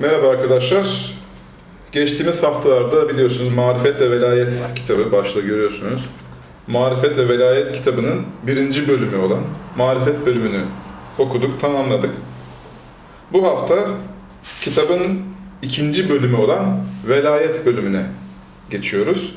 Merhaba 0.00 0.28
arkadaşlar. 0.28 1.14
Geçtiğimiz 1.92 2.42
haftalarda 2.42 3.08
biliyorsunuz 3.08 3.54
Marifet 3.54 4.00
ve 4.00 4.10
Velayet 4.10 4.52
kitabı 4.76 5.12
başta 5.12 5.40
görüyorsunuz. 5.40 6.08
Marifet 6.66 7.18
ve 7.18 7.28
Velayet 7.28 7.72
kitabının 7.72 8.22
birinci 8.46 8.88
bölümü 8.88 9.16
olan 9.16 9.40
Marifet 9.76 10.26
bölümünü 10.26 10.64
okuduk, 11.18 11.60
tamamladık. 11.60 12.10
Bu 13.32 13.46
hafta 13.46 13.76
kitabın 14.60 15.20
ikinci 15.62 16.10
bölümü 16.10 16.36
olan 16.36 16.84
Velayet 17.08 17.66
bölümüne 17.66 18.06
geçiyoruz. 18.70 19.34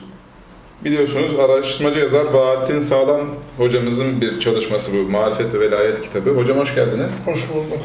Biliyorsunuz 0.86 1.40
araştırmacı 1.40 2.00
yazar 2.00 2.34
Bahattin 2.34 2.82
Sağlam 2.82 3.22
hocamızın 3.58 4.22
bir 4.22 4.40
çalışması 4.40 4.92
bu 4.94 5.12
Marifet 5.12 5.54
ve 5.54 5.60
Velayet 5.60 6.02
kitabı. 6.02 6.30
Hocam 6.30 6.58
hoş 6.58 6.76
geldiniz. 6.76 7.14
Hoş 7.26 7.50
bulduk. 7.50 7.80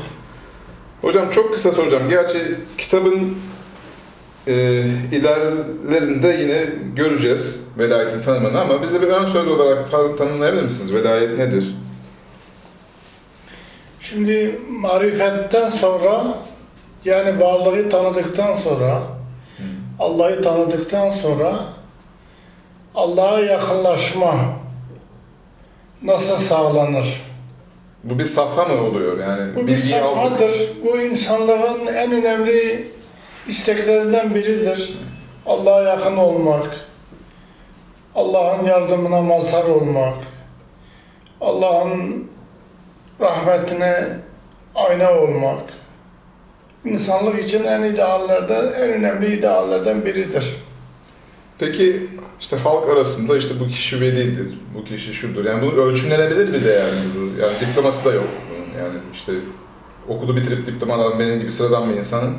Hocam 1.03 1.31
çok 1.31 1.53
kısa 1.53 1.73
soracağım. 1.73 2.09
Gerçi 2.09 2.55
kitabın 2.79 3.39
e, 4.47 4.53
ilerlerinde 5.13 6.29
yine 6.29 6.67
göreceğiz 6.97 7.65
velayetin 7.79 8.21
tanımını 8.21 8.61
ama 8.61 8.83
bize 8.83 9.03
bir 9.03 9.07
ön 9.07 9.27
söz 9.27 9.49
olarak 9.49 9.91
tan- 9.91 10.17
tanımlayabilir 10.17 10.63
misiniz? 10.63 10.95
Velayet 10.95 11.39
nedir? 11.39 11.75
Şimdi 14.01 14.61
marifetten 14.69 15.69
sonra 15.69 16.25
yani 17.05 17.41
varlığı 17.41 17.89
tanıdıktan 17.89 18.57
sonra 18.57 19.03
Allah'ı 19.99 20.43
tanıdıktan 20.43 21.11
sonra 21.11 21.55
Allah'a 22.95 23.41
yakınlaşma 23.41 24.35
nasıl 26.03 26.37
sağlanır? 26.37 27.23
Bu 28.05 28.19
bir 28.19 28.25
safha 28.25 28.65
mı 28.65 28.83
oluyor? 28.83 29.19
Yani 29.19 29.55
Bu 29.57 29.67
bir 29.67 29.73
aldık. 29.73 29.89
safhadır. 29.91 30.53
Bu 30.85 31.01
insanlığın 31.01 31.87
en 31.87 32.13
önemli 32.13 32.87
isteklerinden 33.49 34.35
biridir. 34.35 34.99
Allah'a 35.47 35.83
yakın 35.83 36.17
olmak, 36.17 36.67
Allah'ın 38.15 38.65
yardımına 38.65 39.21
mazhar 39.23 39.65
olmak, 39.65 40.15
Allah'ın 41.41 42.31
rahmetine 43.21 44.05
ayna 44.75 45.13
olmak. 45.13 45.61
İnsanlık 46.85 47.45
için 47.45 47.65
en 47.65 47.83
ideallerden, 47.83 48.65
en 48.65 48.93
önemli 48.93 49.39
ideallerden 49.39 50.05
biridir. 50.05 50.57
Peki 51.59 52.07
işte 52.41 52.57
halk 52.57 52.89
arasında 52.89 53.37
işte 53.37 53.55
bu 53.61 53.67
kişi 53.67 54.01
velidir, 54.01 54.47
bu 54.75 54.85
kişi 54.85 55.15
şudur. 55.15 55.45
Yani 55.45 55.63
bu 55.63 55.81
ölçümlenebilir 55.81 56.53
bir 56.53 56.65
de 56.65 56.71
yani. 56.71 56.95
Yani 57.41 57.53
diploması 57.61 58.11
da 58.11 58.15
yok. 58.15 58.29
bunun. 58.51 58.85
Yani 58.85 58.99
işte 59.13 59.33
okulu 60.09 60.37
bitirip 60.37 60.67
diploma 60.67 60.95
alan 60.95 61.19
benim 61.19 61.41
gibi 61.41 61.53
sıradan 61.53 61.91
bir 61.91 61.97
insanın 61.97 62.37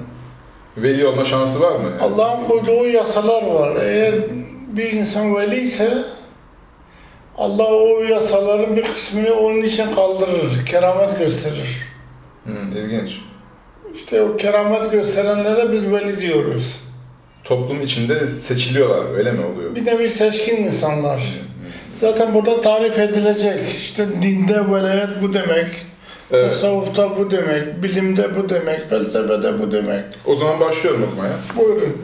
veli 0.77 1.07
olma 1.07 1.25
şansı 1.25 1.61
var 1.61 1.71
mı? 1.71 1.89
Yani? 1.89 2.01
Allah'ın 2.01 2.45
koyduğu 2.45 2.85
yasalar 2.85 3.43
var. 3.43 3.75
Eğer 3.75 4.15
bir 4.67 4.91
insan 4.91 5.35
veli 5.35 5.59
ise 5.59 6.03
Allah 7.37 7.67
o 7.67 7.99
yasaların 7.99 8.75
bir 8.75 8.83
kısmını 8.83 9.33
onun 9.33 9.61
için 9.61 9.95
kaldırır, 9.95 10.65
keramet 10.65 11.19
gösterir. 11.19 11.77
Hı, 12.45 12.77
ilginç. 12.77 13.21
İşte 13.95 14.21
o 14.21 14.37
keramet 14.37 14.91
gösterenlere 14.91 15.71
biz 15.71 15.91
veli 15.91 16.17
diyoruz. 16.17 16.88
Toplum 17.43 17.81
içinde 17.81 18.27
seçiliyorlar, 18.27 19.15
öyle 19.17 19.31
mi 19.31 19.45
oluyor? 19.45 19.75
Bir 19.75 19.85
nevi 19.85 20.09
seçkin 20.09 20.57
insanlar. 20.57 21.23
Zaten 22.01 22.33
burada 22.33 22.61
tarif 22.61 22.99
edilecek. 22.99 23.59
İşte 23.75 24.07
dinde 24.21 24.71
velayet 24.71 25.21
bu 25.21 25.33
demek, 25.33 25.67
Evet. 26.31 26.53
tasavvufta 26.53 27.17
bu 27.17 27.31
demek, 27.31 27.83
bilimde 27.83 28.35
bu 28.35 28.49
demek, 28.49 28.89
felsefede 28.89 29.59
bu 29.59 29.71
demek. 29.71 30.03
O 30.25 30.35
zaman 30.35 30.59
başlıyorum 30.59 31.03
okumaya. 31.11 31.33
Buyurun. 31.57 31.97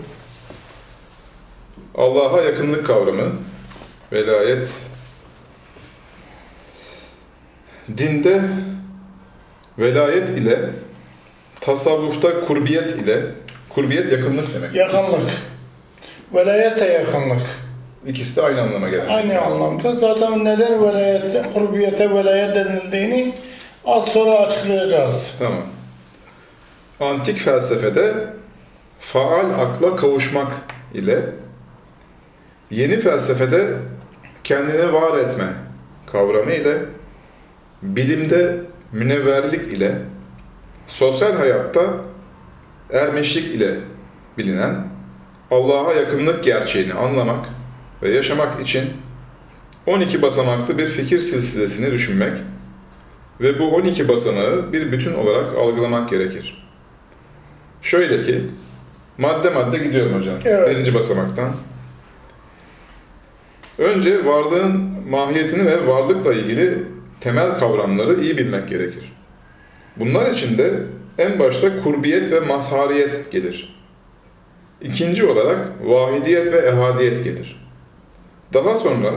Allah'a 1.96 2.42
yakınlık 2.42 2.86
kavramı, 2.86 3.32
velayet, 4.12 4.70
dinde 7.98 8.42
velayet 9.80 10.30
ile, 10.30 10.70
tasavvufta 11.62 12.40
kurbiyet 12.46 12.92
ile, 12.92 13.22
kurbiyet 13.76 14.12
yakınlık 14.12 14.54
demek. 14.54 14.76
Yakınlık. 14.76 15.32
Velayet 16.34 16.80
de 16.80 16.86
yakınlık. 16.86 17.42
İkisi 18.08 18.36
de 18.36 18.42
aynı 18.42 18.62
anlama 18.62 18.90
gelir. 18.90 19.08
Aynı 19.10 19.42
anlamda. 19.42 19.96
Zaten 19.96 20.46
neden 20.46 20.84
velayet, 20.84 21.54
kurbiyete 21.54 22.12
velayet 22.12 22.56
denildiğini 22.56 23.34
az 23.86 24.06
sonra 24.06 24.40
açıklayacağız. 24.40 25.36
Tamam. 25.40 25.62
Antik 27.00 27.38
felsefede 27.38 28.14
faal 29.00 29.50
akla 29.50 29.96
kavuşmak 29.96 30.52
ile, 30.94 31.20
yeni 32.72 33.00
felsefede 33.00 33.68
kendini 34.44 34.94
var 34.94 35.18
etme 35.18 35.48
kavramı 36.12 36.54
ile, 36.54 36.78
bilimde 37.82 38.58
münevverlik 38.92 39.74
ile, 39.74 39.92
sosyal 40.88 41.34
hayatta 41.34 41.82
ermeşlik 42.94 43.46
ile 43.46 43.80
bilinen 44.38 44.88
Allah'a 45.52 45.94
yakınlık 45.94 46.44
gerçeğini 46.44 46.94
anlamak 46.94 47.46
ve 48.02 48.10
yaşamak 48.10 48.62
için 48.62 48.84
12 49.86 50.22
basamaklı 50.22 50.78
bir 50.78 50.88
fikir 50.88 51.20
silsilesini 51.20 51.92
düşünmek 51.92 52.38
ve 53.42 53.60
bu 53.60 53.76
12 53.76 54.10
basamağı 54.10 54.74
bir 54.74 54.92
bütün 54.92 55.14
olarak 55.14 55.54
algılamak 55.54 56.10
gerekir. 56.10 56.68
Şöyle 57.82 58.24
ki, 58.24 58.42
madde 59.18 59.50
madde 59.50 59.78
gidiyorum 59.78 60.14
hocam. 60.14 60.36
Evet. 60.46 60.70
Birinci 60.70 60.94
basamaktan. 60.94 61.52
Önce 63.78 64.26
varlığın 64.26 64.90
mahiyetini 65.10 65.66
ve 65.66 65.88
varlıkla 65.88 66.34
ilgili 66.34 66.84
temel 67.20 67.60
kavramları 67.60 68.22
iyi 68.22 68.38
bilmek 68.38 68.70
gerekir. 68.70 69.14
Bunlar 69.98 70.32
içinde 70.32 70.74
en 71.18 71.40
başta 71.40 71.84
kurbiyet 71.84 72.32
ve 72.32 72.40
mazhariyet 72.40 73.32
gelir. 73.32 73.76
İkinci 74.82 75.26
olarak 75.26 75.68
vahidiyet 75.84 76.54
ve 76.54 76.58
ehadiyet 76.58 77.24
gelir. 77.24 77.66
Daha 78.54 78.76
sonra 78.76 79.12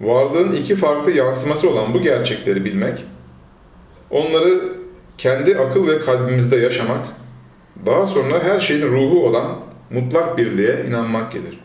varlığın 0.00 0.52
iki 0.52 0.76
farklı 0.76 1.10
yansıması 1.10 1.70
olan 1.70 1.94
bu 1.94 2.02
gerçekleri 2.02 2.64
bilmek, 2.64 3.04
onları 4.10 4.76
kendi 5.18 5.58
akıl 5.58 5.86
ve 5.86 6.00
kalbimizde 6.00 6.56
yaşamak, 6.56 7.06
daha 7.86 8.06
sonra 8.06 8.44
her 8.44 8.60
şeyin 8.60 8.86
ruhu 8.86 9.26
olan 9.26 9.56
mutlak 9.90 10.38
birliğe 10.38 10.84
inanmak 10.88 11.32
gelir. 11.32 11.60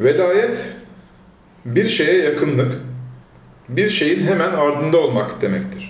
Velayet, 0.00 0.68
bir 1.64 1.88
şeye 1.88 2.22
yakınlık, 2.22 2.74
bir 3.68 3.88
şeyin 3.88 4.26
hemen 4.26 4.50
ardında 4.50 4.98
olmak 4.98 5.42
demektir. 5.42 5.87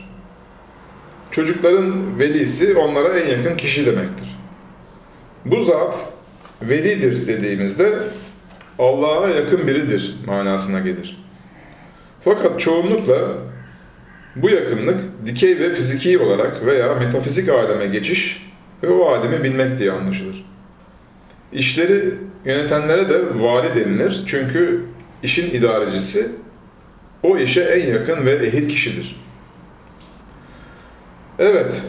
Çocukların 1.38 2.18
velisi 2.18 2.74
onlara 2.74 3.18
en 3.18 3.36
yakın 3.36 3.56
kişi 3.56 3.86
demektir. 3.86 4.28
Bu 5.44 5.60
zat 5.60 6.12
velidir 6.62 7.26
dediğimizde 7.26 7.98
Allah'a 8.78 9.28
yakın 9.28 9.66
biridir 9.66 10.16
manasına 10.26 10.80
gelir. 10.80 11.24
Fakat 12.24 12.60
çoğunlukla 12.60 13.28
bu 14.36 14.50
yakınlık 14.50 15.00
dikey 15.26 15.58
ve 15.58 15.72
fiziki 15.72 16.18
olarak 16.18 16.66
veya 16.66 16.94
metafizik 16.94 17.48
aleme 17.48 17.86
geçiş 17.86 18.50
ve 18.82 18.88
o 18.88 19.08
alemi 19.08 19.44
bilmek 19.44 19.78
diye 19.78 19.92
anlaşılır. 19.92 20.44
İşleri 21.52 22.14
yönetenlere 22.44 23.08
de 23.08 23.22
vali 23.34 23.74
denilir 23.74 24.22
çünkü 24.26 24.84
işin 25.22 25.50
idarecisi 25.50 26.26
o 27.22 27.38
işe 27.38 27.62
en 27.62 27.92
yakın 27.92 28.26
ve 28.26 28.32
ehil 28.32 28.68
kişidir. 28.68 29.27
Evet, 31.38 31.82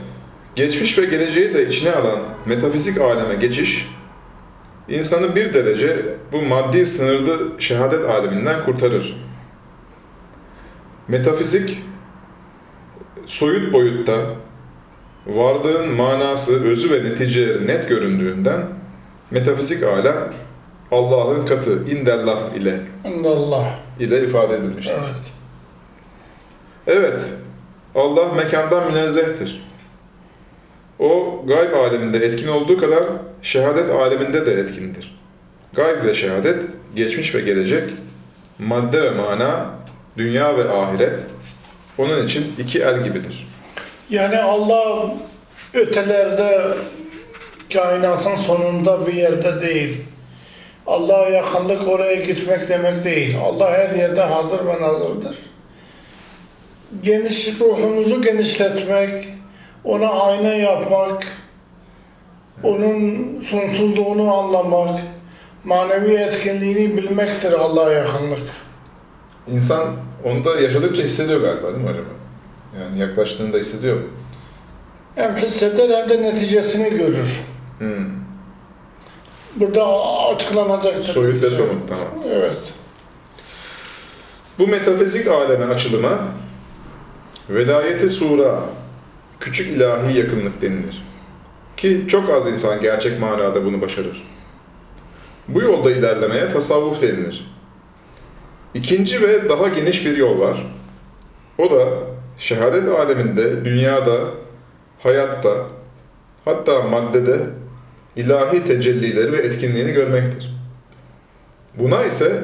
geçmiş 0.56 0.98
ve 0.98 1.06
geleceği 1.06 1.54
de 1.54 1.68
içine 1.68 1.92
alan 1.92 2.20
metafizik 2.46 3.02
aleme 3.02 3.36
geçiş, 3.36 3.90
insanı 4.90 5.36
bir 5.36 5.54
derece 5.54 6.06
bu 6.32 6.42
maddi 6.42 6.86
sınırlı 6.86 7.62
şehadet 7.62 8.06
aleminden 8.06 8.64
kurtarır. 8.66 9.18
Metafizik, 11.08 11.84
soyut 13.26 13.74
boyutta 13.74 14.36
varlığın 15.28 15.92
manası, 15.92 16.64
özü 16.64 16.92
ve 16.92 17.04
neticeleri 17.04 17.68
net 17.68 17.90
göründüğünden 17.90 18.62
metafizik 19.32 19.84
alem 19.84 20.34
Allah'ın 20.92 21.46
katı, 21.46 21.90
indellah 21.90 22.56
ile 22.56 22.82
Allah. 23.26 23.80
ile 24.00 24.24
ifade 24.24 24.56
edilmiştir. 24.56 24.96
Evet. 24.98 25.34
Evet, 26.88 27.34
Allah 27.96 28.34
mekandan 28.34 28.92
münezzehtir. 28.92 29.70
O 31.00 31.42
gayb 31.48 31.74
aleminde 31.74 32.18
etkin 32.18 32.48
olduğu 32.48 32.78
kadar 32.78 33.04
şehadet 33.42 33.90
aleminde 33.90 34.46
de 34.46 34.54
etkindir. 34.54 35.20
Gayb 35.74 36.06
ve 36.06 36.14
şehadet, 36.14 36.64
geçmiş 36.96 37.36
ve 37.36 37.42
gelecek, 37.42 37.84
madde 38.60 39.02
ve 39.02 39.10
mana, 39.10 39.66
dünya 40.18 40.58
ve 40.58 40.72
ahiret, 40.72 41.22
onun 41.98 42.26
için 42.26 42.54
iki 42.58 42.82
el 42.82 43.04
gibidir. 43.04 43.48
Yani 44.10 44.38
Allah 44.38 45.14
ötelerde 45.74 46.62
kainatın 47.74 48.36
sonunda 48.36 49.08
bir 49.08 49.14
yerde 49.14 49.62
değil. 49.62 50.02
Allah'a 50.88 51.30
yakınlık 51.30 51.88
oraya 51.88 52.16
gitmek 52.16 52.70
demek 52.70 53.04
değil. 53.04 53.38
Allah 53.44 53.72
her 53.72 53.90
yerde 53.90 54.22
hazır 54.22 54.66
ve 54.66 54.82
nazırdır. 54.82 55.49
Geniş 57.04 57.60
ruhumuzu 57.60 58.22
genişletmek, 58.22 59.28
ona 59.84 60.10
ayna 60.10 60.54
yapmak, 60.54 61.24
onun 62.64 63.42
sonsuzluğunu 63.42 64.34
anlamak, 64.34 65.00
manevi 65.64 66.14
etkinliğini 66.14 66.98
bilmektir 66.98 67.54
Allah'a 67.54 67.92
yakınlık. 67.92 68.40
İnsan 69.48 69.96
onu 70.24 70.46
da 70.46 70.60
yaşadıkça 70.60 71.04
hissediyor 71.04 71.42
galiba 71.42 71.68
değil 71.68 71.84
mi 71.84 71.90
acaba? 71.90 72.10
Yani 72.82 73.00
yaklaştığında 73.00 73.58
hissediyor 73.58 73.96
mu? 73.96 74.04
Hem 75.16 75.38
hisseder 75.38 76.02
hem 76.02 76.10
de 76.10 76.22
neticesini 76.22 76.90
görür. 76.90 77.42
Hmm. 77.80 78.20
Burada 79.56 79.86
açıklanacaktır. 80.36 81.04
Soyut 81.04 81.44
ve 81.44 81.50
somut 81.50 81.90
tamam. 81.90 82.08
Evet. 82.34 82.74
Bu 84.60 84.68
metafizik 84.68 85.28
aleme 85.28 85.66
açılıma 85.66 86.20
velayeti 87.50 88.10
sura, 88.10 88.60
küçük 89.40 89.78
ilahi 89.78 90.18
yakınlık 90.18 90.62
denilir. 90.62 91.04
Ki 91.78 92.06
çok 92.08 92.30
az 92.30 92.48
insan 92.48 92.82
gerçek 92.82 93.20
manada 93.20 93.66
bunu 93.66 93.82
başarır. 93.82 94.24
Bu 95.48 95.62
yolda 95.62 95.92
ilerlemeye 95.92 96.50
tasavvuf 96.50 97.02
denilir. 97.02 97.52
İkinci 98.74 99.22
ve 99.22 99.50
daha 99.50 99.68
geniş 99.68 100.06
bir 100.06 100.18
yol 100.18 100.40
var. 100.40 100.66
O 101.58 101.72
da 101.72 101.88
şehadet 102.38 102.88
aleminde, 102.88 103.66
dünyada, 103.66 104.20
hayatta, 105.00 105.52
hatta 106.46 106.82
maddede 106.82 107.40
ilahi 108.16 108.64
tecellileri 108.64 109.32
ve 109.32 109.38
etkinliğini 109.38 109.92
görmektir. 109.92 110.56
Buna 111.80 112.04
ise 112.06 112.44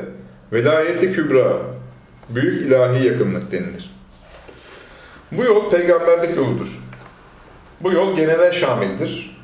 velayeti 0.54 1.12
kübra, 1.12 1.58
büyük 2.30 2.62
ilahi 2.68 3.08
yakınlık 3.08 3.52
denilir. 3.52 3.95
Bu 5.32 5.44
yol 5.44 5.70
peygamberlik 5.70 6.38
yoludur. 6.38 6.80
Bu 7.82 7.92
yol 7.92 8.16
genele 8.16 8.52
şamildir. 8.52 9.38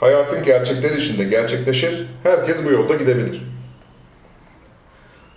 Hayatın 0.00 0.44
gerçekleri 0.44 0.96
içinde 0.96 1.24
gerçekleşir, 1.24 2.06
herkes 2.22 2.64
bu 2.64 2.70
yolda 2.70 2.94
gidebilir. 2.94 3.42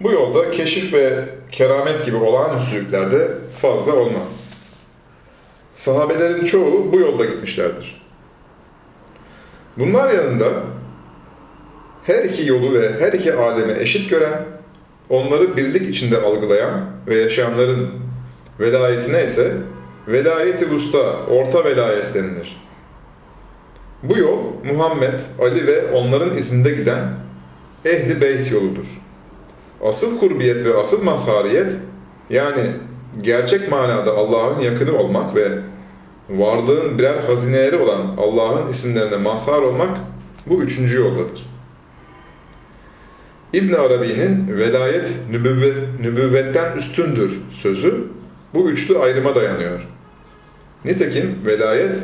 Bu 0.02 0.12
yolda 0.12 0.52
keşif 0.52 0.94
ve 0.94 1.24
keramet 1.52 2.06
gibi 2.06 2.16
olağanüstülükler 2.16 3.12
de 3.12 3.28
fazla 3.62 3.94
olmaz. 3.96 4.36
Sahabelerin 5.76 6.46
çoğu 6.46 6.94
bu 6.94 7.00
yolda 7.00 7.26
gitmişlerdir. 7.26 8.02
Bunlar 9.78 10.14
yanında 10.14 10.48
her 12.04 12.24
iki 12.24 12.48
yolu 12.50 12.74
ve 12.74 13.00
her 13.00 13.14
iki 13.14 13.34
alemi 13.34 13.74
eşit 13.80 14.10
gören, 14.10 14.46
onları 15.10 15.58
birlik 15.58 15.90
içinde 15.90 16.22
algılayan 16.22 16.86
ve 17.08 17.16
yaşayanların 17.16 17.92
velayetine 18.60 19.24
ise 19.24 19.54
velayeti 20.08 20.66
usta, 20.66 21.26
orta 21.26 21.66
velayet 21.66 22.14
denilir. 22.14 22.66
Bu 24.04 24.18
yol 24.18 24.40
Muhammed, 24.74 25.20
Ali 25.40 25.68
ve 25.68 25.92
onların 25.92 26.38
izinde 26.38 26.72
giden 26.72 27.04
ehli 27.86 28.22
beyt 28.22 28.52
yoludur. 28.52 28.86
Asıl 29.84 30.20
kurbiyet 30.20 30.66
ve 30.66 30.78
asıl 30.78 31.04
mazhariyet 31.04 31.78
yani 32.30 32.72
gerçek 33.22 33.72
manada 33.72 34.18
Allah'ın 34.18 34.60
yakını 34.60 34.98
olmak 34.98 35.36
ve 35.36 35.52
varlığın 36.30 37.00
birer 37.00 37.24
hazineleri 37.24 37.78
olan 37.78 38.16
Allah'ın 38.18 38.70
isimlerine 38.70 39.18
mazhar 39.18 39.62
olmak 39.62 39.98
bu 40.46 40.62
üçüncü 40.62 41.00
yoldadır. 41.00 41.46
İbn 43.54 43.74
Arabi'nin 43.74 44.58
velayet 44.58 45.14
nübüvvet, 45.32 45.76
nübüvvetten 46.00 46.78
üstündür 46.78 47.40
sözü 47.52 48.08
bu 48.54 48.70
üçlü 48.70 48.98
ayrıma 48.98 49.36
dayanıyor. 49.36 49.95
Nitekim 50.86 51.40
velayet 51.46 51.98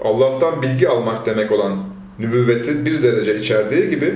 Allah'tan 0.00 0.62
bilgi 0.62 0.88
almak 0.88 1.26
demek 1.26 1.52
olan 1.52 1.84
nübüvveti 2.18 2.86
bir 2.86 3.02
derece 3.02 3.36
içerdiği 3.36 3.90
gibi 3.90 4.14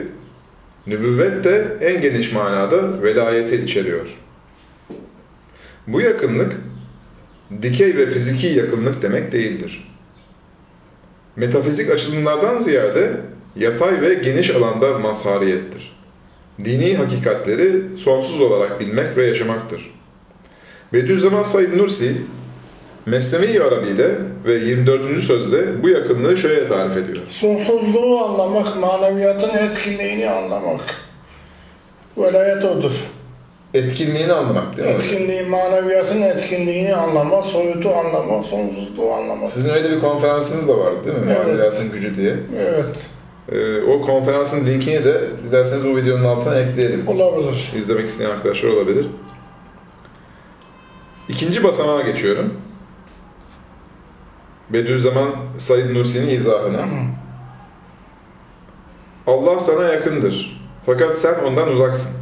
nübüvvet 0.87 1.45
de 1.45 1.77
en 1.81 2.03
geniş 2.03 2.33
manada 2.33 3.03
velayeti 3.03 3.57
içeriyor. 3.57 4.17
Bu 5.87 6.01
yakınlık 6.01 6.61
dikey 7.63 7.97
ve 7.97 8.11
fiziki 8.11 8.47
yakınlık 8.47 9.03
demek 9.03 9.33
değildir. 9.33 9.95
Metafizik 11.37 11.91
açılımlardan 11.91 12.57
ziyade 12.57 13.21
yatay 13.57 14.01
ve 14.01 14.15
geniş 14.15 14.51
alanda 14.51 14.99
mazhariyettir. 14.99 15.97
Dini 16.65 16.97
hakikatleri 16.97 17.99
sonsuz 17.99 18.41
olarak 18.41 18.81
bilmek 18.81 19.17
ve 19.17 19.27
yaşamaktır. 19.27 19.95
Bediüzzaman 20.93 21.43
Said 21.43 21.79
Nursi, 21.79 22.17
Mesnevi 23.07 23.63
Arabi'de 23.63 24.19
ve 24.47 24.53
24. 24.55 25.21
sözde 25.23 25.83
bu 25.83 25.89
yakınlığı 25.89 26.37
şöyle 26.37 26.69
tarif 26.69 26.97
ediyor. 26.97 27.19
Sonsuzluğu 27.29 28.25
anlamak, 28.25 28.77
maneviyatın 28.77 29.49
etkinliğini 29.59 30.31
anlamak. 30.31 30.81
Velayet 32.19 32.65
odur. 32.65 32.93
Etkinliğini 33.75 34.33
anlamak 34.33 34.77
değil 34.77 34.89
mi? 34.89 34.95
Etkinliği, 34.95 35.43
maneviyatın 35.43 36.23
etkinliğini 36.23 36.95
anlamak, 36.95 37.45
soyutu 37.45 37.91
anlamak, 37.95 38.45
sonsuzluğu 38.45 39.13
anlamak. 39.13 39.49
Sizin 39.49 39.71
öyle 39.71 39.91
bir 39.91 40.01
konferansınız 40.01 40.69
da 40.69 40.79
vardı 40.79 40.99
değil 41.05 41.17
mi? 41.19 41.25
Evet. 41.27 41.39
Maneviyatın 41.47 41.93
gücü 41.93 42.17
diye. 42.17 42.37
Evet, 42.59 42.87
Ee, 43.53 43.81
o 43.83 44.01
konferansın 44.01 44.67
linkini 44.67 45.05
de 45.05 45.21
dilerseniz 45.45 45.87
bu 45.87 45.97
videonun 45.97 46.25
altına 46.25 46.59
ekleyelim. 46.59 47.09
olabilir. 47.09 47.73
İzlemek 47.77 48.07
isteyen 48.07 48.31
arkadaşlar 48.31 48.69
olabilir. 48.71 49.07
İkinci 51.29 51.65
basamağa 51.65 52.03
geçiyorum. 52.03 52.55
Bediüzzaman 54.71 55.31
Said 55.59 55.95
Nursi'nin 55.95 56.31
izahına. 56.31 56.85
Allah 59.27 59.59
sana 59.61 59.85
yakındır. 59.85 60.61
Fakat 60.87 61.19
sen 61.19 61.35
ondan 61.45 61.69
uzaksın. 61.73 62.13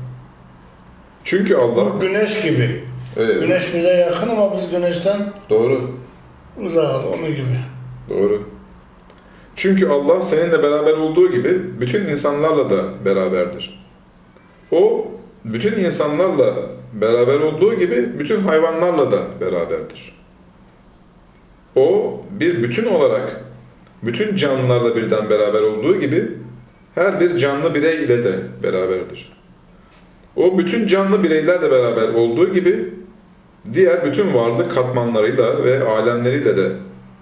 Çünkü 1.24 1.56
Allah... 1.56 1.94
Bu 1.94 2.00
güneş 2.00 2.42
gibi. 2.42 2.84
Evet, 3.16 3.40
Güneş 3.42 3.74
bize 3.74 3.88
yakın 3.88 4.28
ama 4.28 4.56
biz 4.56 4.70
güneşten 4.70 5.32
doğru, 5.50 5.90
uzakız, 6.60 7.04
onu 7.06 7.26
gibi. 7.28 7.58
doğru. 8.10 8.42
Çünkü 9.56 9.88
Allah 9.88 10.22
seninle 10.22 10.62
beraber 10.62 10.92
olduğu 10.92 11.30
gibi 11.32 11.80
bütün 11.80 12.06
insanlarla 12.06 12.70
da 12.70 13.04
beraberdir. 13.04 13.84
O, 14.70 15.06
bütün 15.44 15.72
insanlarla 15.84 16.54
beraber 16.92 17.40
olduğu 17.40 17.74
gibi 17.74 18.18
bütün 18.18 18.40
hayvanlarla 18.40 19.12
da 19.12 19.18
beraberdir. 19.40 20.21
O, 21.76 22.20
bir 22.30 22.62
bütün 22.62 22.86
olarak 22.86 23.40
bütün 24.02 24.36
canlılarla 24.36 24.96
birden 24.96 25.30
beraber 25.30 25.62
olduğu 25.62 26.00
gibi 26.00 26.30
her 26.94 27.20
bir 27.20 27.36
canlı 27.36 27.74
birey 27.74 28.04
ile 28.04 28.24
de 28.24 28.34
beraberdir. 28.62 29.32
O 30.36 30.58
bütün 30.58 30.86
canlı 30.86 31.22
bireylerle 31.22 31.70
beraber 31.70 32.08
olduğu 32.08 32.52
gibi 32.52 32.94
diğer 33.72 34.04
bütün 34.04 34.34
varlık 34.34 34.74
katmanlarıyla 34.74 35.64
ve 35.64 35.84
alemleriyle 35.84 36.56
de 36.56 36.72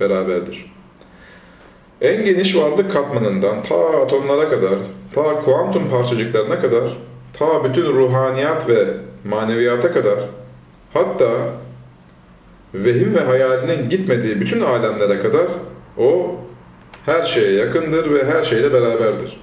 beraberdir. 0.00 0.72
En 2.00 2.24
geniş 2.24 2.56
varlık 2.56 2.92
katmanından 2.92 3.62
ta 3.62 4.02
atomlara 4.02 4.48
kadar, 4.48 4.78
ta 5.14 5.40
kuantum 5.40 5.88
parçacıklarına 5.90 6.60
kadar, 6.60 6.98
ta 7.32 7.64
bütün 7.64 7.84
ruhaniyat 7.84 8.68
ve 8.68 8.86
maneviyata 9.24 9.92
kadar, 9.92 10.18
hatta 10.94 11.30
vehim 12.74 13.14
ve 13.14 13.20
hayalinin 13.20 13.88
gitmediği 13.88 14.40
bütün 14.40 14.60
alemlere 14.60 15.18
kadar 15.18 15.46
o 15.98 16.36
her 17.06 17.22
şeye 17.22 17.52
yakındır 17.52 18.10
ve 18.14 18.24
her 18.24 18.42
şeyle 18.42 18.72
beraberdir. 18.72 19.40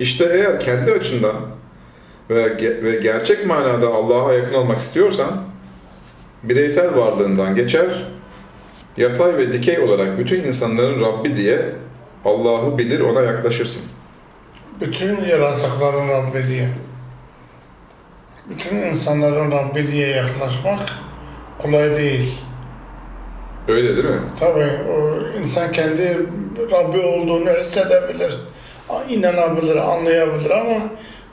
İşte 0.00 0.28
eğer 0.32 0.60
kendi 0.60 0.92
açından 0.92 1.36
ve, 2.30 2.46
ge- 2.46 2.84
ve 2.84 2.96
gerçek 2.96 3.46
manada 3.46 3.88
Allah'a 3.88 4.32
yakın 4.32 4.54
olmak 4.54 4.78
istiyorsan, 4.78 5.42
bireysel 6.42 6.96
varlığından 6.96 7.54
geçer, 7.54 7.86
yatay 8.96 9.36
ve 9.36 9.52
dikey 9.52 9.78
olarak 9.78 10.18
bütün 10.18 10.44
insanların 10.44 11.00
Rabbi 11.00 11.36
diye 11.36 11.62
Allah'ı 12.24 12.78
bilir 12.78 13.00
ona 13.00 13.20
yaklaşırsın. 13.20 13.82
Bütün 14.80 15.24
yaratıkların 15.24 16.08
Rabbi 16.08 16.48
diye. 16.48 16.68
Bütün 18.50 18.76
insanların 18.76 19.50
Rabbi 19.50 19.92
diye 19.92 20.08
yaklaşmak 20.08 20.80
kolay 21.58 21.96
değil. 21.96 22.34
Öyle 23.68 23.96
değil 23.96 24.06
mi? 24.06 24.20
Tabii 24.40 24.70
o 24.96 25.20
insan 25.40 25.72
kendi 25.72 26.18
Rabbi 26.72 26.98
olduğunu 26.98 27.50
hissedebilir, 27.50 28.36
inanabilir, 29.08 29.76
anlayabilir 29.76 30.50
ama 30.50 30.76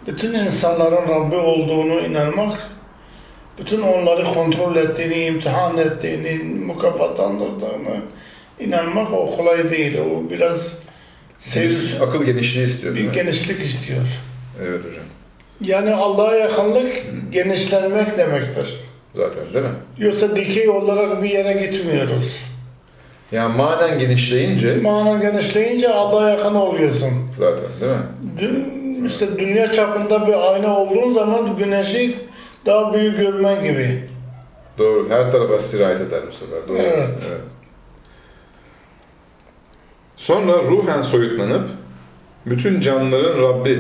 bütün 0.07 0.33
insanların 0.33 1.09
Rabbi 1.09 1.35
olduğunu 1.35 1.99
inanmak, 1.99 2.57
bütün 3.59 3.81
onları 3.81 4.23
kontrol 4.23 4.75
ettiğini, 4.75 5.25
imtihan 5.25 5.77
ettiğini, 5.77 6.43
mükafatlandırdığını, 6.43 8.01
inanmak 8.59 9.13
o 9.13 9.37
kolay 9.37 9.71
değil. 9.71 9.97
O 9.97 10.29
biraz 10.29 10.73
sevgi, 11.39 11.75
Akıl 12.01 12.23
genişliği 12.23 12.65
istiyor 12.65 12.95
bir 12.95 13.11
genişlik 13.11 13.59
istiyor. 13.59 14.07
Evet 14.61 14.79
hocam. 14.79 15.03
Yani 15.61 15.95
Allah'a 15.95 16.35
yakınlık 16.35 17.03
genişlenmek 17.31 18.17
demektir. 18.17 18.82
Zaten 19.13 19.43
değil 19.53 19.65
mi? 19.65 19.71
Yoksa 19.97 20.35
dikey 20.35 20.69
olarak 20.69 21.23
bir 21.23 21.29
yere 21.29 21.53
gitmiyoruz. 21.65 22.41
Yani 23.31 23.57
manen 23.57 23.99
genişleyince 23.99 24.75
Mana 24.75 25.19
genişleyince 25.19 25.93
Allah'a 25.93 26.29
yakın 26.29 26.55
oluyorsun. 26.55 27.11
zaten 27.37 27.65
değil 27.81 27.91
mi? 27.91 27.99
Dün, 28.39 29.05
işte 29.05 29.39
dünya 29.39 29.71
çapında 29.71 30.27
bir 30.27 30.53
ayna 30.53 30.77
olduğun 30.77 31.13
zaman 31.13 31.57
güneşi 31.57 32.15
daha 32.65 32.93
büyük 32.93 33.17
görmen 33.17 33.63
gibi. 33.63 34.09
Doğru. 34.77 35.09
Her 35.09 35.31
tarafa 35.31 35.59
sirayet 35.59 36.01
eder 36.01 36.19
bu 36.27 36.31
sefer. 36.31 36.67
Doğru. 36.67 36.77
Evet. 36.77 37.31
Sonra 40.15 40.53
ruhen 40.61 41.01
soyutlanıp 41.01 41.67
bütün 42.45 42.79
canlıların 42.79 43.41
Rabbi 43.41 43.79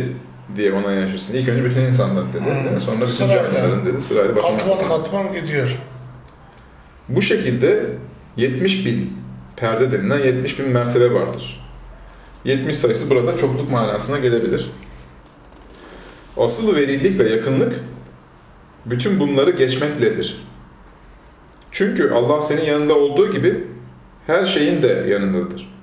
diye 0.55 0.73
ona 0.73 0.91
yanaşırsın. 0.91 1.33
İlk 1.33 1.49
önce 1.49 1.65
bütün 1.65 1.81
insanların 1.81 2.33
dedi 2.33 2.45
değil 2.45 2.71
mi? 2.71 2.81
Sonra 2.81 2.95
bütün 3.01 3.07
Sırayla. 3.07 3.43
canlıların 3.43 3.85
dedi. 3.85 4.01
Sırayla 4.01 4.35
basamak. 4.35 4.59
Katman 4.59 4.87
katman 4.87 5.33
gidiyor. 5.33 5.77
Bu 7.09 7.21
şekilde 7.21 7.85
70 8.37 8.85
bin 8.85 9.17
perde 9.57 9.91
denilen 9.91 10.19
70 10.19 10.59
bin 10.59 10.69
mertebe 10.69 11.13
vardır. 11.13 11.63
70 12.45 12.77
sayısı 12.77 13.09
burada 13.09 13.37
çokluk 13.37 13.71
manasına 13.71 14.19
gelebilir. 14.19 14.71
Asıl 16.37 16.75
velilik 16.75 17.19
ve 17.19 17.29
yakınlık 17.29 17.73
bütün 18.85 19.19
bunları 19.19 19.51
geçmekledir. 19.51 20.43
Çünkü 21.71 22.09
Allah 22.09 22.41
senin 22.41 22.61
yanında 22.65 22.95
olduğu 22.95 23.31
gibi 23.31 23.67
her 24.27 24.45
şeyin 24.45 24.81
de 24.81 24.87
yanındadır. 24.87 25.73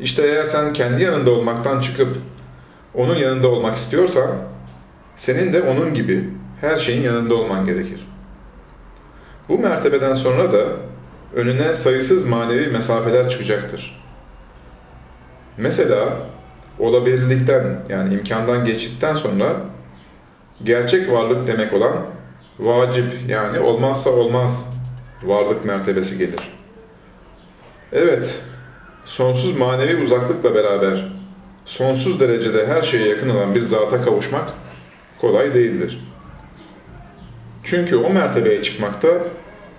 İşte 0.00 0.22
eğer 0.22 0.46
sen 0.46 0.72
kendi 0.72 1.02
yanında 1.02 1.30
olmaktan 1.30 1.80
çıkıp 1.80 2.16
onun 2.94 3.16
yanında 3.16 3.48
olmak 3.48 3.76
istiyorsan 3.76 4.30
senin 5.16 5.52
de 5.52 5.62
onun 5.62 5.94
gibi 5.94 6.30
her 6.60 6.76
şeyin 6.76 7.02
yanında 7.02 7.34
olman 7.34 7.66
gerekir. 7.66 8.06
Bu 9.48 9.58
mertebeden 9.58 10.14
sonra 10.14 10.52
da 10.52 10.64
önüne 11.34 11.74
sayısız 11.74 12.26
manevi 12.26 12.66
mesafeler 12.66 13.28
çıkacaktır. 13.28 14.02
Mesela 15.56 16.16
olabilirlikten 16.78 17.82
yani 17.88 18.14
imkandan 18.14 18.64
geçtikten 18.64 19.14
sonra 19.14 19.56
gerçek 20.64 21.12
varlık 21.12 21.46
demek 21.46 21.72
olan 21.72 21.96
vacip 22.58 23.06
yani 23.28 23.60
olmazsa 23.60 24.10
olmaz 24.10 24.74
varlık 25.22 25.64
mertebesi 25.64 26.18
gelir. 26.18 26.40
Evet, 27.92 28.42
sonsuz 29.04 29.56
manevi 29.56 30.02
uzaklıkla 30.02 30.54
beraber 30.54 31.19
sonsuz 31.64 32.20
derecede 32.20 32.66
her 32.66 32.82
şeye 32.82 33.08
yakın 33.08 33.28
olan 33.28 33.54
bir 33.54 33.62
zata 33.62 34.02
kavuşmak 34.02 34.48
kolay 35.20 35.54
değildir. 35.54 36.04
Çünkü 37.64 37.96
o 37.96 38.10
mertebeye 38.10 38.62
çıkmakta 38.62 39.08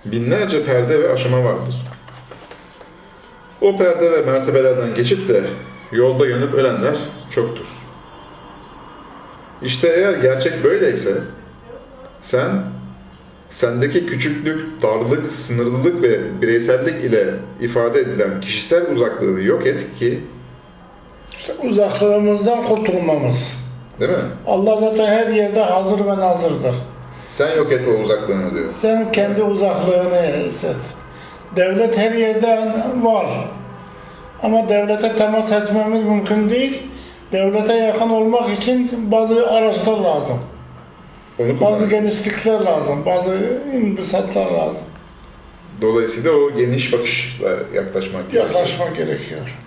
binlerce 0.04 0.64
perde 0.64 1.02
ve 1.02 1.12
aşama 1.12 1.44
vardır. 1.44 1.76
O 3.60 3.76
perde 3.76 4.12
ve 4.12 4.22
mertebelerden 4.22 4.94
geçip 4.94 5.28
de 5.28 5.42
yolda 5.92 6.26
yanıp 6.26 6.54
ölenler 6.54 6.94
çoktur. 7.30 7.66
İşte 9.62 9.88
eğer 9.88 10.14
gerçek 10.14 10.64
böyleyse 10.64 11.14
sen 12.20 12.64
sendeki 13.48 14.06
küçüklük, 14.06 14.82
darlık, 14.82 15.32
sınırlılık 15.32 16.02
ve 16.02 16.42
bireysellik 16.42 17.04
ile 17.04 17.34
ifade 17.60 18.00
edilen 18.00 18.40
kişisel 18.40 18.92
uzaklığını 18.92 19.42
yok 19.42 19.66
et 19.66 19.86
ki, 19.98 20.20
İşte 21.42 21.54
uzaklığımızdan 21.68 22.64
kurtulmamız. 22.64 23.58
değil 24.00 24.10
mi? 24.10 24.16
Allah 24.46 24.76
zaten 24.80 25.06
her 25.06 25.26
yerde 25.26 25.62
hazır 25.62 26.06
ve 26.06 26.16
nazırdır. 26.16 26.74
Sen 27.30 27.56
yok 27.56 27.72
et 27.72 27.80
o 27.88 28.02
uzaklığını 28.02 28.54
diyor. 28.54 28.68
Sen 28.80 29.12
kendi 29.12 29.42
uzaklığını 29.42 30.46
hisset. 30.48 30.76
Devlet 31.56 31.98
her 31.98 32.12
yerde 32.12 32.72
var. 33.02 33.26
Ama 34.42 34.68
devlete 34.68 35.16
temas 35.16 35.52
etmemiz 35.52 36.02
mümkün 36.04 36.48
değil. 36.50 36.82
Devlete 37.32 37.74
yakın 37.74 38.10
olmak 38.10 38.58
için 38.58 39.10
bazı 39.12 39.50
araçlar 39.50 39.98
lazım. 39.98 40.38
Onu 41.38 41.60
Bazı 41.60 41.86
genişlikler 41.86 42.60
lazım. 42.60 43.06
Bazı 43.06 43.60
imbisatlar 43.74 44.46
lazım. 44.50 44.84
Dolayısıyla 45.80 46.30
o 46.32 46.50
geniş 46.56 46.92
bakışla 46.92 47.48
yaklaşmak 47.74 48.22
gerekiyor. 48.22 48.44
Yaklaşmak 48.44 48.96
gerekiyor. 48.96 49.58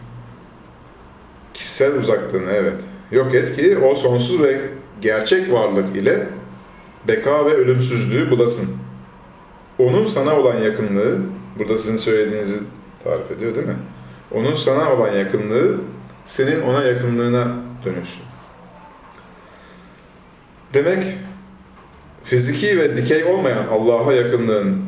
Kişisel 1.56 2.00
uzaklığını 2.00 2.52
evet. 2.52 2.82
Yok 3.12 3.36
et 3.36 3.56
ki 3.56 3.78
o 3.78 3.96
sonsuz 3.96 4.42
ve 4.42 4.62
gerçek 5.02 5.52
varlık 5.52 5.96
ile 5.96 6.28
beka 7.08 7.46
ve 7.46 7.54
ölümsüzlüğü 7.54 8.32
bulasın. 8.32 8.70
Onun 9.80 10.06
sana 10.06 10.36
olan 10.36 10.58
yakınlığı, 10.58 11.18
burada 11.60 11.78
sizin 11.78 11.98
söylediğinizi 11.98 12.60
tarif 13.04 13.32
ediyor 13.32 13.56
değil 13.56 13.68
mi? 13.68 13.76
Onun 14.32 14.56
sana 14.56 14.94
olan 14.94 15.12
yakınlığı 15.12 15.82
senin 16.26 16.62
ona 16.62 16.84
yakınlığına 16.84 17.56
dönüşsün. 17.86 18.24
Demek 20.74 21.18
fiziki 22.24 22.80
ve 22.80 22.98
dikey 22.98 23.24
olmayan 23.24 23.68
Allah'a 23.72 24.14
yakınlığın 24.14 24.82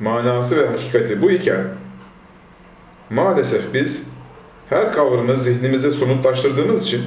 manası 0.00 0.56
ve 0.56 0.66
hakikati 0.66 1.22
bu 1.22 1.30
iken 1.30 1.64
maalesef 3.10 3.74
biz 3.74 4.08
her 4.68 4.92
kavramı 4.92 5.36
zihnimizde 5.36 5.90
somutlaştırdığımız 5.90 6.82
için 6.82 7.02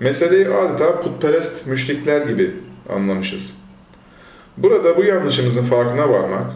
meseleyi 0.00 0.48
adeta 0.48 1.00
putperest 1.00 1.66
müşrikler 1.66 2.26
gibi 2.26 2.54
anlamışız. 2.88 3.58
Burada 4.56 4.96
bu 4.96 5.04
yanlışımızın 5.04 5.64
farkına 5.64 6.08
varmak 6.08 6.50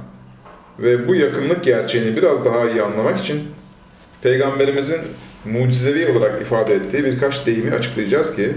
ve 0.78 1.08
bu 1.08 1.14
yakınlık 1.14 1.64
gerçeğini 1.64 2.16
biraz 2.16 2.44
daha 2.44 2.68
iyi 2.68 2.82
anlamak 2.82 3.18
için 3.18 3.42
Peygamberimizin 4.22 5.00
mucizevi 5.44 6.18
olarak 6.18 6.42
ifade 6.42 6.74
ettiği 6.74 7.04
birkaç 7.04 7.46
deyimi 7.46 7.74
açıklayacağız 7.74 8.36
ki 8.36 8.52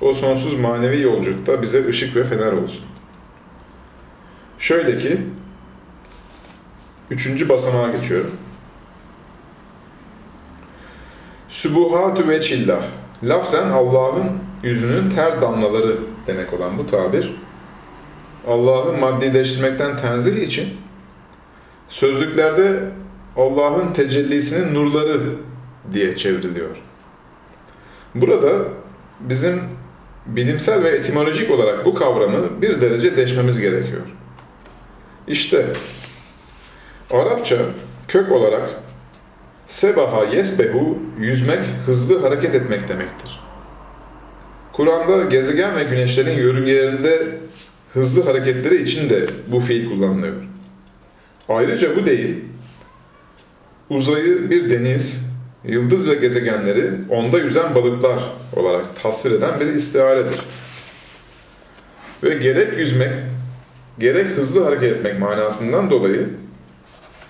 o 0.00 0.12
sonsuz 0.12 0.54
manevi 0.54 1.00
yolculukta 1.00 1.62
bize 1.62 1.88
ışık 1.88 2.16
ve 2.16 2.24
fener 2.24 2.52
olsun. 2.52 2.84
Şöyle 4.58 4.98
ki, 4.98 5.18
üçüncü 7.10 7.48
basamağa 7.48 7.90
geçiyorum. 7.90 8.30
Sübuhatü 11.66 12.28
veçillah. 12.28 12.82
Lafzen 13.22 13.70
Allah'ın 13.70 14.24
yüzünün 14.62 15.10
ter 15.10 15.42
damlaları 15.42 15.96
demek 16.26 16.52
olan 16.52 16.78
bu 16.78 16.86
tabir, 16.86 17.36
Allah'ı 18.46 18.92
maddileştirmekten 18.92 19.96
tenzih 19.96 20.42
için 20.42 20.68
sözlüklerde 21.88 22.90
Allah'ın 23.36 23.92
tecellisinin 23.92 24.74
nurları 24.74 25.20
diye 25.92 26.16
çevriliyor. 26.16 26.76
Burada 28.14 28.58
bizim 29.20 29.62
bilimsel 30.26 30.82
ve 30.82 30.88
etimolojik 30.88 31.50
olarak 31.50 31.84
bu 31.84 31.94
kavramı 31.94 32.62
bir 32.62 32.80
derece 32.80 33.16
deşmemiz 33.16 33.60
gerekiyor. 33.60 34.02
İşte 35.28 35.66
Arapça 37.10 37.56
kök 38.08 38.32
olarak 38.32 38.85
Sebaha 39.66 40.24
yesbehu 40.24 40.98
yüzmek, 41.18 41.60
hızlı 41.86 42.22
hareket 42.22 42.54
etmek 42.54 42.88
demektir. 42.88 43.40
Kur'an'da 44.72 45.24
gezegen 45.24 45.76
ve 45.76 45.84
güneşlerin 45.84 46.38
yörüngelerinde 46.38 47.26
hızlı 47.94 48.24
hareketleri 48.24 48.82
için 48.82 49.10
de 49.10 49.26
bu 49.52 49.60
fiil 49.60 49.88
kullanılıyor. 49.88 50.34
Ayrıca 51.48 51.96
bu 51.96 52.06
deyim 52.06 52.48
uzayı 53.90 54.50
bir 54.50 54.70
deniz, 54.70 55.26
yıldız 55.64 56.10
ve 56.10 56.14
gezegenleri 56.14 56.90
onda 57.10 57.38
yüzen 57.38 57.74
balıklar 57.74 58.18
olarak 58.56 59.02
tasvir 59.02 59.30
eden 59.30 59.60
bir 59.60 59.66
istiaredir. 59.66 60.40
Ve 62.22 62.34
gerek 62.34 62.78
yüzmek, 62.78 63.12
gerek 63.98 64.26
hızlı 64.26 64.64
hareket 64.64 64.92
etmek 64.92 65.18
manasından 65.18 65.90
dolayı 65.90 66.28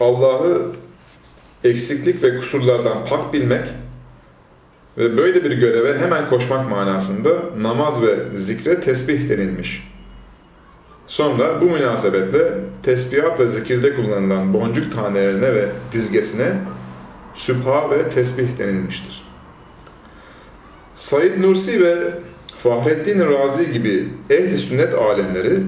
Allah'ı 0.00 0.72
eksiklik 1.68 2.22
ve 2.22 2.36
kusurlardan 2.36 3.06
pak 3.06 3.32
bilmek 3.32 3.64
ve 4.98 5.18
böyle 5.18 5.44
bir 5.44 5.52
göreve 5.52 5.98
hemen 5.98 6.28
koşmak 6.28 6.70
manasında 6.70 7.30
namaz 7.60 8.02
ve 8.02 8.16
zikre 8.34 8.80
tesbih 8.80 9.28
denilmiş. 9.28 9.88
Sonra 11.06 11.60
bu 11.60 11.64
münasebetle 11.64 12.52
tesbihat 12.82 13.40
ve 13.40 13.46
zikirde 13.46 13.96
kullanılan 13.96 14.54
boncuk 14.54 14.92
tanelerine 14.92 15.54
ve 15.54 15.68
dizgesine 15.92 16.52
sübha 17.34 17.90
ve 17.90 18.10
tesbih 18.10 18.58
denilmiştir. 18.58 19.22
Said 20.94 21.42
Nursi 21.42 21.84
ve 21.84 21.96
Fahrettin 22.62 23.20
Razi 23.30 23.72
gibi 23.72 24.08
ehl-i 24.30 24.58
sünnet 24.58 24.94
alimleri 24.94 25.60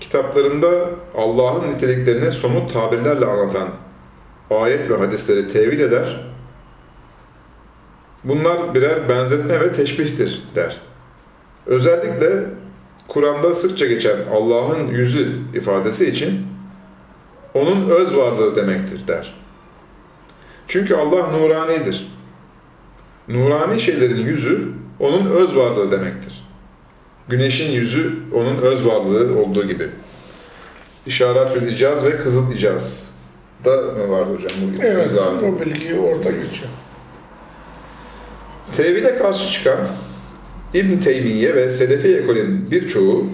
kitaplarında 0.00 0.90
Allah'ın 1.14 1.70
niteliklerini 1.70 2.30
somut 2.30 2.72
tabirlerle 2.72 3.26
anlatan 3.26 3.68
ayet 4.60 4.90
ve 4.90 4.96
hadisleri 4.96 5.48
tevil 5.48 5.80
eder. 5.80 6.20
Bunlar 8.24 8.74
birer 8.74 9.08
benzetme 9.08 9.60
ve 9.60 9.72
teşbihtir 9.72 10.42
der. 10.54 10.80
Özellikle 11.66 12.44
Kur'an'da 13.08 13.54
sıkça 13.54 13.86
geçen 13.86 14.16
Allah'ın 14.32 14.86
yüzü 14.88 15.32
ifadesi 15.54 16.08
için 16.08 16.46
onun 17.54 17.90
öz 17.90 18.16
varlığı 18.16 18.56
demektir 18.56 19.08
der. 19.08 19.34
Çünkü 20.66 20.94
Allah 20.94 21.26
nuranidir. 21.26 22.12
Nurani 23.28 23.80
şeylerin 23.80 24.26
yüzü 24.26 24.68
onun 25.00 25.26
öz 25.26 25.56
varlığı 25.56 25.90
demektir. 25.90 26.48
Güneşin 27.28 27.72
yüzü 27.72 28.12
onun 28.34 28.56
öz 28.56 28.86
varlığı 28.86 29.38
olduğu 29.38 29.66
gibi. 29.68 29.88
İşaretül 31.06 31.66
icaz 31.66 32.04
ve 32.04 32.16
kızıl 32.16 32.52
icaz 32.52 33.11
da 33.64 33.76
mı 33.76 34.10
vardı 34.10 34.32
hocam 34.34 34.50
bu 34.78 34.82
Evet, 34.82 35.06
izahı? 35.06 35.42
bu 35.42 35.60
bilgi 35.60 36.00
orada 36.00 36.30
geçiyor. 36.30 36.70
Tevhide 38.76 39.18
karşı 39.18 39.52
çıkan 39.52 39.78
İbn 40.74 40.98
Teymiye 40.98 41.54
ve 41.54 41.70
Selefi 41.70 42.16
ekolün 42.16 42.70
birçoğu 42.70 43.24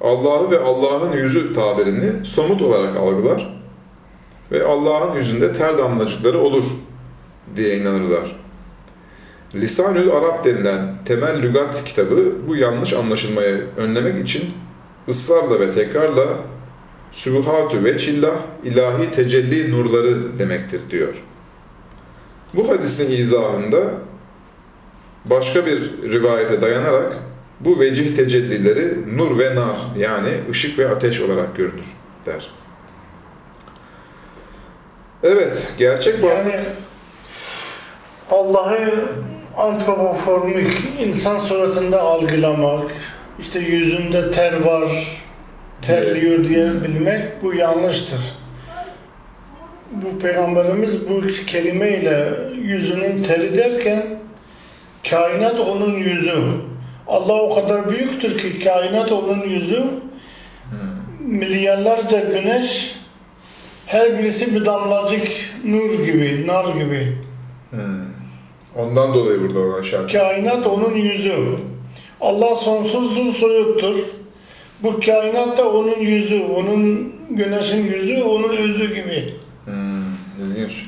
Allah'ı 0.00 0.50
ve 0.50 0.58
Allah'ın 0.58 1.12
yüzü 1.12 1.54
tabirini 1.54 2.24
somut 2.24 2.62
olarak 2.62 2.96
algılar 2.96 3.56
ve 4.52 4.64
Allah'ın 4.64 5.16
yüzünde 5.16 5.52
ter 5.52 5.78
damlacıkları 5.78 6.38
olur 6.40 6.64
diye 7.56 7.76
inanırlar. 7.78 8.36
Lisanül 9.54 10.10
Arap 10.10 10.44
denilen 10.44 10.94
temel 11.04 11.42
lügat 11.42 11.84
kitabı 11.84 12.32
bu 12.46 12.56
yanlış 12.56 12.92
anlaşılmayı 12.92 13.66
önlemek 13.76 14.24
için 14.24 14.44
ısrarla 15.08 15.60
ve 15.60 15.70
tekrarla 15.70 16.26
Sübhatü 17.12 17.84
ve 17.84 17.98
çillah 17.98 18.34
ilahi 18.64 19.10
tecelli 19.10 19.72
nurları 19.72 20.38
demektir 20.38 20.80
diyor. 20.90 21.22
Bu 22.54 22.68
hadisin 22.68 23.10
izahında 23.10 23.78
başka 25.24 25.66
bir 25.66 26.02
rivayete 26.12 26.62
dayanarak 26.62 27.16
bu 27.60 27.80
vecih 27.80 28.16
tecellileri 28.16 29.16
nur 29.16 29.38
ve 29.38 29.54
nar 29.54 29.76
yani 29.96 30.28
ışık 30.50 30.78
ve 30.78 30.88
ateş 30.88 31.20
olarak 31.20 31.56
görünür 31.56 31.86
der. 32.26 32.50
Evet, 35.22 35.72
gerçek 35.78 36.22
var. 36.22 36.36
Yani 36.36 36.60
Allah'ı 38.30 39.08
antropoformik 39.56 40.72
insan 41.00 41.38
suratında 41.38 42.00
algılamak, 42.00 42.90
işte 43.38 43.58
yüzünde 43.58 44.30
ter 44.30 44.60
var, 44.60 45.18
terliyor 45.82 46.44
diye 46.44 46.66
bilmek 46.66 47.42
bu 47.42 47.54
yanlıştır. 47.54 48.20
Bu 49.92 50.18
peygamberimiz 50.18 51.08
bu 51.08 51.26
kelimeyle 51.46 52.30
yüzünün 52.62 53.22
teri 53.22 53.54
derken 53.54 54.02
kainat 55.10 55.60
onun 55.60 55.92
yüzü. 55.92 56.42
Allah 57.08 57.34
o 57.34 57.54
kadar 57.54 57.90
büyüktür 57.90 58.38
ki 58.38 58.64
kainat 58.64 59.12
onun 59.12 59.42
yüzü. 59.42 59.82
Milyarlarca 61.20 62.20
güneş 62.20 62.96
her 63.86 64.18
birisi 64.18 64.54
bir 64.54 64.64
damlacık 64.64 65.28
nur 65.64 66.04
gibi, 66.04 66.46
nar 66.46 66.74
gibi. 66.74 67.18
Hmm. 67.70 67.80
Ondan 68.76 69.14
dolayı 69.14 69.40
burada 69.40 69.58
olan 69.58 69.82
şarkı. 69.82 70.12
Kainat 70.12 70.66
onun 70.66 70.94
yüzü. 70.94 71.34
Allah 72.20 72.56
sonsuzdur, 72.56 73.32
soyuttur. 73.32 73.96
Bu 74.82 75.00
kainat 75.00 75.58
da 75.58 75.70
onun 75.70 75.98
yüzü, 76.00 76.42
onun 76.44 77.12
güneşin 77.30 77.84
yüzü, 77.86 78.22
onun 78.22 78.56
özü 78.56 78.88
gibi. 78.94 79.26
Hmm, 79.64 80.02
ilginç. 80.46 80.84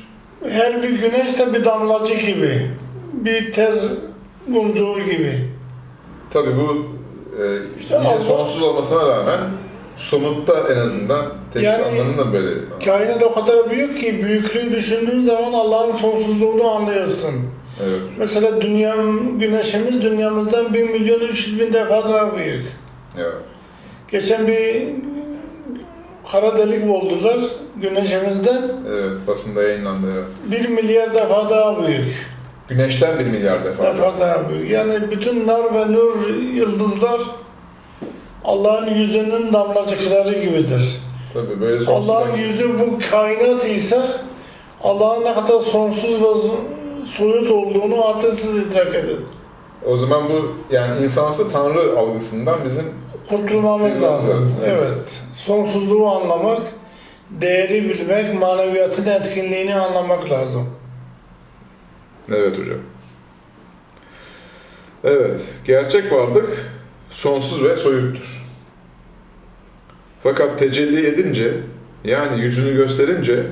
Her 0.49 0.83
bir 0.83 0.89
güneş 0.89 1.39
de 1.39 1.53
bir 1.53 1.65
damlacık 1.65 2.25
gibi. 2.25 2.67
Bir 3.13 3.53
ter 3.53 3.73
boncuğu 4.47 4.99
gibi. 5.05 5.33
Tabii 6.33 6.55
bu 6.57 6.85
e, 7.43 7.45
İşte 7.79 7.95
yine 7.95 8.07
Allah- 8.07 8.19
sonsuz 8.21 8.61
olmasına 8.61 9.07
rağmen 9.07 9.39
somutta 9.95 10.73
en 10.73 10.77
azından 10.77 11.25
teşbih 11.53 11.67
Yani- 11.67 11.85
anlamında 11.85 12.33
böyle. 12.33 12.49
Kainat 12.85 13.23
o 13.23 13.33
kadar 13.33 13.71
büyük 13.71 13.99
ki 14.01 14.23
büyüklüğü 14.25 14.71
düşündüğün 14.71 15.23
zaman 15.23 15.53
Allah'ın 15.53 15.95
sonsuzluğunu 15.95 16.67
anlıyorsun. 16.71 17.33
Evet. 17.83 17.99
Mesela 18.17 18.61
dünya, 18.61 18.95
güneşimiz 19.39 20.01
dünyamızdan 20.01 20.73
1 20.73 20.89
milyon 20.89 21.19
300 21.19 21.59
bin 21.59 21.73
defa 21.73 22.03
daha 22.03 22.37
büyük. 22.37 22.63
Evet. 23.17 23.33
Geçen 24.11 24.47
bir 24.47 24.87
kara 26.31 26.57
delik 26.57 26.87
buldular 26.87 27.39
güneşimizde. 27.75 28.61
Evet, 28.89 29.27
basında 29.27 29.63
yayınlandı. 29.63 30.07
Evet. 30.13 30.63
1 30.63 30.69
milyar 30.69 31.15
defa 31.15 31.49
daha 31.49 31.87
büyük. 31.87 32.27
Güneşten 32.67 33.19
bir 33.19 33.25
milyar 33.25 33.65
defa. 33.65 33.83
Defa 33.83 34.19
daha 34.19 34.49
büyük. 34.49 34.71
Yani 34.71 35.11
bütün 35.11 35.47
nar 35.47 35.73
ve 35.73 35.91
nur 35.91 36.29
yıldızlar 36.53 37.21
Allah'ın 38.45 38.87
yüzünün 38.93 39.53
damlacıkları 39.53 40.43
gibidir. 40.43 40.99
Tabii 41.33 41.61
böyle 41.61 41.81
sonsuz. 41.81 42.09
Allah'ın 42.09 42.37
yüzü 42.37 42.79
bu 42.79 42.99
kainat 43.11 43.65
ise 43.65 44.01
Allah'ın 44.83 45.25
ne 45.25 45.33
kadar 45.33 45.59
sonsuz 45.59 46.23
ve 46.23 46.27
soyut 47.05 47.51
olduğunu 47.51 48.07
artık 48.07 48.39
siz 48.39 48.55
idrak 48.55 48.95
edin. 48.95 49.19
O 49.85 49.97
zaman 49.97 50.29
bu 50.29 50.55
yani 50.73 51.03
insansı 51.03 51.51
tanrı 51.51 51.99
algısından 51.99 52.55
bizim 52.65 52.85
Kurtulmamız 53.29 54.01
lazım. 54.01 54.55
Evet. 54.65 55.21
Sonsuzluğu 55.35 56.07
anlamak, 56.09 56.61
değeri 57.29 57.89
bilmek, 57.89 58.39
maneviyatın 58.39 59.05
etkinliğini 59.05 59.75
anlamak 59.75 60.31
lazım. 60.31 60.69
Evet 62.29 62.59
hocam. 62.59 62.77
Evet, 65.03 65.41
gerçek 65.65 66.11
varlık 66.11 66.71
sonsuz 67.09 67.63
ve 67.63 67.75
soyuttur. 67.75 68.45
Fakat 70.23 70.59
tecelli 70.59 71.07
edince, 71.07 71.53
yani 72.03 72.41
yüzünü 72.41 72.75
gösterince 72.75 73.43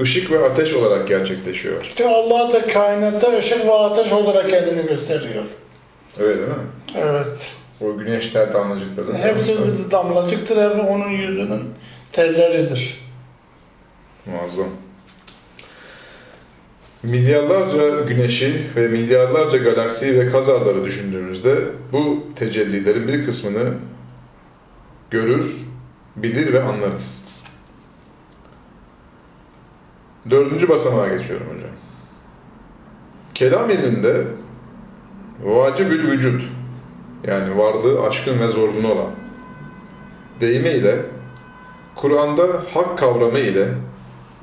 ışık 0.00 0.30
ve 0.30 0.44
ateş 0.44 0.74
olarak 0.74 1.08
gerçekleşiyor. 1.08 1.82
İşte 1.82 2.08
Allah 2.08 2.52
da 2.52 2.66
kainatta 2.66 3.38
ışık 3.38 3.66
ve 3.66 3.72
ateş 3.72 4.12
olarak 4.12 4.50
kendini 4.50 4.86
gösteriyor. 4.86 5.44
Öyle 6.18 6.38
değil 6.38 6.48
mi? 6.48 6.54
Evet. 6.96 7.50
O 7.80 7.96
güneş 7.96 8.26
ter 8.26 8.52
damlacıkları. 8.52 9.14
Hepsi 9.14 9.58
bir 9.58 9.90
damlacıktır, 9.90 10.56
hep 10.56 10.90
onun 10.90 11.08
yüzünün 11.08 11.62
terleridir. 12.12 13.00
Muazzam. 14.26 14.68
Milyarlarca 17.02 18.00
güneşi 18.00 18.62
ve 18.76 18.88
milyarlarca 18.88 19.58
galaksiyi 19.58 20.20
ve 20.20 20.28
kazarları 20.30 20.84
düşündüğümüzde 20.84 21.68
bu 21.92 22.24
tecellilerin 22.36 23.08
bir 23.08 23.24
kısmını 23.24 23.74
görür, 25.10 25.66
bilir 26.16 26.52
ve 26.52 26.62
anlarız. 26.62 27.24
Dördüncü 30.30 30.68
basamağa 30.68 31.08
geçiyorum 31.08 31.46
hocam. 31.46 31.70
Kelam 33.34 33.70
ilminde 33.70 34.24
vacibül 35.42 36.10
vücut 36.10 36.42
yani 37.26 37.58
varlığı 37.58 38.02
aşkın 38.02 38.40
ve 38.40 38.48
zorunlu 38.48 38.92
olan 38.92 39.10
deyimiyle 40.40 40.96
Kur'an'da 41.96 42.62
hak 42.74 42.98
kavramı 42.98 43.38
ile 43.38 43.68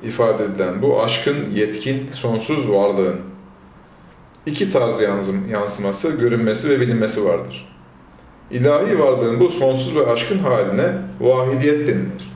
ifade 0.04 0.44
edilen 0.44 0.82
bu 0.82 1.04
aşkın 1.04 1.52
yetkin, 1.52 2.08
sonsuz 2.12 2.72
varlığın 2.72 3.22
iki 4.46 4.72
tarz 4.72 5.02
yansım, 5.02 5.50
yansıması, 5.50 6.12
görünmesi 6.12 6.70
ve 6.70 6.82
bilinmesi 6.82 7.26
vardır. 7.26 7.76
İlahi 8.52 9.00
varlığın 9.00 9.40
bu 9.40 9.50
sonsuz 9.50 9.96
ve 9.96 10.08
aşkın 10.08 10.40
haline 10.40 10.92
vahidiyet 11.20 11.88
denilir. 11.88 12.32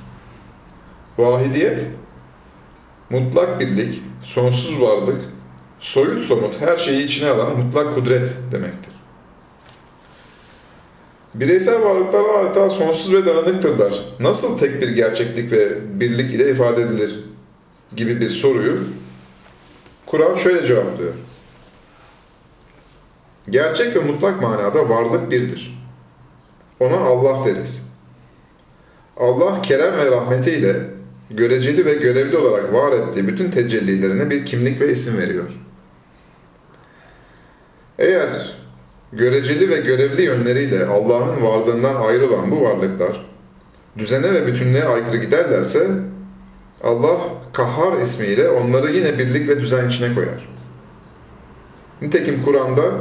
Vahidiyet, 1.18 1.88
mutlak 3.10 3.60
birlik, 3.60 4.02
sonsuz 4.22 4.82
varlık, 4.82 5.22
soyut 5.80 6.24
somut 6.24 6.62
her 6.62 6.78
şeyi 6.78 7.06
içine 7.06 7.30
alan 7.30 7.58
mutlak 7.58 7.96
kudret 7.96 8.38
demektir. 8.52 8.95
Bireysel 11.40 11.82
varlıklar 11.82 12.24
adeta 12.24 12.70
sonsuz 12.70 13.14
ve 13.14 13.26
dağınıktırlar. 13.26 14.06
Nasıl 14.20 14.58
tek 14.58 14.82
bir 14.82 14.90
gerçeklik 14.90 15.52
ve 15.52 15.70
birlik 16.00 16.34
ile 16.34 16.52
ifade 16.52 16.82
edilir 16.82 17.20
gibi 17.96 18.22
bir 18.22 18.30
soruyu 18.30 18.80
Kur'an 20.06 20.36
şöyle 20.36 20.68
cevaplıyor. 20.68 21.14
Gerçek 23.50 23.96
ve 23.96 24.00
mutlak 24.00 24.42
manada 24.42 24.90
varlık 24.90 25.32
birdir. 25.32 25.86
Ona 26.80 26.98
Allah 26.98 27.46
deriz. 27.46 27.92
Allah 29.18 29.62
kerem 29.62 29.98
ve 29.98 30.12
rahmetiyle 30.12 30.76
göreceli 31.30 31.86
ve 31.86 31.94
görevli 31.94 32.38
olarak 32.38 32.74
var 32.74 32.92
ettiği 32.92 33.28
bütün 33.28 33.52
tecellilerine 33.52 34.30
bir 34.30 34.46
kimlik 34.46 34.82
ve 34.82 34.92
isim 34.92 35.18
veriyor. 35.18 35.50
Eğer 38.00 38.55
göreceli 39.18 39.70
ve 39.70 39.78
görevli 39.78 40.22
yönleriyle 40.22 40.86
Allah'ın 40.86 41.44
varlığından 41.44 41.96
ayrı 41.96 42.30
olan 42.30 42.52
bu 42.52 42.62
varlıklar 42.62 43.26
düzene 43.98 44.34
ve 44.34 44.48
bütünlüğe 44.48 44.84
aykırı 44.86 45.18
giderlerse 45.18 45.88
Allah 46.84 47.18
Kahhar 47.54 48.02
ismiyle 48.02 48.50
onları 48.50 48.92
yine 48.92 49.20
birlik 49.20 49.50
ve 49.50 49.60
düzen 49.60 49.88
içine 49.88 50.16
koyar. 50.16 50.50
Nitekim 52.02 52.44
Kur'an'da 52.46 52.92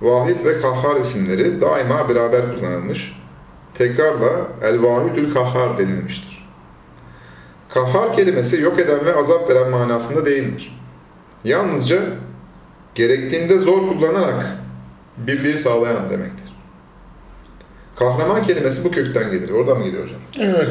Vahid 0.00 0.44
ve 0.44 0.60
Kahhar 0.60 0.96
isimleri 0.96 1.60
daima 1.60 2.08
beraber 2.08 2.58
kullanılmış. 2.58 3.20
Tekrar 3.74 4.20
da 4.20 4.30
El-Vahidül 4.62 5.34
Kahhar 5.34 5.78
denilmiştir. 5.78 6.48
Kahhar 7.68 8.12
kelimesi 8.12 8.60
yok 8.60 8.78
eden 8.78 9.06
ve 9.06 9.14
azap 9.14 9.50
veren 9.50 9.70
manasında 9.70 10.26
değildir. 10.26 10.80
Yalnızca 11.44 12.02
gerektiğinde 12.94 13.58
zor 13.58 13.88
kullanarak 13.88 14.63
birliği 15.16 15.58
sağlayan 15.58 16.10
demektir. 16.10 16.54
Kahraman 17.96 18.42
kelimesi 18.42 18.84
bu 18.84 18.90
kökten 18.90 19.30
gelir. 19.30 19.50
Oradan 19.50 19.78
mı 19.78 19.84
geliyor 19.84 20.02
hocam? 20.02 20.20
Evet. 20.38 20.70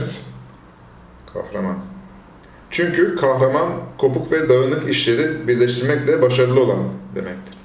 Kahraman. 1.34 1.78
Çünkü 2.70 3.16
kahraman 3.16 3.70
kopuk 3.98 4.32
ve 4.32 4.50
dağınık 4.50 4.90
işleri 4.90 5.48
birleştirmekle 5.48 6.22
başarılı 6.22 6.64
olan 6.64 6.80
demektir. 7.16 7.58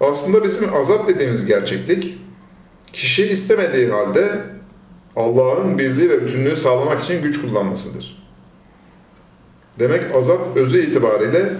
Aslında 0.00 0.44
bizim 0.44 0.76
azap 0.76 1.08
dediğimiz 1.08 1.46
gerçeklik, 1.46 2.18
kişi 2.92 3.26
istemediği 3.26 3.90
halde 3.90 4.40
Allah'ın 5.16 5.78
birliği 5.78 6.10
ve 6.10 6.26
bütünlüğü 6.26 6.56
sağlamak 6.56 7.02
için 7.02 7.22
güç 7.22 7.40
kullanmasıdır. 7.40 8.30
Demek 9.78 10.16
azap 10.16 10.56
özü 10.56 10.82
itibariyle 10.82 11.52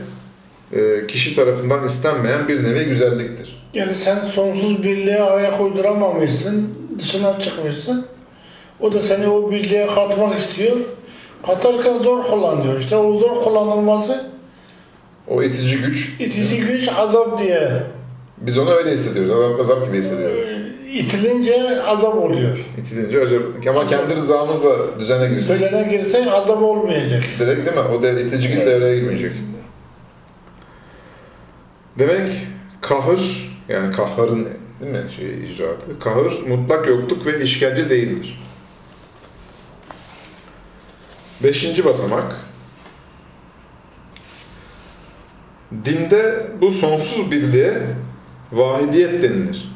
kişi 1.08 1.36
tarafından 1.36 1.84
istenmeyen 1.84 2.48
bir 2.48 2.64
nevi 2.64 2.84
güzelliktir. 2.84 3.66
Yani 3.74 3.94
sen 3.94 4.20
sonsuz 4.20 4.82
birliğe 4.82 5.22
ayak 5.22 5.60
uyduramamışsın, 5.60 6.74
dışına 6.98 7.38
çıkmışsın. 7.40 8.06
O 8.80 8.92
da 8.92 9.00
seni 9.00 9.28
o 9.28 9.50
birliğe 9.50 9.86
katmak 9.86 10.38
istiyor. 10.38 10.76
Katarken 11.46 11.98
zor 11.98 12.22
kullanıyor. 12.22 12.80
İşte 12.80 12.96
o 12.96 13.18
zor 13.18 13.40
kullanılması 13.42 14.30
O 15.28 15.42
itici 15.42 15.78
güç, 15.78 16.16
itici 16.20 16.60
güç 16.60 16.88
azap 16.98 17.38
diye. 17.38 17.82
biz 18.38 18.58
onu 18.58 18.70
öyle 18.70 18.92
hissediyoruz, 18.92 19.30
azap, 19.30 19.60
azap 19.60 19.86
gibi 19.86 19.98
hissediyoruz. 19.98 20.48
İtilince 20.94 21.82
azap 21.82 22.14
oluyor. 22.14 22.58
İtilince 22.78 23.20
acaba, 23.22 23.44
ama 23.68 23.86
kendi 23.86 24.16
rızamızla 24.16 24.98
düzene 24.98 25.28
girsek 25.28 25.56
Düzene 25.56 25.88
girsen 25.90 26.26
azap 26.26 26.62
olmayacak. 26.62 27.22
Direkt 27.40 27.66
değil 27.66 27.76
mi? 27.76 27.82
O 27.98 28.02
de, 28.02 28.22
itici 28.22 28.48
güç 28.48 28.66
devreye 28.66 28.96
girmeyecek. 28.96 29.32
Demek 32.00 32.46
kahır, 32.80 33.50
yani 33.68 33.92
kahharın 33.92 34.48
değil 34.80 34.92
mi 34.92 35.10
şey 35.16 35.52
icraatı? 35.52 35.98
Kahır 35.98 36.46
mutlak 36.48 36.88
yokluk 36.88 37.26
ve 37.26 37.42
işkence 37.42 37.90
değildir. 37.90 38.42
Beşinci 41.42 41.84
basamak. 41.84 42.36
Dinde 45.84 46.46
bu 46.60 46.70
sonsuz 46.70 47.30
birliğe 47.30 47.82
vahidiyet 48.52 49.22
denilir. 49.22 49.72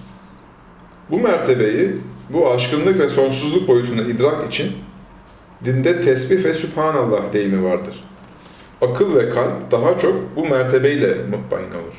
Bu 1.10 1.20
mertebeyi, 1.20 1.96
bu 2.30 2.50
aşkınlık 2.50 2.98
ve 2.98 3.08
sonsuzluk 3.08 3.68
boyutunu 3.68 4.02
idrak 4.02 4.52
için 4.52 4.72
dinde 5.64 6.00
tesbih 6.00 6.44
ve 6.44 6.52
sübhanallah 6.52 7.32
deyimi 7.32 7.64
vardır. 7.64 8.04
Akıl 8.80 9.14
ve 9.14 9.28
kalp 9.28 9.70
daha 9.70 9.98
çok 9.98 10.36
bu 10.36 10.46
mertebeyle 10.46 11.14
mutmain 11.14 11.70
olur. 11.70 11.94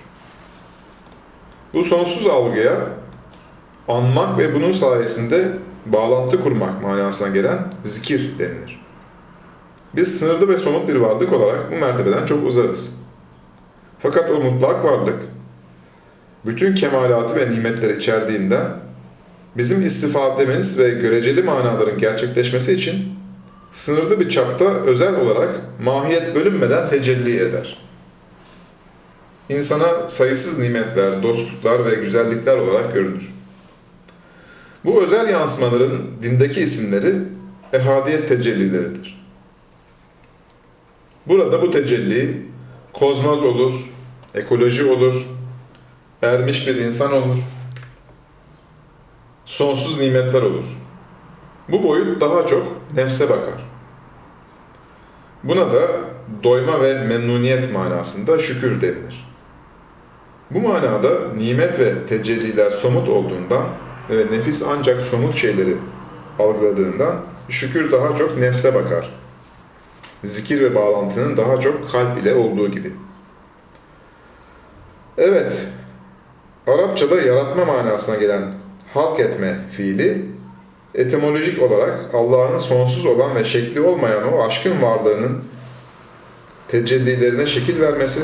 Bu 1.76 1.84
sonsuz 1.84 2.28
algıya 2.28 2.88
anmak 3.88 4.38
ve 4.38 4.56
bunun 4.56 4.72
sayesinde 4.72 5.52
bağlantı 5.86 6.44
kurmak 6.44 6.84
manasına 6.84 7.28
gelen 7.28 7.58
zikir 7.84 8.40
denilir. 8.40 8.82
Biz 9.96 10.20
sınırlı 10.20 10.48
ve 10.50 10.58
somut 10.58 10.88
bir 10.88 10.96
varlık 10.96 11.34
olarak 11.34 11.72
bu 11.72 11.76
mertebeden 11.76 12.26
çok 12.26 12.48
uzarız. 12.48 12.96
Fakat 14.00 14.32
o 14.32 14.42
mutlak 14.42 14.86
varlık, 14.86 15.24
bütün 16.46 16.76
kemalatı 16.76 17.36
ve 17.36 17.50
nimetleri 17.50 17.98
içerdiğinden 17.98 18.66
bizim 19.58 19.86
istifademiz 19.86 20.80
ve 20.80 20.90
göreceli 20.90 21.44
manaların 21.44 21.98
gerçekleşmesi 21.98 22.74
için 22.74 22.96
sınırlı 23.72 24.20
bir 24.20 24.30
çapta 24.30 24.66
özel 24.66 25.16
olarak 25.16 25.50
mahiyet 25.84 26.36
bölünmeden 26.36 26.90
tecelli 26.90 27.40
eder. 27.40 27.85
İnsana 29.50 30.08
sayısız 30.08 30.60
nimetler, 30.60 31.24
dostluklar 31.24 31.86
ve 31.86 31.96
güzellikler 31.96 32.58
olarak 32.58 32.94
görünür. 32.94 33.34
Bu 34.86 35.04
özel 35.04 35.30
yansımaların 35.30 36.02
dindeki 36.22 36.62
isimleri 36.62 37.16
ehadiyet 37.74 38.28
tecellileridir. 38.30 39.26
Burada 41.28 41.62
bu 41.62 41.70
tecelli 41.70 42.48
kozmoz 42.94 43.44
olur, 43.44 43.74
ekoloji 44.34 44.84
olur, 44.84 45.28
ermiş 46.22 46.68
bir 46.68 46.76
insan 46.76 47.14
olur, 47.14 47.38
sonsuz 49.46 50.00
nimetler 50.00 50.42
olur. 50.42 50.66
Bu 51.70 51.84
boyut 51.84 52.22
daha 52.22 52.48
çok 52.48 52.68
nefse 52.96 53.30
bakar. 53.30 53.66
Buna 55.44 55.74
da 55.74 55.88
doyma 56.44 56.82
ve 56.82 56.94
memnuniyet 57.08 57.74
manasında 57.74 58.40
şükür 58.40 58.82
denilir. 58.82 59.25
Bu 60.52 60.60
manada 60.60 61.34
nimet 61.38 61.80
ve 61.80 62.06
tecelliler 62.06 62.70
somut 62.70 63.10
olduğundan 63.10 63.66
ve 64.10 64.26
nefis 64.38 64.64
ancak 64.70 65.02
somut 65.02 65.36
şeyleri 65.36 65.78
algıladığından 66.40 67.16
şükür 67.50 67.92
daha 67.92 68.16
çok 68.16 68.38
nefse 68.38 68.76
bakar. 68.76 69.14
Zikir 70.24 70.62
ve 70.62 70.76
bağlantının 70.76 71.38
daha 71.38 71.60
çok 71.60 71.92
kalp 71.92 72.18
ile 72.18 72.36
olduğu 72.36 72.72
gibi. 72.72 72.92
Evet, 75.18 75.68
Arapçada 76.68 77.22
yaratma 77.22 77.66
manasına 77.66 78.16
gelen 78.16 78.52
halk 78.94 79.20
etme 79.20 79.58
fiili 79.72 80.26
etimolojik 80.96 81.62
olarak 81.62 82.00
Allah'ın 82.14 82.58
sonsuz 82.58 83.06
olan 83.06 83.36
ve 83.36 83.44
şekli 83.44 83.82
olmayan 83.82 84.34
o 84.34 84.46
aşkın 84.46 84.82
varlığının 84.82 85.44
tecellilerine 86.68 87.46
şekil 87.46 87.82
vermesi, 87.82 88.22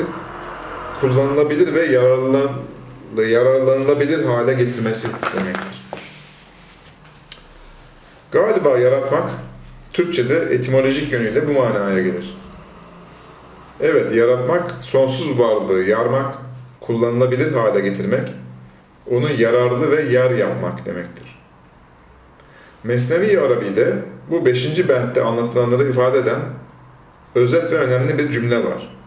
kullanılabilir 1.02 1.74
ve 1.74 1.86
yararlan, 1.86 2.50
yararlanılabilir 3.16 4.24
hale 4.24 4.52
getirmesi 4.52 5.08
demektir. 5.36 5.84
Galiba 8.32 8.78
yaratmak, 8.78 9.30
Türkçe'de 9.92 10.38
etimolojik 10.38 11.12
yönüyle 11.12 11.48
bu 11.48 11.52
manaya 11.52 12.02
gelir. 12.02 12.38
Evet, 13.80 14.12
yaratmak, 14.12 14.70
sonsuz 14.70 15.38
varlığı 15.38 15.82
yarmak, 15.82 16.34
kullanılabilir 16.80 17.52
hale 17.52 17.80
getirmek, 17.80 18.34
onu 19.10 19.32
yararlı 19.32 19.90
ve 19.90 20.02
yer 20.02 20.30
yapmak 20.30 20.86
demektir. 20.86 21.42
Mesnevi 22.84 23.40
Arabi'de 23.40 23.94
bu 24.30 24.46
beşinci 24.46 24.88
bentte 24.88 25.22
anlatılanları 25.22 25.88
ifade 25.88 26.18
eden 26.18 26.40
özet 27.34 27.72
ve 27.72 27.76
önemli 27.76 28.18
bir 28.18 28.30
cümle 28.30 28.64
var. 28.64 29.01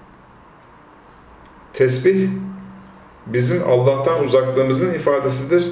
Tesbih, 1.76 2.30
bizim 3.26 3.70
Allah'tan 3.70 4.24
uzaklığımızın 4.24 4.94
ifadesidir. 4.94 5.66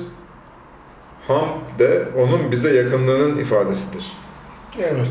Hamd 1.27 1.79
de 1.79 2.03
onun 2.17 2.51
bize 2.51 2.75
yakınlığının 2.75 3.39
ifadesidir. 3.39 4.05
Evet. 4.79 5.07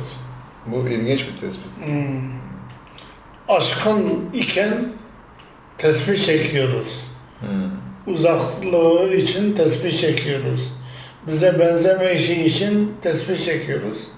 Bu 0.67 0.89
ilginç 0.89 1.27
bir 1.29 1.41
tespit. 1.41 1.87
Hmm. 1.87 2.31
Aşkın 3.49 4.31
iken 4.33 4.93
tesbih 5.79 6.17
çekiyoruz. 6.17 7.05
Uzaklığı 8.07 9.15
için 9.15 9.53
tesbih 9.53 9.99
çekiyoruz. 9.99 10.73
Bize 11.27 11.59
benzeme 11.59 12.15
işi 12.15 12.45
için 12.45 12.95
tesbih 13.03 13.37
çekiyoruz. 13.37 14.09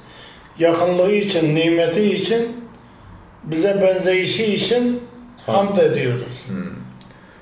Yakınlığı 0.58 1.12
için, 1.12 1.54
nimeti 1.54 2.02
için, 2.02 2.48
bize 3.44 3.82
benzeyişi 3.82 4.54
için 4.54 5.00
hamd 5.46 5.76
ediyoruz. 5.76 6.48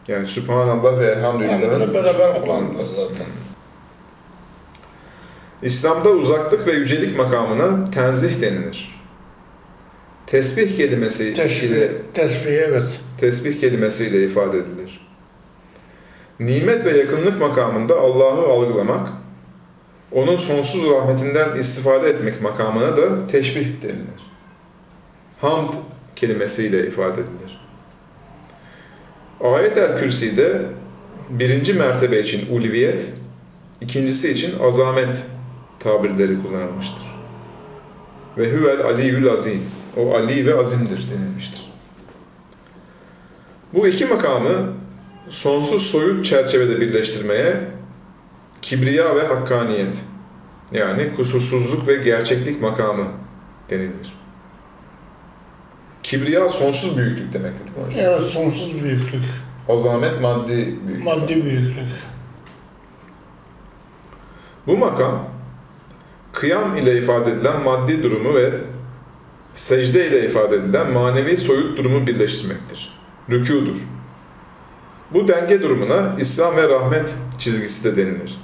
Yani 0.08 0.26
Sübhanallah 0.26 0.98
ve 0.98 1.06
Elhamdülillah. 1.06 1.94
beraber 1.94 2.40
kullanılır 2.40 2.86
zaten. 2.96 3.26
İslam'da 5.62 6.08
uzaklık 6.10 6.66
ve 6.66 6.72
yücelik 6.72 7.18
makamına 7.18 7.90
tenzih 7.90 8.42
denilir. 8.42 9.02
Tesbih 10.26 10.76
kelimesi 10.76 11.34
Tesbih, 11.34 11.68
ile 11.68 11.92
tesbih 12.14 12.52
evet. 12.52 13.00
tesbih 13.18 13.60
kelimesiyle 13.60 14.24
ifade 14.24 14.58
edilir. 14.58 15.08
Nimet 16.40 16.84
ve 16.84 16.98
yakınlık 16.98 17.40
makamında 17.40 18.00
Allah'ı 18.00 18.48
algılamak, 18.48 19.08
onun 20.12 20.36
sonsuz 20.36 20.90
rahmetinden 20.90 21.56
istifade 21.56 22.08
etmek 22.08 22.42
makamına 22.42 22.96
da 22.96 23.26
teşbih 23.26 23.82
denilir. 23.82 24.32
Hamd 25.40 25.72
kelimesiyle 26.16 26.86
ifade 26.86 27.20
edilir. 27.20 27.51
Ayet-el 29.42 29.98
Kürsi'de 29.98 30.62
birinci 31.30 31.74
mertebe 31.74 32.20
için 32.20 32.56
ulviyet, 32.56 33.12
ikincisi 33.80 34.30
için 34.30 34.58
azamet 34.60 35.24
tabirleri 35.78 36.42
kullanılmıştır. 36.42 37.02
Ve 38.38 38.52
huvel 38.52 38.80
aliyyül 38.80 39.28
azim 39.28 39.62
O 39.96 40.14
Ali 40.14 40.46
ve 40.46 40.58
azimdir 40.58 41.10
denilmiştir. 41.10 41.72
Bu 43.74 43.86
iki 43.86 44.04
makamı 44.04 44.72
sonsuz 45.28 45.82
soyut 45.82 46.24
çerçevede 46.24 46.80
birleştirmeye 46.80 47.60
kibriya 48.62 49.16
ve 49.16 49.26
hakkaniyet 49.26 50.04
yani 50.72 51.14
kusursuzluk 51.16 51.86
ve 51.86 51.94
gerçeklik 51.94 52.60
makamı 52.60 53.06
denilir. 53.70 54.21
Kibriya 56.12 56.48
sonsuz 56.48 56.96
büyüklük 56.96 57.32
demektir 57.32 57.66
değil 57.66 57.78
mi 57.78 57.84
hocam? 57.86 58.04
Evet 58.04 58.20
sonsuz 58.20 58.82
büyüklük, 58.82 59.22
Azamet 59.68 60.20
maddi 60.20 60.56
büyüklük. 60.86 61.04
maddi 61.04 61.44
büyüklük. 61.44 61.88
Bu 64.66 64.76
makam 64.76 65.28
kıyam 66.32 66.76
ile 66.76 66.98
ifade 66.98 67.30
edilen 67.30 67.62
maddi 67.62 68.02
durumu 68.02 68.34
ve 68.34 68.52
secde 69.52 70.08
ile 70.08 70.26
ifade 70.26 70.56
edilen 70.56 70.92
manevi 70.92 71.36
soyut 71.36 71.78
durumu 71.78 72.06
birleştirmektir. 72.06 72.92
Rükûdur. 73.30 73.76
Bu 75.10 75.28
denge 75.28 75.62
durumuna 75.62 76.16
İslam 76.18 76.56
ve 76.56 76.68
rahmet 76.68 77.14
çizgisi 77.38 77.84
de 77.84 77.96
denilir. 77.96 78.40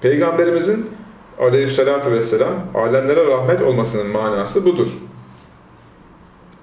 Peygamberimizin 0.00 0.90
aleyhissalatü 1.38 2.12
vesselam 2.12 2.54
alemlere 2.74 3.26
rahmet 3.26 3.62
olmasının 3.62 4.06
manası 4.06 4.64
budur. 4.64 4.88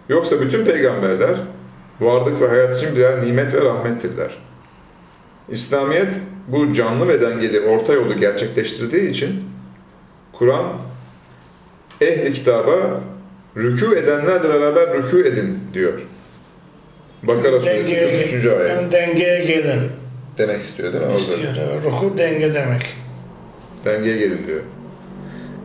Yoksa 0.10 0.42
bütün 0.42 0.66
peygamberler 0.66 1.36
varlık 2.00 2.42
ve 2.42 2.48
hayat 2.48 2.78
için 2.78 2.96
birer 2.96 3.26
nimet 3.26 3.54
ve 3.54 3.62
rahmettirler. 3.62 4.38
İslamiyet 5.50 6.22
bu 6.48 6.74
canlı 6.74 7.08
ve 7.08 7.22
dengeli 7.22 7.60
orta 7.60 7.94
yolu 7.94 8.18
gerçekleştirdiği 8.18 9.10
için 9.10 9.44
Kur'an 10.34 10.74
ehli 12.02 12.34
kitaba 12.34 13.02
rükû 13.56 13.96
edenlerle 13.96 14.50
beraber 14.50 14.88
rükû 14.88 15.28
edin 15.28 15.60
diyor. 15.74 16.02
Bakara 17.24 17.60
suresi 17.60 17.96
Dengeye, 17.96 18.22
43. 18.22 18.46
ayet 18.46 18.70
yani 18.70 18.92
dengeye 18.92 19.46
gelin 19.46 19.82
demek 20.38 20.62
istiyor 20.62 20.94
değil 20.94 21.06
mi? 21.06 21.14
İstiyor. 21.16 21.54
Evet. 21.58 21.86
Ruku 21.86 22.18
denge 22.18 22.54
demek. 22.54 22.82
Dengeye 23.86 24.18
gelin 24.18 24.48
diyor. 24.48 24.62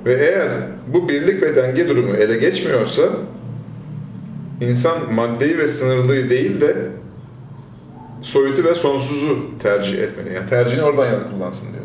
Ve 0.04 0.14
eğer 0.14 0.48
bu 0.86 1.08
birlik 1.08 1.42
ve 1.42 1.56
denge 1.56 1.88
durumu 1.88 2.16
ele 2.16 2.36
geçmiyorsa 2.36 3.02
insan 4.62 5.14
maddeyi 5.14 5.58
ve 5.58 5.68
sınırlıyı 5.68 6.30
değil 6.30 6.60
de 6.60 6.76
soyutu 8.20 8.64
ve 8.64 8.74
sonsuzu 8.74 9.58
tercih 9.58 10.02
etmeli. 10.02 10.34
Yani 10.34 10.48
tercihini 10.48 10.84
oradan 10.84 11.06
yana 11.06 11.30
kullansın 11.30 11.68
diyor. 11.72 11.84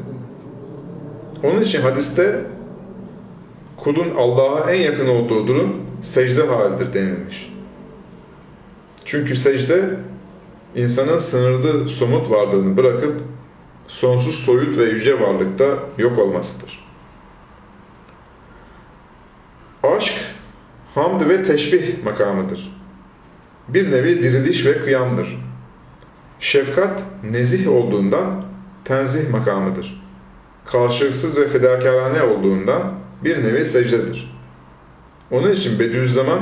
Onun 1.43 1.61
için 1.61 1.81
hadiste 1.81 2.45
kulun 3.77 4.15
Allah'a 4.17 4.71
en 4.71 4.81
yakın 4.81 5.07
olduğu 5.07 5.47
durum 5.47 5.83
secde 6.01 6.47
halidir 6.47 6.93
denilmiş. 6.93 7.53
Çünkü 9.05 9.35
secde 9.35 9.89
insanın 10.75 11.17
sınırlı 11.17 11.87
somut 11.87 12.31
varlığını 12.31 12.77
bırakıp 12.77 13.21
sonsuz 13.87 14.35
soyut 14.35 14.77
ve 14.77 14.85
yüce 14.85 15.21
varlıkta 15.21 15.65
yok 15.97 16.19
olmasıdır. 16.19 16.87
Aşk, 19.83 20.13
hamd 20.97 21.29
ve 21.29 21.43
teşbih 21.43 22.03
makamıdır. 22.03 22.77
Bir 23.67 23.91
nevi 23.91 24.23
diriliş 24.23 24.65
ve 24.65 24.79
kıyamdır. 24.79 25.39
Şefkat, 26.39 27.03
nezih 27.23 27.71
olduğundan 27.71 28.43
tenzih 28.85 29.29
makamıdır. 29.29 30.03
Karşılıksız 30.65 31.39
ve 31.39 31.47
fedakarane 31.47 32.21
olduğundan 32.23 32.93
bir 33.23 33.43
nevi 33.43 33.65
secdedir. 33.65 34.37
Onun 35.31 35.51
için 35.51 35.79
Bediüzzaman, 35.79 36.39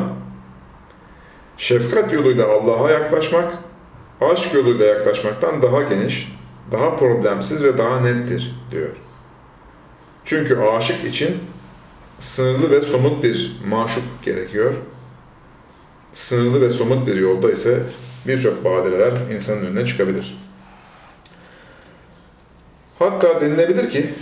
şefkat 1.57 2.13
yoluyla 2.13 2.47
Allah'a 2.47 2.91
yaklaşmak, 2.91 3.57
aşk 4.21 4.53
yoluyla 4.53 4.85
yaklaşmaktan 4.85 5.61
daha 5.61 5.81
geniş, 5.81 6.35
daha 6.71 6.95
problemsiz 6.95 7.63
ve 7.63 7.77
daha 7.77 7.99
nettir 7.99 8.55
diyor. 8.71 8.95
Çünkü 10.25 10.57
aşık 10.57 11.05
için 11.05 11.37
sınırlı 12.17 12.71
ve 12.71 12.81
somut 12.81 13.23
bir 13.23 13.61
maşuk 13.67 14.03
gerekiyor. 14.23 14.75
Sınırlı 16.11 16.61
ve 16.61 16.69
somut 16.69 17.07
bir 17.07 17.15
yolda 17.15 17.51
ise 17.51 17.83
birçok 18.27 18.65
badireler 18.65 19.13
insanın 19.35 19.65
önüne 19.65 19.85
çıkabilir. 19.85 20.37
Hatta 22.99 23.41
denilebilir 23.41 23.89
ki 23.89 24.13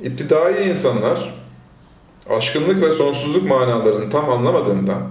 iptidai 0.00 0.68
insanlar 0.68 1.34
aşkınlık 2.30 2.82
ve 2.82 2.90
sonsuzluk 2.90 3.48
manalarını 3.48 4.10
tam 4.10 4.30
anlamadığından 4.30 5.02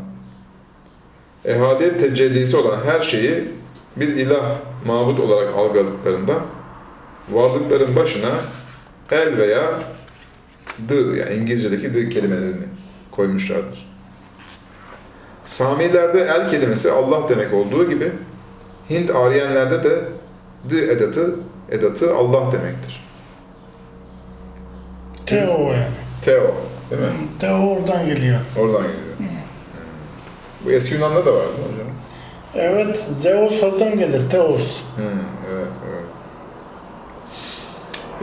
ehadiyet 1.45 1.99
tecellisi 1.99 2.57
olan 2.57 2.85
her 2.85 3.01
şeyi 3.01 3.51
bir 3.95 4.07
ilah, 4.07 4.45
mabut 4.85 5.19
olarak 5.19 5.55
algıladıklarında 5.55 6.33
varlıkların 7.31 7.95
başına 7.95 8.29
el 9.11 9.37
veya 9.37 9.79
the 10.87 10.95
yani 10.95 11.33
İngilizce'deki 11.33 11.91
the 11.91 12.09
kelimelerini 12.09 12.63
koymuşlardır. 13.11 13.87
Samilerde 15.45 16.21
el 16.21 16.49
kelimesi 16.49 16.91
Allah 16.91 17.29
demek 17.29 17.53
olduğu 17.53 17.89
gibi 17.89 18.11
Hint 18.89 19.15
Aryenlerde 19.15 19.83
de 19.83 19.99
the 20.69 20.77
edatı 20.77 21.35
edatı 21.69 22.15
Allah 22.15 22.51
demektir. 22.51 23.07
Teo 25.25 25.71
yani. 25.71 25.85
Teo 26.21 26.55
değil 26.89 27.01
mi? 27.01 27.07
Teo 27.39 27.57
oradan 27.57 28.05
geliyor. 28.05 28.39
Oradan 28.59 28.81
geliyor. 28.81 28.97
Bu 30.65 30.71
eski 30.71 30.95
Yunan'da 30.95 31.25
da 31.25 31.33
vardı 31.33 31.51
hocam. 31.71 31.87
Evet, 32.55 33.05
Zeus 33.19 33.63
oradan 33.63 33.99
gelir, 33.99 34.29
Teos. 34.29 34.81
Hı, 34.97 35.01
evet, 35.53 35.67
evet. 35.89 36.03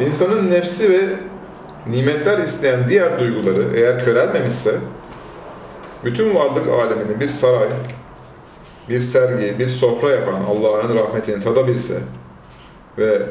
İnsanın 0.08 0.50
nefsi 0.50 0.92
ve 0.92 1.16
nimetler 1.86 2.38
isteyen 2.38 2.88
diğer 2.88 3.20
duyguları 3.20 3.76
eğer 3.76 4.04
körelmemişse, 4.04 4.74
bütün 6.04 6.34
varlık 6.34 6.68
alemini 6.68 7.20
bir 7.20 7.28
saray, 7.28 7.68
bir 8.88 9.00
sergi, 9.00 9.58
bir 9.58 9.68
sofra 9.68 10.10
yapan 10.10 10.40
Allah'ın 10.40 10.94
rahmetini 10.94 11.44
tadabilse 11.44 11.98
ve 12.98 13.22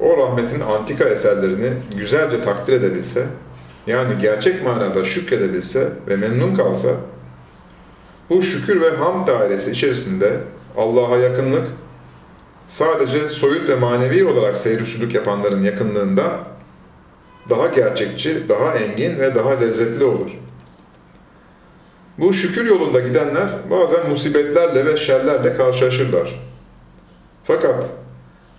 o 0.00 0.16
rahmetin 0.16 0.60
antika 0.60 1.04
eserlerini 1.04 1.72
güzelce 1.96 2.42
takdir 2.42 2.72
edebilse, 2.72 3.26
yani 3.86 4.18
gerçek 4.20 4.64
manada 4.64 5.04
şükredebilse 5.04 5.88
ve 6.08 6.16
memnun 6.16 6.54
kalsa, 6.54 6.88
bu 8.30 8.42
şükür 8.42 8.80
ve 8.80 8.90
hamd 8.90 9.26
dairesi 9.26 9.70
içerisinde 9.70 10.40
Allah'a 10.76 11.16
yakınlık 11.16 11.66
sadece 12.66 13.28
soyut 13.28 13.68
ve 13.68 13.74
manevi 13.76 14.24
olarak 14.24 14.56
seyir 14.56 15.14
yapanların 15.14 15.62
yakınlığından 15.62 16.55
daha 17.50 17.66
gerçekçi, 17.66 18.48
daha 18.48 18.74
engin 18.74 19.18
ve 19.18 19.34
daha 19.34 19.50
lezzetli 19.50 20.04
olur. 20.04 20.30
Bu 22.18 22.32
şükür 22.32 22.66
yolunda 22.66 23.00
gidenler 23.00 23.48
bazen 23.70 24.10
musibetlerle 24.10 24.86
ve 24.86 24.96
şerlerle 24.96 25.56
karşılaşırlar. 25.56 26.40
Fakat 27.44 27.90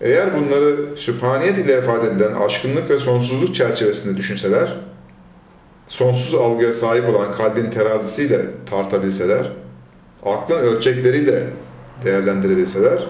eğer 0.02 0.30
bunları 0.36 0.97
sübhaniyet 0.97 1.58
ile 1.58 1.78
ifade 1.78 2.08
edilen 2.08 2.34
aşkınlık 2.34 2.89
ve 2.89 3.00
sonsuzluk 3.00 3.56
çerçevesinde 3.56 4.17
düşünseler, 4.17 4.76
sonsuz 5.86 6.36
algıya 6.36 6.71
sahip 6.71 7.10
olan 7.10 7.32
kalbin 7.32 7.69
terazisiyle 7.69 8.41
tartabilseler, 8.69 9.52
aklın 10.26 10.60
ölçekleriyle 10.60 11.43
değerlendirebilseler, 12.06 13.08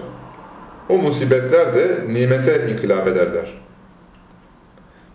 o 0.88 0.98
musibetler 0.98 1.74
de 1.74 1.98
nimete 2.12 2.68
inkılap 2.72 3.08
ederler. 3.08 3.57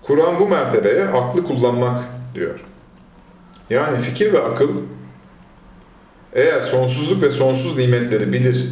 Kur'an 0.04 0.40
bu 0.40 0.48
mertebeye 0.48 1.06
aklı 1.06 1.44
kullanmak 1.44 2.04
diyor. 2.36 2.60
Yani 3.70 4.00
fikir 4.00 4.34
ve 4.34 4.44
akıl 4.44 4.70
eğer 6.34 6.62
sonsuzluk 6.62 7.22
ve 7.22 7.30
sonsuz 7.30 7.78
nimetleri 7.78 8.34
bilir, 8.34 8.70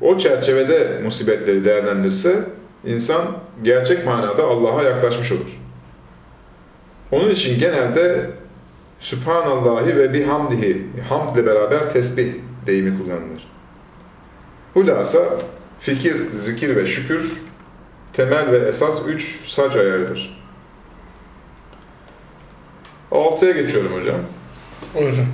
o 0.00 0.18
çerçevede 0.18 1.00
musibetleri 1.04 1.64
değerlendirse, 1.64 2.44
insan 2.84 3.22
gerçek 3.62 4.06
manada 4.06 4.44
Allah'a 4.44 4.82
yaklaşmış 4.82 5.32
olur. 5.32 5.60
Onun 7.10 7.30
için 7.30 7.58
genelde 7.58 8.30
Sübhanallahi 9.00 9.96
ve 9.96 10.12
bihamdihi, 10.12 10.86
hamd 11.08 11.36
ile 11.36 11.46
beraber 11.46 11.90
tesbih 11.90 12.32
deyimi 12.66 12.98
kullanılır. 12.98 13.48
Hulasa 14.74 15.22
fikir, 15.80 16.32
zikir 16.32 16.76
ve 16.76 16.86
şükür 16.86 17.42
temel 18.12 18.52
ve 18.52 18.58
esas 18.58 19.08
üç 19.08 19.40
sac 19.44 19.76
ayarıdır. 19.76 20.41
Altıya 23.14 23.52
geçiyorum 23.52 23.92
hocam. 24.00 24.16
Buyurun. 24.94 25.26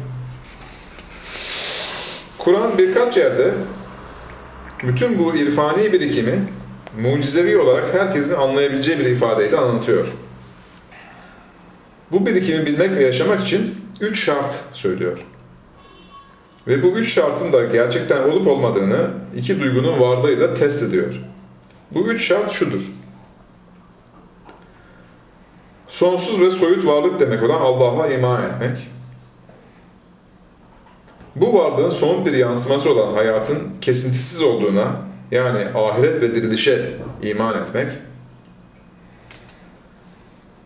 Kur'an 2.39 2.79
birkaç 2.79 3.17
yerde 3.17 3.55
bütün 4.83 5.19
bu 5.19 5.37
irfani 5.37 5.93
birikimi 5.93 6.43
mucizevi 7.03 7.59
olarak 7.59 7.95
herkesin 7.95 8.35
anlayabileceği 8.35 8.99
bir 8.99 9.05
ifadeyle 9.05 9.57
anlatıyor. 9.57 10.07
Bu 12.13 12.27
birikimi 12.27 12.67
bilmek 12.67 12.91
ve 12.91 13.03
yaşamak 13.03 13.41
için 13.41 13.75
üç 14.01 14.25
şart 14.25 14.65
söylüyor. 14.73 15.19
Ve 16.67 16.83
bu 16.83 16.87
üç 16.87 17.15
şartın 17.15 17.53
da 17.53 17.65
gerçekten 17.65 18.29
olup 18.29 18.47
olmadığını 18.47 19.11
iki 19.37 19.61
duygunun 19.61 20.01
varlığıyla 20.01 20.55
test 20.55 20.83
ediyor. 20.83 21.21
Bu 21.91 22.09
üç 22.09 22.27
şart 22.29 22.53
şudur. 22.53 22.91
Sonsuz 25.89 26.41
ve 26.41 26.51
soyut 26.51 26.87
varlık 26.87 27.21
demek 27.21 27.43
olan 27.43 27.61
Allah'a 27.61 28.09
iman 28.09 28.43
etmek. 28.43 28.91
Bu 31.37 31.55
varlığın 31.55 31.89
somut 31.89 32.27
bir 32.27 32.33
yansıması 32.33 32.93
olan 32.93 33.15
hayatın 33.15 33.59
kesintisiz 33.81 34.43
olduğuna, 34.43 34.97
yani 35.31 35.59
ahiret 35.75 36.23
ve 36.23 36.35
dirilişe 36.35 36.97
iman 37.23 37.63
etmek. 37.63 37.93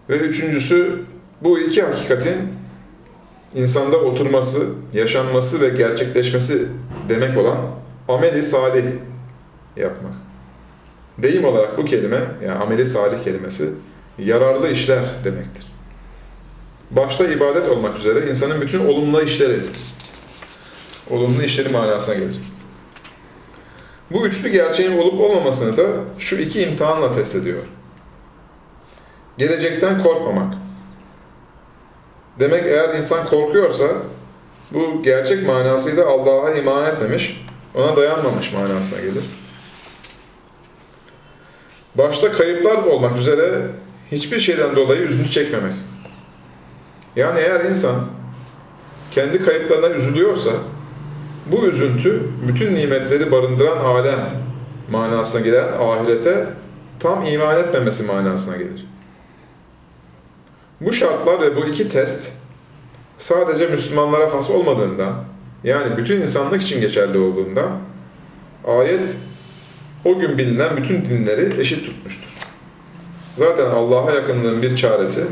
Ve 0.08 0.16
üçüncüsü 0.16 1.04
bu 1.40 1.58
iki 1.58 1.82
hakikatin 1.82 2.36
insanda 3.54 3.96
oturması, 3.96 4.68
yaşanması 4.92 5.60
ve 5.60 5.68
gerçekleşmesi 5.68 6.68
demek 7.08 7.38
olan 7.38 7.58
ameli 8.08 8.42
salih 8.42 8.84
yapmak. 9.76 10.12
Deyim 11.18 11.44
olarak 11.44 11.78
bu 11.78 11.84
kelime, 11.84 12.20
yani 12.44 12.58
ameli 12.58 12.86
salih 12.86 13.24
kelimesi, 13.24 13.68
yararlı 14.18 14.70
işler 14.70 15.04
demektir. 15.24 15.66
Başta 16.90 17.24
ibadet 17.24 17.68
olmak 17.68 17.98
üzere 17.98 18.30
insanın 18.30 18.60
bütün 18.60 18.86
olumlu 18.86 19.22
işleri, 19.22 19.60
olumlu 21.10 21.42
işleri 21.42 21.68
manasına 21.68 22.14
gelir. 22.14 22.40
Bu 24.10 24.26
üçlü 24.26 24.48
gerçeğin 24.48 24.98
olup 24.98 25.20
olmamasını 25.20 25.76
da 25.76 25.86
şu 26.18 26.36
iki 26.36 26.62
imtihanla 26.62 27.14
test 27.14 27.34
ediyor. 27.34 27.62
Gelecekten 29.38 30.02
korkmamak. 30.02 30.54
Demek 32.38 32.66
eğer 32.66 32.94
insan 32.94 33.26
korkuyorsa 33.26 33.86
bu 34.72 35.02
gerçek 35.02 35.46
manasıyla 35.46 36.06
Allah'a 36.06 36.50
iman 36.50 36.86
etmemiş, 36.86 37.46
ona 37.74 37.96
dayanmamış 37.96 38.52
manasına 38.52 39.00
gelir. 39.00 39.24
Başta 41.94 42.32
kayıplar 42.32 42.76
olmak 42.76 43.18
üzere 43.18 43.62
hiçbir 44.12 44.40
şeyden 44.40 44.76
dolayı 44.76 45.00
üzüntü 45.00 45.30
çekmemek. 45.30 45.72
Yani 47.16 47.38
eğer 47.38 47.64
insan 47.64 48.06
kendi 49.10 49.44
kayıplarına 49.44 49.88
üzülüyorsa 49.88 50.50
bu 51.46 51.66
üzüntü 51.66 52.22
bütün 52.48 52.74
nimetleri 52.74 53.32
barındıran 53.32 53.76
alem 53.76 54.20
manasına 54.90 55.40
gelen 55.40 55.68
ahirete 55.80 56.46
tam 57.00 57.26
iman 57.26 57.56
etmemesi 57.56 58.02
manasına 58.02 58.56
gelir. 58.56 58.86
Bu 60.80 60.92
şartlar 60.92 61.40
ve 61.40 61.56
bu 61.56 61.66
iki 61.66 61.88
test 61.88 62.32
sadece 63.18 63.66
Müslümanlara 63.66 64.34
has 64.34 64.50
olmadığından, 64.50 65.24
yani 65.64 65.96
bütün 65.96 66.22
insanlık 66.22 66.62
için 66.62 66.80
geçerli 66.80 67.18
olduğundan, 67.18 67.70
ayet 68.66 69.16
o 70.04 70.18
gün 70.18 70.38
bilinen 70.38 70.76
bütün 70.76 71.04
dinleri 71.04 71.60
eşit 71.60 71.86
tutmuştur. 71.86 72.31
Zaten 73.36 73.70
Allah'a 73.70 74.12
yakınlığın 74.12 74.62
bir 74.62 74.76
çaresi, 74.76 75.24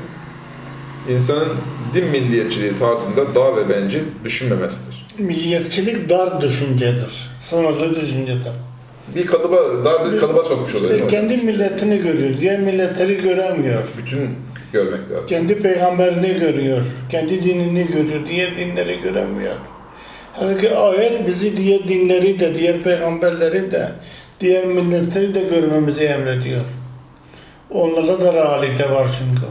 insanın 1.08 1.48
din 1.94 2.04
milliyetçiliği 2.04 2.78
tarzında 2.78 3.34
dar 3.34 3.56
ve 3.56 3.68
bencil 3.68 4.02
düşünmemesidir. 4.24 5.06
Milliyetçilik 5.18 6.10
dar 6.10 6.40
düşüncedir. 6.40 7.30
Sınırlı 7.40 7.96
düşüncedir. 7.96 8.52
Bir 9.16 9.26
kalıba, 9.26 9.84
dar 9.84 10.12
bir 10.12 10.18
kalıba 10.18 10.42
sokmuş 10.42 10.74
oluyor. 10.74 10.94
İşte 10.94 11.06
kendi 11.06 11.36
milletini 11.36 11.98
görüyor, 11.98 12.40
diğer 12.40 12.60
milletleri 12.60 13.22
göremiyor. 13.22 13.82
Bütün 13.98 14.28
görmek 14.72 15.10
lazım. 15.10 15.26
Kendi 15.28 15.58
peygamberini 15.58 16.40
görüyor, 16.40 16.82
kendi 17.10 17.42
dinini 17.42 17.86
görüyor, 17.86 18.26
diğer 18.26 18.56
dinleri 18.56 19.00
göremiyor. 19.02 19.54
Halbuki 20.32 20.76
ayet 20.76 21.26
bizi 21.26 21.56
diğer 21.56 21.88
dinleri 21.88 22.40
de, 22.40 22.54
diğer 22.54 22.82
peygamberleri 22.82 23.72
de, 23.72 23.88
diğer 24.40 24.64
milletleri 24.64 25.34
de 25.34 25.42
görmemizi 25.42 26.04
emrediyor. 26.04 26.60
Onlarda 27.70 28.20
da 28.20 28.32
realite 28.32 28.90
var 28.90 29.10
çünkü. 29.18 29.42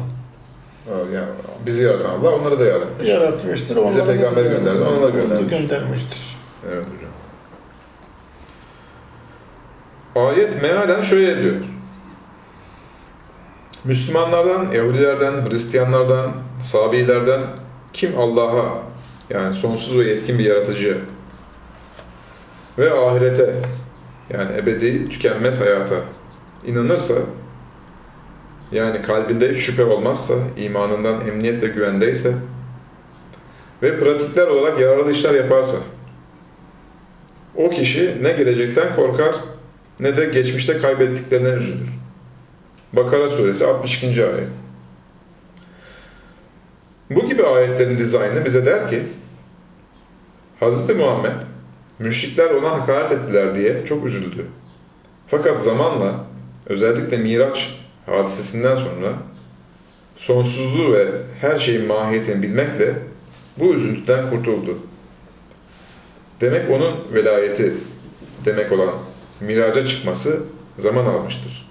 Yani 1.16 1.26
bizi 1.66 1.84
yaratan 1.84 2.10
Allah 2.10 2.30
onları 2.36 2.60
da 2.60 2.66
yaratmış. 2.66 3.08
Yaratmıştır. 3.08 3.76
onlara 3.76 3.98
da- 3.98 4.06
peygamber 4.06 4.44
gönderdi, 4.44 4.80
ona 4.84 5.02
da 5.04 5.10
göndermiş. 5.10 5.50
göndermiştir. 5.50 6.38
Evet 6.72 6.86
hocam. 6.86 7.12
Ayet 10.28 10.62
mealen 10.62 11.02
şöyle 11.04 11.42
diyor. 11.44 11.56
Müslümanlardan, 13.84 14.72
Yahudilerden, 14.72 15.50
Hristiyanlardan, 15.50 16.32
Sabilerden 16.62 17.42
kim 17.94 18.20
Allah'a 18.20 18.66
yani 19.30 19.56
sonsuz 19.56 19.98
ve 19.98 20.04
yetkin 20.04 20.40
bir 20.40 20.46
yaratıcı 20.46 20.98
ve 22.78 22.94
ahirete 22.94 23.56
yani 24.30 24.58
ebedi 24.58 25.10
tükenmez 25.10 25.62
hayata 25.62 25.96
inanırsa 26.66 27.14
yani 28.72 29.02
kalbinde 29.02 29.52
hiç 29.52 29.58
şüphe 29.58 29.84
olmazsa, 29.84 30.34
imanından 30.58 31.28
emniyet 31.28 31.64
ve 31.64 31.68
güvendeyse 31.68 32.34
ve 33.84 34.00
pratikler 34.00 34.48
olarak 34.48 34.80
yararlı 34.80 35.12
işler 35.12 35.34
yaparsa 35.34 35.78
o 37.56 37.70
kişi 37.70 38.18
ne 38.22 38.32
gelecekten 38.32 38.96
korkar 38.96 39.36
ne 40.00 40.18
de 40.18 40.26
geçmişte 40.26 40.78
kaybettiklerine 40.78 41.50
üzülür. 41.50 41.90
Bakara 42.94 43.30
suresi 43.30 43.66
62. 43.66 44.26
ayet. 44.26 44.48
Bu 47.10 47.26
gibi 47.26 47.44
ayetlerin 47.44 48.00
dizaynı 48.00 48.46
bize 48.46 48.66
der 48.66 48.90
ki 48.90 49.04
Hz. 50.62 50.96
Muhammed 50.96 51.42
müşrikler 52.00 52.52
ona 52.52 52.72
hakaret 52.72 53.12
ettiler 53.12 53.56
diye 53.56 53.86
çok 53.86 54.06
üzüldü. 54.06 54.46
Fakat 55.28 55.64
zamanla 55.64 56.26
özellikle 56.66 57.18
Miraç 57.18 57.79
hadisesinden 58.12 58.76
sonra 58.76 59.14
sonsuzluğu 60.16 60.94
ve 60.94 61.08
her 61.42 61.60
şeyin 61.60 61.86
mahiyetini 61.86 62.42
bilmekle 62.42 62.94
bu 63.58 63.74
üzüntüden 63.74 64.30
kurtuldu. 64.30 64.80
Demek 66.42 66.70
onun 66.72 67.14
velayeti 67.14 67.74
demek 68.46 68.72
olan 68.72 68.90
miraca 69.42 69.86
çıkması 69.86 70.44
zaman 70.78 71.06
almıştır. 71.06 71.70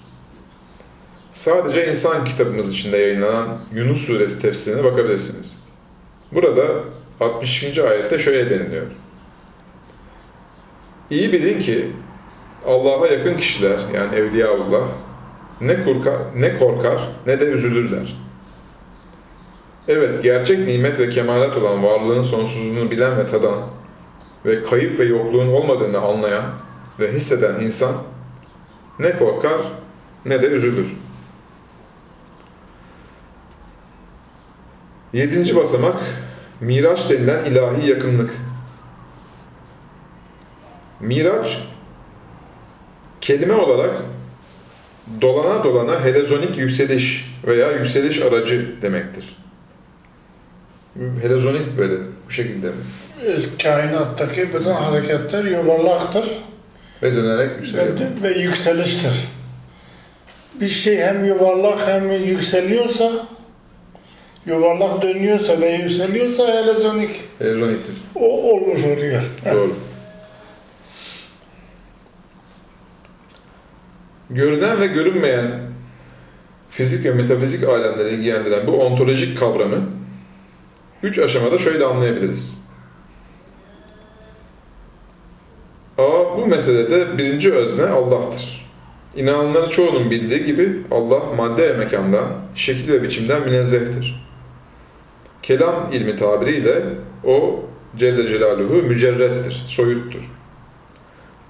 Sadece 1.30 1.90
insan 1.90 2.24
kitabımız 2.24 2.72
içinde 2.72 2.96
yayınlanan 2.96 3.58
Yunus 3.74 4.06
suresi 4.06 4.42
tefsirine 4.42 4.84
bakabilirsiniz. 4.84 5.60
Burada 6.32 6.84
62. 7.20 7.82
ayette 7.82 8.18
şöyle 8.18 8.50
deniliyor. 8.50 8.86
İyi 11.10 11.32
bilin 11.32 11.62
ki 11.62 11.92
Allah'a 12.66 13.06
yakın 13.06 13.36
kişiler 13.36 13.78
yani 13.94 14.16
Evliyaullah 14.16 14.88
ne 15.60 15.84
korkar, 15.84 16.16
ne 16.36 16.58
korkar 16.58 17.08
ne 17.26 17.40
de 17.40 17.44
üzülürler. 17.44 18.16
Evet, 19.88 20.22
gerçek 20.22 20.58
nimet 20.58 20.98
ve 20.98 21.08
kemalat 21.08 21.56
olan 21.56 21.84
varlığın 21.84 22.22
sonsuzluğunu 22.22 22.90
bilen 22.90 23.18
ve 23.18 23.26
tadan 23.26 23.58
ve 24.44 24.62
kayıp 24.62 24.98
ve 24.98 25.04
yokluğun 25.04 25.48
olmadığını 25.48 25.98
anlayan 25.98 26.44
ve 27.00 27.12
hisseden 27.12 27.60
insan 27.60 27.92
ne 28.98 29.16
korkar 29.16 29.60
ne 30.26 30.42
de 30.42 30.46
üzülür. 30.46 30.96
Yedinci 35.12 35.56
basamak, 35.56 36.00
Miraç 36.60 37.10
denilen 37.10 37.44
ilahi 37.44 37.90
yakınlık. 37.90 38.30
Miraç, 41.00 41.62
kelime 43.20 43.54
olarak 43.54 44.02
dolana 45.20 45.64
dolana 45.64 46.04
helezonik 46.04 46.58
yükseliş 46.58 47.26
veya 47.46 47.72
yükseliş 47.72 48.22
aracı 48.22 48.82
demektir. 48.82 49.24
Helezonik 51.22 51.78
böyle 51.78 51.94
bu 52.26 52.30
şekilde 52.30 52.66
mi? 52.66 52.74
Kainattaki 53.62 54.48
bütün 54.54 54.70
hareketler 54.70 55.44
yuvarlaktır 55.44 56.24
Ve 57.02 57.16
dönerek 57.16 57.50
yükseliyor. 57.58 57.86
ve, 58.22 58.22
ve 58.34 58.38
yükseliştir. 58.38 59.12
Bir 60.60 60.68
şey 60.68 60.98
hem 60.98 61.24
yuvarlak 61.24 61.88
hem 61.88 62.10
yükseliyorsa, 62.12 63.12
yuvarlak 64.46 65.02
dönüyorsa 65.02 65.60
ve 65.60 65.68
yükseliyorsa 65.70 66.48
helezonik 66.48 67.10
Helezoniktir. 67.38 67.94
o 68.14 68.52
olmuş 68.52 68.84
oluyor. 68.84 69.22
Doğru. 69.52 69.74
Görünen 74.30 74.80
ve 74.80 74.86
görünmeyen 74.86 75.60
fizik 76.70 77.04
ve 77.04 77.10
metafizik 77.10 77.68
alemleri 77.68 78.08
ilgilendiren 78.08 78.66
bu 78.66 78.84
ontolojik 78.84 79.38
kavramı 79.38 79.80
üç 81.02 81.18
aşamada 81.18 81.58
şöyle 81.58 81.84
anlayabiliriz. 81.84 82.58
A. 85.98 86.02
Bu 86.38 86.46
meselede 86.46 87.18
birinci 87.18 87.52
özne 87.52 87.86
Allah'tır. 87.86 88.68
İnananların 89.16 89.68
çoğunun 89.68 90.10
bildiği 90.10 90.44
gibi 90.44 90.82
Allah 90.90 91.20
madde 91.36 91.68
ve 91.68 91.76
mekandan, 91.76 92.42
şekil 92.54 92.92
ve 92.92 93.02
biçimden 93.02 93.42
münezzehtir. 93.42 94.28
Kelam 95.42 95.92
ilmi 95.92 96.16
tabiriyle 96.16 96.82
o 97.24 97.60
Celle 97.96 98.28
Celaluhu 98.28 98.74
mücerrettir, 98.74 99.64
soyuttur. 99.66 100.37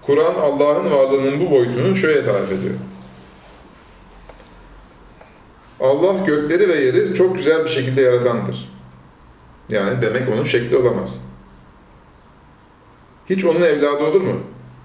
Kur'an 0.09 0.34
Allah'ın 0.34 0.90
varlığının 0.90 1.40
bu 1.40 1.50
boyutunu 1.50 1.96
şöyle 1.96 2.22
tarif 2.22 2.52
ediyor. 2.52 2.74
Allah 5.80 6.24
gökleri 6.26 6.68
ve 6.68 6.74
yeri 6.74 7.14
çok 7.14 7.36
güzel 7.36 7.64
bir 7.64 7.68
şekilde 7.68 8.00
yaratandır. 8.00 8.68
Yani 9.70 10.02
demek 10.02 10.28
onun 10.28 10.42
şekli 10.42 10.76
olamaz. 10.76 11.20
Hiç 13.30 13.44
onun 13.44 13.61
evladı 13.61 14.04
olur 14.04 14.20
mu? 14.20 14.40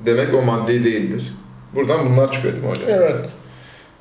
Demek 0.05 0.33
o 0.33 0.41
maddi 0.41 0.83
değildir. 0.83 1.33
Buradan 1.75 1.99
bunlar 2.09 2.31
çıkıyor 2.31 2.53
değil 2.53 2.65
mi 2.65 2.71
hocam? 2.71 2.89
Evet. 2.89 3.29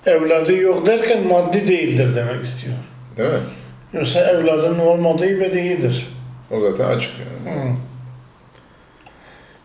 Evladı 0.06 0.52
yok 0.56 0.86
derken 0.86 1.26
maddi 1.26 1.68
değildir 1.68 2.16
demek 2.16 2.44
istiyor. 2.44 2.76
Değil 3.16 3.30
mi? 3.30 3.40
Yoksa 3.92 4.20
evladının 4.20 4.78
olmadığı 4.78 5.40
bedihidir. 5.40 6.16
O 6.50 6.60
zaten 6.60 6.84
açık 6.84 7.12
yani. 7.18 7.56
Hı. 7.56 7.72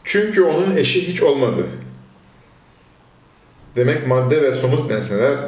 Çünkü 0.09 0.41
onun 0.41 0.75
eşi 0.75 1.07
hiç 1.07 1.23
olmadı. 1.23 1.67
Demek 3.75 4.07
madde 4.07 4.41
ve 4.41 4.53
somut 4.53 4.91
nesneler 4.91 5.39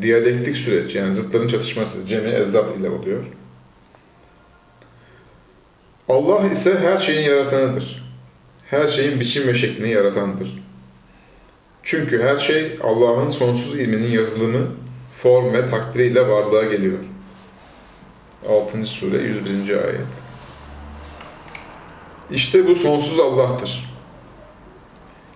diyalektik 0.00 0.56
süreç 0.56 0.94
yani 0.94 1.12
zıtların 1.12 1.48
çatışması 1.48 2.06
cemi 2.06 2.28
ezzat 2.30 2.76
ile 2.76 2.90
oluyor. 2.90 3.24
Allah 6.08 6.48
ise 6.48 6.78
her 6.78 6.98
şeyin 6.98 7.30
yaratanıdır. 7.30 8.14
Her 8.70 8.86
şeyin 8.86 9.20
biçim 9.20 9.48
ve 9.48 9.54
şeklini 9.54 9.90
yaratandır. 9.90 10.62
Çünkü 11.82 12.22
her 12.22 12.36
şey 12.36 12.78
Allah'ın 12.82 13.28
sonsuz 13.28 13.78
ilminin 13.78 14.10
yazılımı, 14.10 14.66
form 15.12 15.52
ve 15.52 15.66
takdiriyle 15.66 16.28
varlığa 16.28 16.64
geliyor. 16.64 16.98
6. 18.48 18.86
sure 18.86 19.18
101. 19.18 19.70
ayet. 19.70 20.21
İşte 22.32 22.66
bu 22.66 22.74
sonsuz 22.74 23.20
Allah'tır. 23.20 23.92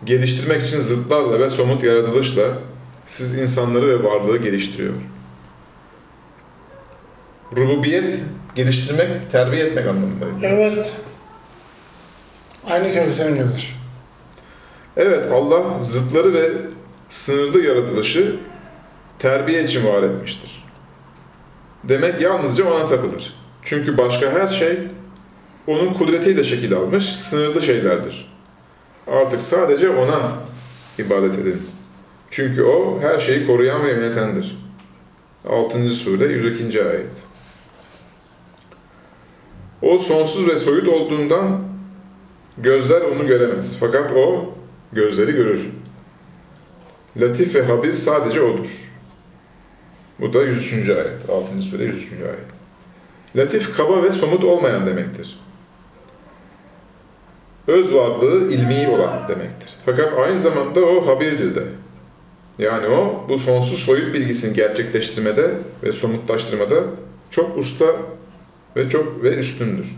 Geliştirmek 0.04 0.62
için 0.62 0.80
zıtlarla 0.80 1.38
ve 1.38 1.50
somut 1.50 1.82
yaratılışla 1.82 2.58
siz 3.04 3.34
insanları 3.34 3.88
ve 3.88 4.04
varlığı 4.04 4.38
geliştiriyor. 4.38 4.94
Rububiyet, 7.56 8.20
geliştirmek, 8.54 9.30
terbiye 9.32 9.66
etmek 9.66 9.86
anlamındaydı. 9.86 10.34
Evet. 10.42 10.92
Aynı 12.66 12.92
kökten 12.92 13.34
gelir. 13.34 13.76
Evet, 14.96 15.32
Allah 15.32 15.80
zıtları 15.80 16.34
ve 16.34 16.52
sınırlı 17.08 17.62
yaratılışı 17.62 18.36
terbiye 19.18 19.64
için 19.64 19.86
var 19.86 20.02
etmiştir. 20.02 20.64
Demek 21.84 22.20
yalnızca 22.20 22.74
ona 22.74 22.86
tapılır. 22.86 23.34
Çünkü 23.62 23.98
başka 23.98 24.30
her 24.30 24.48
şey 24.48 24.78
onun 25.66 25.92
kudretiyle 25.94 26.44
şekil 26.44 26.74
almış 26.74 27.04
sınırlı 27.04 27.62
şeylerdir. 27.62 28.32
Artık 29.06 29.42
sadece 29.42 29.90
ona 29.90 30.32
ibadet 30.98 31.38
edin. 31.38 31.62
Çünkü 32.30 32.62
o 32.62 33.00
her 33.00 33.18
şeyi 33.18 33.46
koruyan 33.46 33.84
ve 33.84 33.90
yönetendir. 33.90 34.56
6. 35.48 35.90
sure 35.90 36.24
102. 36.24 36.84
ayet. 36.84 37.10
O 39.82 39.98
sonsuz 39.98 40.48
ve 40.48 40.56
soyut 40.56 40.88
olduğundan 40.88 41.62
gözler 42.58 43.00
onu 43.00 43.26
göremez. 43.26 43.76
Fakat 43.80 44.12
o 44.12 44.54
gözleri 44.92 45.32
görür. 45.32 45.68
Latif 47.16 47.54
ve 47.54 47.62
habir 47.62 47.94
sadece 47.94 48.42
odur. 48.42 48.68
Bu 50.20 50.32
da 50.32 50.42
103. 50.42 50.88
ayet. 50.88 51.30
6. 51.30 51.62
sure 51.62 51.84
103. 51.84 52.12
ayet. 52.12 52.56
Latif 53.36 53.76
kaba 53.76 54.02
ve 54.02 54.12
somut 54.12 54.44
olmayan 54.44 54.86
demektir. 54.86 55.38
Öz 57.66 57.94
varlığı 57.94 58.52
ilmi 58.52 58.88
olan 58.88 59.28
demektir. 59.28 59.76
Fakat 59.86 60.18
aynı 60.18 60.38
zamanda 60.38 60.80
o 60.80 61.06
habirdir 61.06 61.54
de. 61.54 61.62
Yani 62.58 62.86
o 62.86 63.26
bu 63.28 63.38
sonsuz 63.38 63.78
soyut 63.78 64.14
bilgisini 64.14 64.54
gerçekleştirmede 64.54 65.54
ve 65.82 65.92
somutlaştırmada 65.92 66.84
çok 67.30 67.58
usta 67.58 67.86
ve 68.76 68.88
çok 68.88 69.22
ve 69.22 69.36
üstündür. 69.36 69.94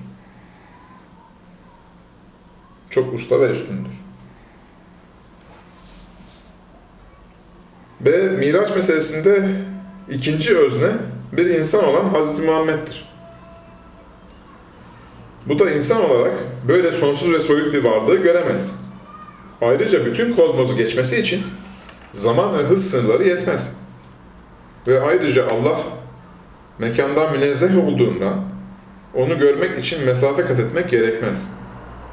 Çok 2.90 3.14
usta 3.14 3.40
ve 3.40 3.50
üstündür. 3.50 3.94
Ve 8.00 8.28
Miraç 8.28 8.76
meselesinde 8.76 9.48
ikinci 10.10 10.58
özne 10.58 10.90
bir 11.32 11.46
insan 11.46 11.84
olan 11.84 12.04
Hazreti 12.04 12.42
Muhammed'dir. 12.42 13.07
Bu 15.48 15.58
da 15.58 15.70
insan 15.70 16.10
olarak 16.10 16.34
böyle 16.68 16.92
sonsuz 16.92 17.32
ve 17.32 17.40
soyut 17.40 17.74
bir 17.74 17.84
varlığı 17.84 18.16
göremez. 18.16 18.80
Ayrıca 19.60 20.06
bütün 20.06 20.32
kozmosu 20.32 20.76
geçmesi 20.76 21.18
için 21.18 21.42
zaman 22.12 22.58
ve 22.58 22.62
hız 22.62 22.90
sınırları 22.90 23.24
yetmez. 23.24 23.76
Ve 24.86 25.00
ayrıca 25.00 25.50
Allah 25.50 25.80
mekandan 26.78 27.32
münezzeh 27.32 27.86
olduğundan 27.86 28.44
onu 29.14 29.38
görmek 29.38 29.78
için 29.78 30.06
mesafe 30.06 30.44
kat 30.44 30.58
etmek 30.58 30.90
gerekmez. 30.90 31.48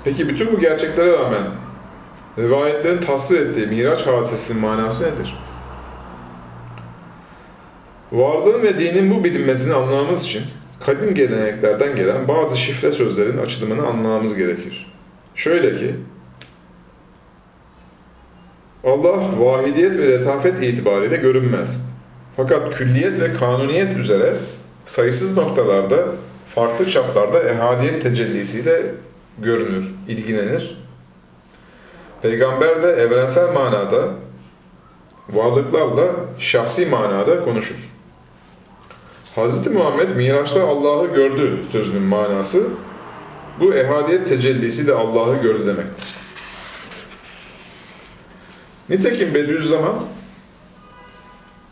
Peki 0.04 0.30
bütün 0.30 0.52
bu 0.52 0.60
gerçeklere 0.60 1.12
rağmen 1.12 1.44
rivayetlerin 2.38 3.02
tasvir 3.02 3.40
ettiği 3.40 3.68
Miraç 3.68 4.08
hadisesinin 4.08 4.62
manası 4.62 5.04
nedir? 5.04 5.40
Varlığın 8.12 8.62
ve 8.62 8.80
dinin 8.80 9.12
bu 9.12 9.24
bilinmesini 9.24 9.74
anlamamız 9.74 10.24
için 10.24 10.44
kadim 10.86 11.14
geleneklerden 11.14 11.96
gelen 11.96 12.28
bazı 12.28 12.58
şifre 12.58 12.92
sözlerin 12.92 13.38
açılımını 13.38 13.88
anlamamız 13.88 14.36
gerekir. 14.36 14.94
Şöyle 15.36 15.76
ki, 15.78 15.96
Allah 18.84 19.40
vahidiyet 19.40 19.98
ve 19.98 20.08
letafet 20.12 20.64
itibariyle 20.64 21.18
görünmez. 21.18 21.82
Fakat 22.38 22.76
külliyet 22.76 23.22
ve 23.22 23.34
kanuniyet 23.34 23.98
üzere 23.98 24.34
sayısız 24.86 25.38
noktalarda, 25.38 26.06
farklı 26.48 26.88
çaplarda 26.88 27.44
ehadiyet 27.44 28.02
tecellisiyle 28.02 28.82
görünür, 29.40 29.96
ilgilenir. 30.08 30.78
Peygamber 32.22 32.84
de 32.84 32.88
evrensel 32.88 33.54
manada, 33.54 34.08
varlıklarla 35.30 36.06
şahsi 36.40 36.86
manada 36.86 37.44
konuşur. 37.44 37.95
Hz. 39.36 39.68
Muhammed 39.68 40.16
Miraç'ta 40.16 40.68
Allah'ı 40.68 41.16
gördü 41.16 41.60
sözünün 41.72 42.02
manası, 42.02 42.68
bu 43.60 43.74
ehadiyet 43.74 44.28
tecellisi 44.28 44.88
de 44.88 44.94
Allah'ı 44.94 45.42
gördü 45.42 45.68
demektir. 45.68 46.06
Nitekim 48.90 49.34
Bediüzzaman 49.36 49.96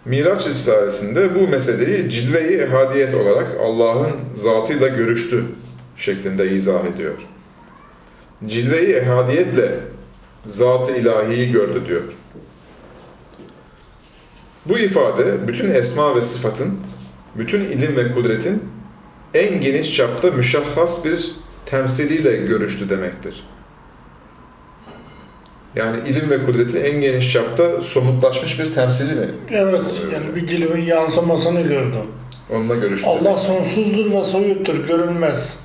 Miraç 0.06 0.48
Risalesi'nde 0.48 1.36
bu 1.36 1.48
meseleyi 1.48 2.10
cilve-i 2.10 2.58
ehadiyet 2.58 3.14
olarak 3.14 3.56
Allah'ın 3.62 4.12
zatıyla 4.34 4.88
görüştü 4.88 5.46
şeklinde 5.98 6.50
izah 6.50 6.86
ediyor. 6.86 7.18
Cilve-i 8.46 8.94
ehadiyetle 8.94 9.80
zat-ı 10.48 10.92
ilahiyi 10.96 11.52
gördü 11.52 11.84
diyor. 11.88 12.04
Bu 14.66 14.80
ifade 14.80 15.48
bütün 15.48 15.70
esma 15.70 16.16
ve 16.16 16.22
sıfatın, 16.22 16.80
bütün 17.38 17.60
ilim 17.60 17.96
ve 17.96 18.14
kudretin 18.14 18.64
en 19.34 19.62
geniş 19.62 19.96
çapta 19.96 20.32
müşahhas 20.32 21.06
bir 21.06 21.32
temsiliyle 21.66 22.38
görüştü 22.38 22.90
demektir. 22.90 23.44
Yani 25.76 25.98
ilim 26.10 26.30
ve 26.30 26.46
kudretin 26.46 26.84
en 26.84 27.02
geniş 27.02 27.34
çapta 27.34 27.82
somutlaşmış 27.82 28.60
bir 28.60 28.74
temsili 28.74 29.20
mi? 29.20 29.28
Evet. 29.50 29.82
Yani 30.14 30.36
bir 30.36 30.48
cilvin 30.48 30.82
yansımasını 30.82 31.62
gördüm. 31.62 32.06
Onunla 32.50 32.76
görüştü. 32.76 33.08
Allah 33.08 33.38
sonsuzdur 33.38 34.12
ve 34.12 34.24
soyuttur, 34.24 34.88
görünmez. 34.88 35.60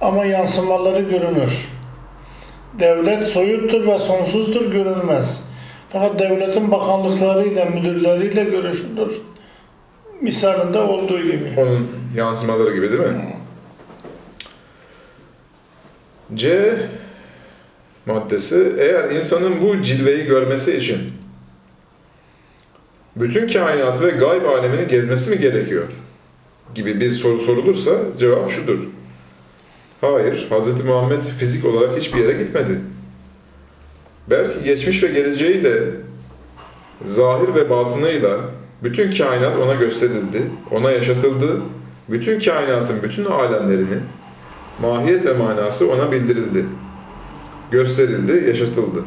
Ama 0.00 0.24
yansımaları 0.24 1.02
görünür. 1.02 1.68
Devlet 2.78 3.24
soyuttur 3.24 3.86
ve 3.86 3.98
sonsuzdur, 3.98 4.72
görünmez. 4.72 5.40
Fakat 5.92 6.18
devletin 6.18 6.70
bakanlıklarıyla, 6.70 7.64
müdürleriyle 7.64 8.44
görüşülür. 8.44 9.20
Misalinde 10.20 10.78
olduğu 10.78 11.22
gibi. 11.22 11.54
Onun 11.56 11.88
yansımaları 12.16 12.74
gibi 12.74 12.90
değil 12.90 13.00
mi? 13.00 13.36
C 16.34 16.76
maddesi 18.06 18.72
eğer 18.78 19.10
insanın 19.10 19.60
bu 19.62 19.82
cilveyi 19.82 20.24
görmesi 20.24 20.76
için 20.76 20.98
bütün 23.16 23.48
kainatı 23.48 24.06
ve 24.06 24.10
gayb 24.10 24.44
alemini 24.44 24.88
gezmesi 24.88 25.30
mi 25.30 25.38
gerekiyor? 25.38 25.88
gibi 26.76 27.00
bir 27.00 27.10
soru 27.10 27.38
sorulursa 27.38 27.92
cevap 28.18 28.50
şudur. 28.50 28.80
Hayır, 30.00 30.48
Hz. 30.50 30.84
Muhammed 30.84 31.22
fizik 31.22 31.64
olarak 31.64 31.96
hiçbir 31.96 32.18
yere 32.18 32.32
gitmedi. 32.32 32.80
Belki 34.30 34.64
geçmiş 34.64 35.02
ve 35.02 35.06
geleceğiyle, 35.06 35.82
zahir 37.04 37.54
ve 37.54 37.70
batınıyla 37.70 38.40
bütün 38.82 39.10
kainat 39.10 39.56
ona 39.56 39.74
gösterildi, 39.74 40.42
ona 40.70 40.90
yaşatıldı. 40.90 41.60
Bütün 42.08 42.40
kainatın 42.40 43.02
bütün 43.02 43.24
alemlerini 43.24 43.96
Mahiyet 44.80 45.26
ve 45.26 45.32
manası 45.32 45.92
ona 45.92 46.12
bildirildi. 46.12 46.64
Gösterildi, 47.70 48.48
yaşatıldı. 48.48 49.04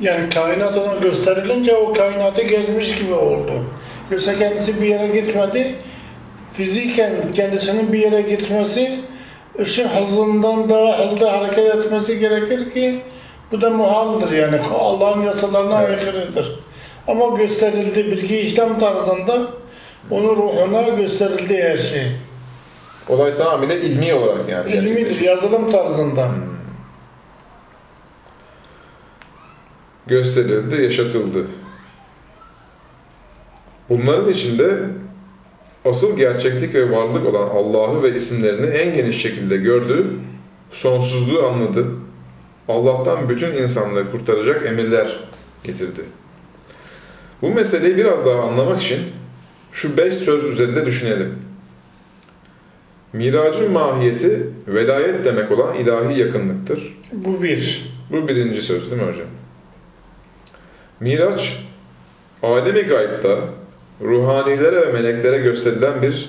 Yani 0.00 0.28
kainat 0.28 0.78
ona 0.78 0.94
gösterilince 0.94 1.76
o 1.76 1.92
kainatı 1.92 2.42
gezmiş 2.42 2.98
gibi 2.98 3.14
oldu. 3.14 3.52
Yoksa 4.10 4.38
kendisi 4.38 4.82
bir 4.82 4.86
yere 4.86 5.20
gitmedi. 5.20 5.74
Fiziken 6.52 7.12
kendisinin 7.34 7.92
bir 7.92 7.98
yere 7.98 8.22
gitmesi 8.22 9.00
ışık 9.60 9.86
hızından 9.86 10.70
daha 10.70 10.98
hızlı 10.98 11.26
hareket 11.26 11.74
etmesi 11.74 12.18
gerekir 12.18 12.70
ki 12.70 13.00
bu 13.52 13.60
da 13.60 13.70
muhaldır 13.70 14.32
yani 14.32 14.60
Allah'ın 14.74 15.22
yasalarına 15.22 15.82
Evet. 15.82 15.90
aykırıdır. 16.04 16.58
Ama 17.08 17.38
gösterildi 17.38 18.10
bilgi 18.10 18.38
işlem 18.38 18.78
tarzında 18.78 19.46
onun 20.10 20.36
ruhuna 20.36 20.82
gösterildi 20.82 21.62
her 21.62 21.76
şey. 21.76 22.02
Olay 23.08 23.34
tamamıyla 23.34 23.74
ilmi 23.74 24.14
olarak 24.14 24.48
yani. 24.48 24.72
İlmidir, 24.72 25.20
yazılım 25.20 25.70
tarzında. 25.70 26.28
gösterildi, 30.08 30.82
yaşatıldı. 30.82 31.46
Bunların 33.88 34.32
içinde 34.32 34.78
asıl 35.84 36.16
gerçeklik 36.16 36.74
ve 36.74 36.90
varlık 36.90 37.26
olan 37.26 37.48
Allah'ı 37.48 38.02
ve 38.02 38.14
isimlerini 38.14 38.66
en 38.66 38.96
geniş 38.96 39.22
şekilde 39.22 39.56
gördü, 39.56 40.06
sonsuzluğu 40.70 41.46
anladı. 41.46 41.86
Allah'tan 42.68 43.28
bütün 43.28 43.52
insanlığı 43.52 44.10
kurtaracak 44.10 44.66
emirler 44.66 45.20
getirdi. 45.64 46.00
Bu 47.42 47.48
meseleyi 47.48 47.96
biraz 47.96 48.26
daha 48.26 48.42
anlamak 48.42 48.82
için 48.82 48.98
şu 49.72 49.96
beş 49.96 50.14
söz 50.14 50.44
üzerinde 50.44 50.86
düşünelim. 50.86 51.38
Miracın 53.12 53.72
mahiyeti 53.72 54.46
velayet 54.66 55.24
demek 55.24 55.50
olan 55.50 55.74
ilahi 55.74 56.20
yakınlıktır. 56.20 56.96
Bu 57.12 57.42
bir. 57.42 57.88
Bu 58.10 58.28
birinci 58.28 58.62
söz 58.62 58.90
değil 58.90 59.02
mi 59.02 59.08
hocam? 59.08 59.26
Miraç, 61.00 61.56
alemi 62.42 62.82
gaybda 62.82 63.38
ruhanilere 64.00 64.86
ve 64.86 64.92
meleklere 64.92 65.38
gösterilen 65.38 66.02
bir 66.02 66.28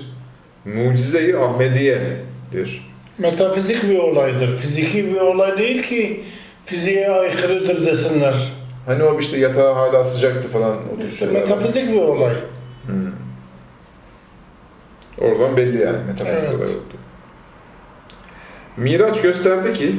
mucize-i 0.64 1.36
Ahmediye'dir. 1.36 2.90
Metafizik 3.18 3.82
bir 3.82 3.98
olaydır. 3.98 4.56
Fiziki 4.56 5.14
bir 5.14 5.20
olay 5.20 5.58
değil 5.58 5.82
ki 5.82 6.22
fiziğe 6.64 7.10
aykırıdır 7.10 7.86
desinler. 7.86 8.52
Hani 8.90 9.04
o 9.04 9.18
işte 9.18 9.38
yatağı 9.38 9.74
hala 9.74 10.04
sıcaktı 10.04 10.48
falan. 10.48 10.72
o 10.72 11.02
İşte 11.04 11.26
metafizik 11.26 11.88
bir 11.88 12.00
olay. 12.02 12.34
Oradan 15.20 15.56
belli 15.56 15.80
yani 15.80 15.98
metafizik 16.06 16.48
Evet. 16.48 16.58
olay 16.58 16.68
oldu. 16.68 16.94
Miraç 18.76 19.22
gösterdi 19.22 19.72
ki 19.72 19.94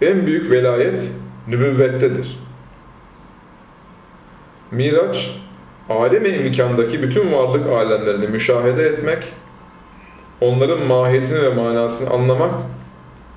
en 0.00 0.26
büyük 0.26 0.50
velayet 0.50 1.10
nübüvvettedir. 1.48 2.38
Miraç, 4.70 5.40
alemi 5.90 6.28
imkandaki 6.28 7.02
bütün 7.02 7.32
varlık 7.32 7.66
alemlerini 7.66 8.26
müşahede 8.26 8.82
etmek, 8.82 9.32
onların 10.40 10.86
mahiyetini 10.86 11.42
ve 11.42 11.54
manasını 11.54 12.10
anlamak 12.10 12.54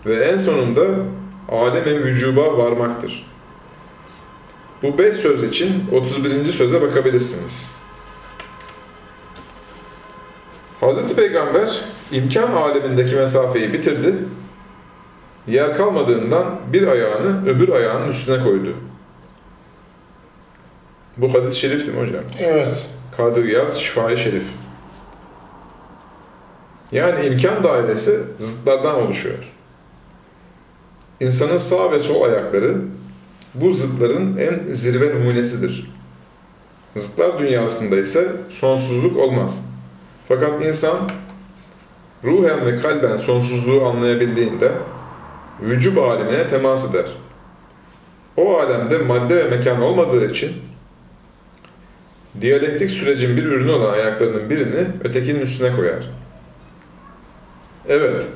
ve 0.05 0.16
en 0.16 0.38
sonunda 0.38 0.82
aleme 1.49 2.03
vücuba 2.03 2.57
varmaktır. 2.57 3.35
Bu 4.86 4.98
beş 4.98 5.16
söz 5.16 5.44
için 5.44 5.84
31. 5.92 6.46
söze 6.46 6.82
bakabilirsiniz. 6.82 7.72
Hazreti 10.80 11.16
Peygamber 11.16 11.82
imkan 12.12 12.52
alemindeki 12.52 13.16
mesafeyi 13.16 13.74
bitirdi. 13.74 14.16
Yer 15.48 15.78
kalmadığından 15.78 16.60
bir 16.74 16.88
ayağını 16.88 17.50
öbür 17.50 17.70
ayağının 17.70 18.08
üstüne 18.08 18.44
koydu. 18.44 18.74
Bu 21.18 21.34
hadis-i 21.34 21.60
şerif 21.60 21.88
değil 21.88 21.98
mi 21.98 22.08
hocam? 22.08 22.24
Evet. 22.40 22.88
Kadir 23.18 23.46
Yaz 23.46 23.80
Şifa-i 23.80 24.18
Şerif. 24.18 24.46
Yani 26.92 27.26
imkan 27.26 27.64
dairesi 27.64 28.20
zıtlardan 28.38 28.96
oluşuyor. 28.96 29.52
İnsanın 31.20 31.58
sağ 31.58 31.92
ve 31.92 32.00
sol 32.00 32.22
ayakları 32.22 32.82
bu 33.62 33.74
zıtların 33.74 34.38
en 34.38 34.74
zirve 34.74 35.16
numunesidir. 35.16 35.91
Zıtlar 36.95 37.39
dünyasında 37.39 37.97
ise 37.97 38.32
sonsuzluk 38.49 39.18
olmaz. 39.18 39.66
Fakat 40.28 40.66
insan 40.66 40.97
ruhen 42.24 42.66
ve 42.66 42.82
kalben 42.82 43.18
sonsuzluğu 43.18 43.86
anlayabildiğinde 43.86 44.72
vücub 45.62 45.97
alemine 45.97 46.47
temas 46.47 46.89
eder. 46.89 47.06
O 48.38 48.58
alemde 48.58 48.97
madde 48.97 49.36
ve 49.36 49.58
mekan 49.58 49.82
olmadığı 49.82 50.32
için 50.32 50.51
diyalektik 52.41 52.91
sürecin 52.91 53.38
bir 53.38 53.45
ürünü 53.45 53.72
olan 53.72 53.93
ayaklarının 53.93 54.49
birini 54.49 54.88
ötekinin 55.03 55.39
üstüne 55.39 55.76
koyar. 55.76 56.10
Evet, 57.88 58.30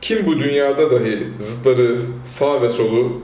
kim 0.00 0.26
bu 0.26 0.38
dünyada 0.38 0.90
dahi 0.90 1.28
zıtları, 1.38 1.98
sağ 2.24 2.62
ve 2.62 2.70
solu, 2.70 3.22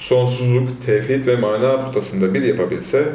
sonsuzluk, 0.00 0.82
tevhid 0.86 1.26
ve 1.26 1.36
mana 1.36 1.80
putasında 1.80 2.34
bir 2.34 2.42
yapabilse, 2.42 3.08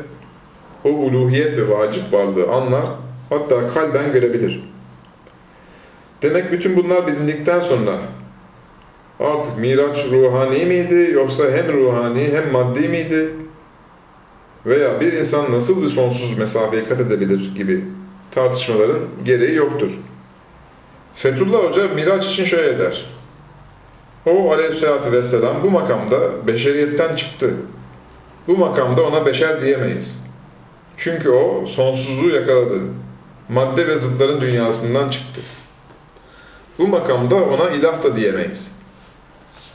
o 0.83 0.89
uluhiyet 0.89 1.57
ve 1.57 1.69
vacip 1.69 2.13
varlığı 2.13 2.51
anlar, 2.51 2.85
hatta 3.29 3.67
kalben 3.67 4.11
görebilir. 4.13 4.63
Demek 6.21 6.51
bütün 6.51 6.75
bunlar 6.75 7.07
bilindikten 7.07 7.59
sonra 7.59 7.99
artık 9.19 9.57
Miraç 9.57 10.05
ruhani 10.11 10.65
miydi 10.65 11.11
yoksa 11.13 11.43
hem 11.51 11.73
ruhani 11.73 12.29
hem 12.33 12.51
maddi 12.51 12.87
miydi 12.87 13.29
veya 14.65 15.01
bir 15.01 15.13
insan 15.13 15.51
nasıl 15.51 15.83
bir 15.83 15.87
sonsuz 15.87 16.37
mesafeyi 16.37 16.85
kat 16.85 16.99
edebilir 16.99 17.55
gibi 17.55 17.85
tartışmaların 18.31 18.99
gereği 19.23 19.55
yoktur. 19.55 19.97
Fethullah 21.15 21.59
Hoca 21.59 21.87
Miraç 21.87 22.25
için 22.25 22.43
şöyle 22.43 22.79
der. 22.79 23.14
O 24.25 24.51
aleyhissalatü 24.53 25.11
vesselam 25.11 25.63
bu 25.63 25.71
makamda 25.71 26.47
beşeriyetten 26.47 27.15
çıktı. 27.15 27.53
Bu 28.47 28.57
makamda 28.57 29.03
ona 29.03 29.25
beşer 29.25 29.61
diyemeyiz. 29.61 30.23
Çünkü 30.97 31.29
o 31.29 31.65
sonsuzluğu 31.65 32.29
yakaladı. 32.29 32.79
Madde 33.49 33.87
ve 33.87 33.97
zıtların 33.97 34.41
dünyasından 34.41 35.09
çıktı. 35.09 35.41
Bu 36.79 36.87
makamda 36.87 37.35
ona 37.35 37.69
ilah 37.69 38.03
da 38.03 38.15
diyemeyiz. 38.15 38.75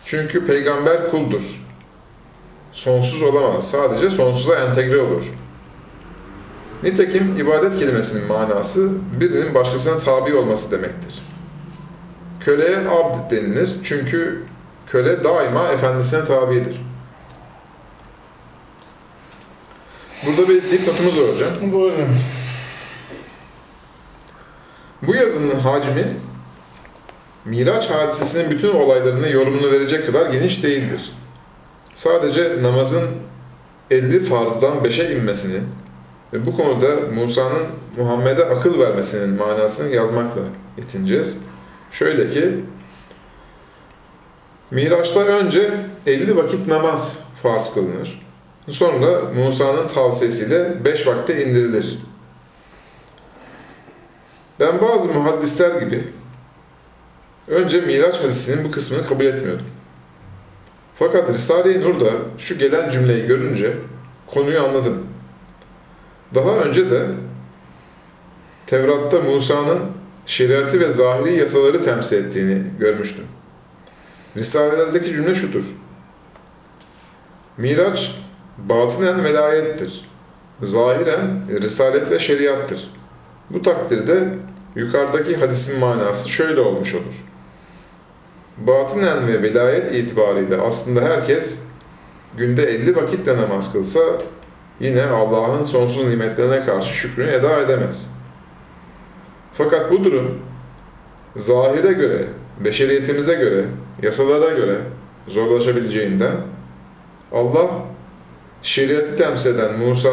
Çünkü 0.04 0.46
peygamber 0.46 1.10
kuldur. 1.10 1.62
Sonsuz 2.72 3.22
olamaz. 3.22 3.70
Sadece 3.70 4.10
sonsuza 4.10 4.54
entegre 4.54 5.00
olur. 5.00 5.22
Nitekim 6.82 7.36
ibadet 7.38 7.78
kelimesinin 7.78 8.26
manası 8.26 8.90
birinin 9.20 9.54
başkasına 9.54 9.98
tabi 9.98 10.34
olması 10.34 10.70
demektir. 10.70 11.29
Köleye 12.40 12.78
abd 12.88 13.30
denilir 13.30 13.70
çünkü 13.84 14.42
köle 14.86 15.24
daima 15.24 15.68
efendisine 15.68 16.24
tabidir. 16.24 16.80
Burada 20.26 20.48
bir 20.48 20.70
dipnotumuz 20.70 21.20
var 21.20 21.28
hocam. 21.34 21.72
Buyurun. 21.72 22.08
Bu 25.02 25.14
yazının 25.14 25.60
hacmi 25.60 26.16
Miraç 27.44 27.90
hadisesinin 27.90 28.50
bütün 28.50 28.74
olaylarını 28.74 29.28
yorumunu 29.28 29.70
verecek 29.70 30.06
kadar 30.06 30.30
geniş 30.30 30.62
değildir. 30.62 31.12
Sadece 31.92 32.62
namazın 32.62 33.08
50 33.90 34.24
farzdan 34.24 34.78
5'e 34.78 35.16
inmesini 35.16 35.60
ve 36.32 36.46
bu 36.46 36.56
konuda 36.56 36.96
Musa'nın 37.14 37.66
Muhammed'e 37.96 38.44
akıl 38.44 38.78
vermesinin 38.78 39.36
manasını 39.36 39.94
yazmakla 39.94 40.42
yetineceğiz. 40.78 41.38
Şöyle 41.90 42.30
ki, 42.30 42.64
Miraç'ta 44.70 45.20
önce 45.20 45.80
50 46.06 46.36
vakit 46.36 46.66
namaz 46.66 47.18
farz 47.42 47.74
kılınır. 47.74 48.20
Sonra 48.68 49.20
Musa'nın 49.34 49.88
tavsiyesiyle 49.88 50.84
5 50.84 51.06
vakte 51.06 51.44
indirilir. 51.44 51.98
Ben 54.60 54.80
bazı 54.80 55.08
muhaddisler 55.08 55.80
gibi 55.80 56.04
önce 57.48 57.80
Miraç 57.80 58.20
hadisinin 58.20 58.64
bu 58.64 58.70
kısmını 58.70 59.06
kabul 59.06 59.24
etmiyordum. 59.24 59.66
Fakat 60.98 61.30
Risale-i 61.30 61.80
Nur'da 61.80 62.10
şu 62.38 62.58
gelen 62.58 62.90
cümleyi 62.90 63.26
görünce 63.26 63.72
konuyu 64.26 64.64
anladım. 64.64 65.06
Daha 66.34 66.50
önce 66.50 66.90
de 66.90 67.06
Tevrat'ta 68.66 69.20
Musa'nın 69.20 69.99
şeriatı 70.30 70.80
ve 70.80 70.90
zahiri 70.90 71.36
yasaları 71.36 71.82
temsil 71.82 72.16
ettiğini 72.16 72.62
görmüştüm. 72.78 73.24
Risalelerdeki 74.36 75.12
cümle 75.12 75.34
şudur. 75.34 75.64
Miraç 77.56 78.16
batinen 78.58 79.24
velayettir. 79.24 80.10
Zahiren 80.62 81.42
risalet 81.62 82.10
ve 82.10 82.18
şeriattır. 82.18 82.90
Bu 83.50 83.62
takdirde 83.62 84.28
yukarıdaki 84.76 85.36
hadisin 85.36 85.78
manası 85.78 86.28
şöyle 86.28 86.60
olmuş 86.60 86.94
olur. 86.94 87.24
Batinen 88.58 89.28
ve 89.28 89.42
velayet 89.42 89.94
itibariyle 89.94 90.56
aslında 90.60 91.00
herkes 91.00 91.62
günde 92.36 92.62
50 92.62 92.96
vakit 92.96 93.26
de 93.26 93.36
namaz 93.36 93.72
kılsa 93.72 94.00
yine 94.80 95.04
Allah'ın 95.04 95.62
sonsuz 95.62 96.08
nimetlerine 96.08 96.64
karşı 96.64 96.94
şükrünü 96.94 97.30
eda 97.30 97.60
edemez. 97.60 98.19
Fakat 99.52 99.90
bu 99.90 100.04
durum 100.04 100.38
zahire 101.36 101.92
göre, 101.92 102.24
beşeriyetimize 102.60 103.34
göre, 103.34 103.64
yasalara 104.02 104.50
göre 104.50 104.78
zorlaşabileceğinden 105.28 106.36
Allah 107.32 107.70
şeriatı 108.62 109.16
temsil 109.16 109.54
eden 109.54 109.78
Musa 109.78 110.10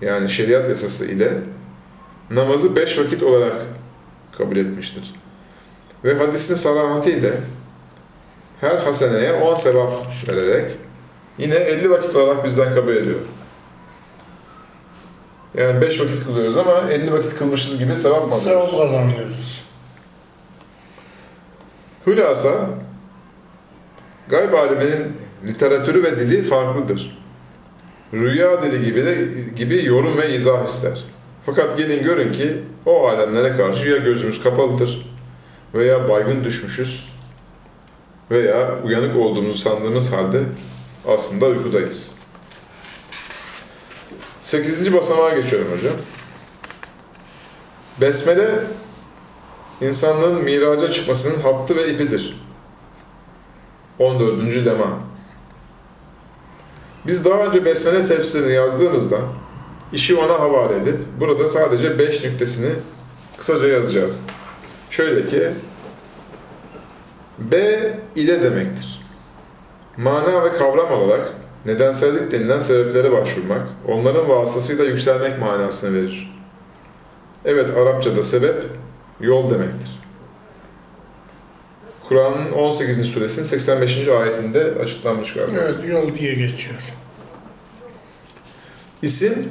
yani 0.00 0.30
şeriat 0.30 0.68
yasası 0.68 1.06
ile 1.06 1.32
namazı 2.30 2.76
beş 2.76 2.98
vakit 2.98 3.22
olarak 3.22 3.62
kabul 4.38 4.56
etmiştir. 4.56 5.14
Ve 6.04 6.14
hadisin 6.14 6.54
sarahati 6.54 7.12
ile 7.12 7.32
her 8.60 8.76
haseneye 8.76 9.32
10 9.32 9.54
sevap 9.54 9.92
vererek 10.28 10.70
yine 11.38 11.54
50 11.54 11.90
vakit 11.90 12.16
olarak 12.16 12.44
bizden 12.44 12.74
kabul 12.74 12.96
ediyor. 12.96 13.20
Yani 15.56 15.80
5 15.80 16.00
vakit 16.00 16.24
kılıyoruz 16.24 16.56
ama 16.58 16.90
50 16.90 17.12
vakit 17.12 17.38
kılmışız 17.38 17.78
gibi 17.78 17.96
sevap 17.96 18.28
mı 18.28 18.34
alıyoruz? 18.34 18.42
Sevap 18.44 18.70
kazanıyoruz. 18.70 19.64
Hülasa, 22.06 22.70
gayb 24.28 24.52
aleminin 24.52 25.16
literatürü 25.46 26.04
ve 26.04 26.18
dili 26.18 26.42
farklıdır. 26.44 27.18
Rüya 28.12 28.62
dili 28.62 28.84
gibi 28.84 29.06
de 29.06 29.28
gibi 29.56 29.84
yorum 29.84 30.18
ve 30.18 30.34
izah 30.34 30.64
ister. 30.64 31.04
Fakat 31.46 31.78
gelin 31.78 32.04
görün 32.04 32.32
ki 32.32 32.56
o 32.86 33.08
alemlere 33.08 33.56
karşı 33.56 33.88
ya 33.88 33.96
gözümüz 33.96 34.42
kapalıdır 34.42 35.06
veya 35.74 36.08
baygın 36.08 36.44
düşmüşüz 36.44 37.08
veya 38.30 38.82
uyanık 38.84 39.16
olduğumuzu 39.16 39.58
sandığımız 39.58 40.12
halde 40.12 40.42
aslında 41.08 41.46
uykudayız. 41.46 42.15
Sekizinci 44.46 44.94
basamağa 44.94 45.34
geçiyorum 45.34 45.72
hocam. 45.72 45.92
Besmele 48.00 48.60
insanlığın 49.80 50.44
miraca 50.44 50.90
çıkmasının 50.90 51.40
hattı 51.40 51.76
ve 51.76 51.92
ipidir. 51.92 52.46
14. 53.98 54.66
lema. 54.66 55.00
Biz 57.06 57.24
daha 57.24 57.38
önce 57.38 57.64
Besmele 57.64 58.04
tefsirini 58.04 58.52
yazdığımızda 58.52 59.18
işi 59.92 60.16
ona 60.16 60.40
havale 60.40 60.76
edip 60.76 60.98
burada 61.20 61.48
sadece 61.48 61.98
5 61.98 62.24
nüktesini 62.24 62.70
kısaca 63.38 63.68
yazacağız. 63.68 64.20
Şöyle 64.90 65.26
ki 65.26 65.50
B 67.38 67.58
ile 68.16 68.42
demektir. 68.42 69.02
Mana 69.96 70.44
ve 70.44 70.52
kavram 70.52 70.92
olarak 70.92 71.45
nedensellik 71.66 72.30
denilen 72.30 72.58
sebeplere 72.58 73.12
başvurmak, 73.12 73.68
onların 73.88 74.28
vasıtasıyla 74.28 74.84
yükselmek 74.84 75.40
manasını 75.40 75.96
verir. 75.96 76.36
Evet, 77.44 77.70
Arapçada 77.76 78.22
sebep 78.22 78.64
yol 79.20 79.50
demektir. 79.50 79.90
Kur'an'ın 82.08 82.52
18. 82.52 83.06
suresinin 83.06 83.46
85. 83.46 84.08
ayetinde 84.08 84.74
açıklanmış 84.82 85.32
galiba. 85.32 85.56
Evet, 85.60 85.76
yol 85.88 86.14
diye 86.14 86.34
geçiyor. 86.34 86.80
İsim, 89.02 89.48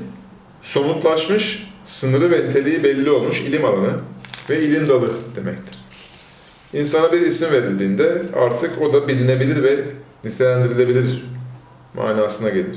somutlaşmış, 0.61 1.67
sınırı 1.83 2.31
ve 2.31 2.47
niteliği 2.47 2.83
belli 2.83 3.11
olmuş 3.11 3.41
ilim 3.41 3.65
alanı 3.65 3.93
ve 4.49 4.61
ilim 4.61 4.89
dalı 4.89 5.11
demektir. 5.35 5.77
İnsana 6.73 7.11
bir 7.11 7.21
isim 7.21 7.51
verildiğinde 7.51 8.21
artık 8.33 8.81
o 8.81 8.93
da 8.93 9.07
bilinebilir 9.07 9.63
ve 9.63 9.83
nitelendirilebilir 10.23 11.23
manasına 11.95 12.49
gelir. 12.49 12.75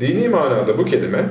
Dini 0.00 0.28
manada 0.28 0.78
bu 0.78 0.84
kelime, 0.84 1.24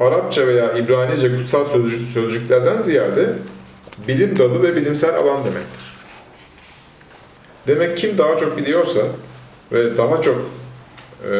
Arapça 0.00 0.46
veya 0.46 0.72
İbranice 0.72 1.36
kutsal 1.36 1.64
sözcük, 1.64 2.10
sözcüklerden 2.10 2.78
ziyade 2.78 3.32
bilim 4.08 4.38
dalı 4.38 4.62
ve 4.62 4.76
bilimsel 4.76 5.16
alan 5.16 5.38
demektir. 5.38 5.90
Demek 7.66 7.98
kim 7.98 8.18
daha 8.18 8.36
çok 8.36 8.56
biliyorsa 8.56 9.00
ve 9.72 9.96
daha 9.96 10.20
çok 10.20 10.50
e, 11.24 11.32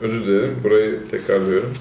özür 0.00 0.26
dilerim 0.26 0.60
burayı 0.64 1.08
tekrarlıyorum. 1.08 1.74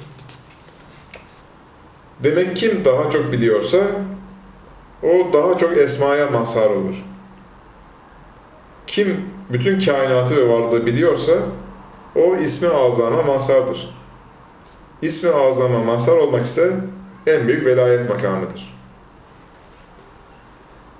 Demek 2.23 2.57
kim 2.57 2.85
daha 2.85 3.09
çok 3.09 3.31
biliyorsa 3.31 3.77
o 5.03 5.33
daha 5.33 5.57
çok 5.57 5.77
esmaya 5.77 6.29
mazhar 6.29 6.69
olur. 6.69 7.03
Kim 8.87 9.36
bütün 9.51 9.79
kainatı 9.79 10.35
ve 10.37 10.49
varlığı 10.49 10.85
biliyorsa 10.85 11.33
o 12.15 12.35
ismi 12.35 12.69
azama 12.69 13.23
mazhardır. 13.23 13.97
İsmi 15.01 15.29
azama 15.29 15.83
mazhar 15.83 16.17
olmak 16.17 16.45
ise 16.45 16.73
en 17.27 17.47
büyük 17.47 17.65
velayet 17.65 18.09
makamıdır. 18.09 18.77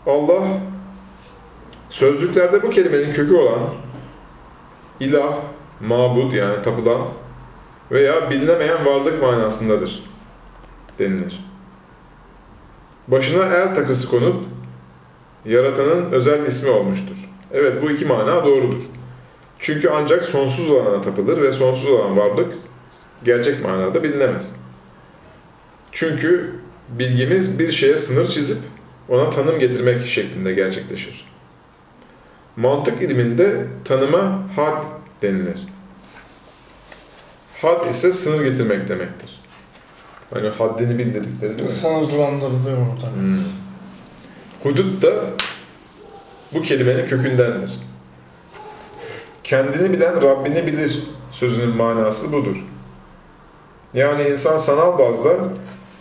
Allah 0.08 0.48
sözlüklerde 1.90 2.64
bu 2.64 2.70
kelimenin 2.70 3.14
kökü 3.14 3.36
olan 3.36 3.60
ilah, 5.00 5.38
mabud 5.82 6.34
yani 6.34 6.62
tapılan 6.62 7.02
veya 7.92 8.30
bilinemeyen 8.30 8.86
varlık 8.86 9.22
manasındadır 9.22 10.04
denilir. 11.00 11.46
Başına 13.08 13.46
el 13.46 13.76
takısı 13.76 14.10
konup 14.10 14.46
yaratanın 15.46 16.12
özel 16.12 16.46
ismi 16.46 16.70
olmuştur. 16.70 17.30
Evet 17.54 17.82
bu 17.82 17.92
iki 17.92 18.06
mana 18.06 18.46
doğrudur. 18.46 18.82
Çünkü 19.60 19.90
ancak 19.90 20.26
sonsuz 20.26 20.70
olana 20.70 21.02
tapılır 21.02 21.42
ve 21.42 21.52
sonsuz 21.52 21.90
olan 21.90 22.18
varlık 22.18 22.54
gerçek 23.24 23.64
manada 23.64 24.04
bilinemez. 24.04 24.52
Çünkü 25.92 26.56
bilgimiz 26.90 27.60
bir 27.60 27.72
şeye 27.72 27.98
sınır 27.98 28.26
çizip 28.26 28.58
ona 29.10 29.30
tanım 29.30 29.60
getirmek 29.60 30.08
şeklinde 30.08 30.54
gerçekleşir. 30.54 31.26
Mantık 32.56 33.02
ilminde 33.02 33.66
tanıma 33.86 34.44
had 34.56 34.84
denilir. 35.22 35.68
Had 37.62 37.90
ise 37.90 38.14
sınır 38.14 38.44
getirmek 38.44 38.90
demektir. 38.90 39.40
Hani 40.34 40.48
haddini 40.48 40.98
bil 40.98 41.14
dedikleri 41.14 41.58
değil 41.58 41.70
mi? 41.70 41.76
Sınırlandırdığı 41.76 42.76
orada. 42.76 43.14
Hmm. 43.14 43.38
Hudut 44.64 45.02
da 45.02 45.24
bu 46.54 46.62
kelimenin 46.62 47.08
kökündendir. 47.08 47.80
Kendini 49.44 49.94
bilen 49.94 50.22
Rabbini 50.22 50.68
bilir 50.68 51.04
sözünün 51.32 51.78
manası 51.78 52.34
budur. 52.34 52.66
Yani 53.94 54.24
insan 54.24 54.58
sanal 54.58 55.00
bazda 55.00 55.36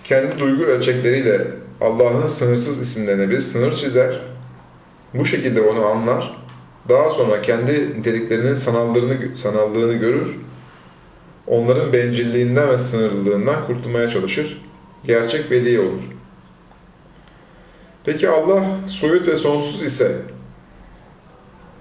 kendi 0.05 0.39
duygu 0.39 0.65
ölçekleriyle 0.65 1.47
Allah'ın 1.81 2.27
sınırsız 2.27 2.81
isimlerine 2.81 3.31
bir 3.31 3.39
sınır 3.39 3.73
çizer. 3.73 4.21
Bu 5.15 5.25
şekilde 5.25 5.61
onu 5.61 5.87
anlar. 5.87 6.37
Daha 6.89 7.11
sonra 7.11 7.43
kendi 7.43 8.01
niteliklerinin 8.01 8.55
sanallığını, 8.55 9.37
sanallığını 9.37 9.95
görür. 9.95 10.39
Onların 11.47 11.93
bencilliğinden 11.93 12.69
ve 12.69 12.79
sınırlılığından 12.79 13.67
kurtulmaya 13.67 14.09
çalışır. 14.09 14.63
Gerçek 15.05 15.51
veli 15.51 15.81
olur. 15.81 16.03
Peki 18.05 18.29
Allah 18.29 18.65
soyut 18.87 19.29
ve 19.29 19.37
sonsuz 19.37 19.83
ise 19.83 20.17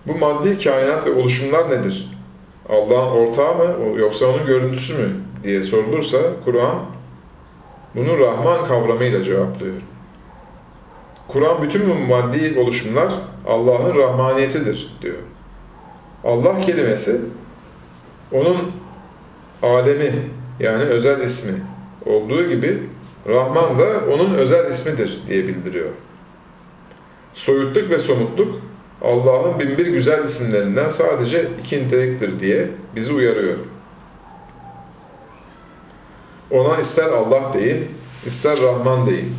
bu 0.08 0.18
maddi 0.18 0.58
kainat 0.64 1.08
ve 1.08 1.14
oluşumlar 1.14 1.70
nedir? 1.70 2.12
Allah'ın 2.70 3.12
ortağı 3.12 3.56
mı 3.56 4.00
yoksa 4.00 4.26
onun 4.26 4.46
görüntüsü 4.46 4.94
mü 4.94 5.10
diye 5.44 5.64
sorulursa 5.64 6.18
Kur'an 6.46 6.86
bunu 7.96 8.20
Rahman 8.20 8.66
kavramıyla 8.66 9.24
cevaplıyor. 9.24 9.76
Kur'an 11.28 11.62
bütün 11.62 11.90
bu 11.90 11.94
maddi 11.94 12.60
oluşumlar 12.60 13.14
Allah'ın 13.48 13.96
rahmaniyetidir 13.96 14.98
diyor. 15.02 15.18
Allah 16.24 16.62
kelimesi 16.62 17.22
onun 18.32 18.58
alemi 19.64 20.12
yani 20.60 20.84
özel 20.84 21.20
ismi 21.22 21.54
olduğu 22.06 22.50
gibi 22.50 22.84
Rahman 23.28 23.80
da 23.80 24.02
onun 24.14 24.34
özel 24.34 24.72
ismidir 24.72 25.20
diye 25.28 25.48
bildiriyor. 25.48 25.92
Soyutluk 27.34 27.90
ve 27.90 28.00
somutluk 28.00 28.62
Allah'ın 29.06 29.60
binbir 29.60 29.86
güzel 29.86 30.24
isimlerinden 30.26 30.88
sadece 30.88 31.48
iki 31.64 31.86
niteliktir 31.86 32.40
diye 32.40 32.68
bizi 32.96 33.14
uyarıyor. 33.14 33.58
Ona 36.52 36.78
ister 36.78 37.08
Allah 37.08 37.54
deyin, 37.54 37.88
ister 38.26 38.58
Rahman 38.58 39.06
deyin. 39.06 39.36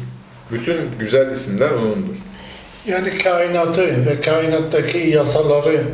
Bütün 0.53 0.77
güzel 0.99 1.31
isimler 1.31 1.71
O'nundur. 1.71 2.17
Yani 2.87 3.19
kainatı 3.19 4.07
ve 4.07 4.21
kainattaki 4.21 4.99
yasaları 4.99 5.85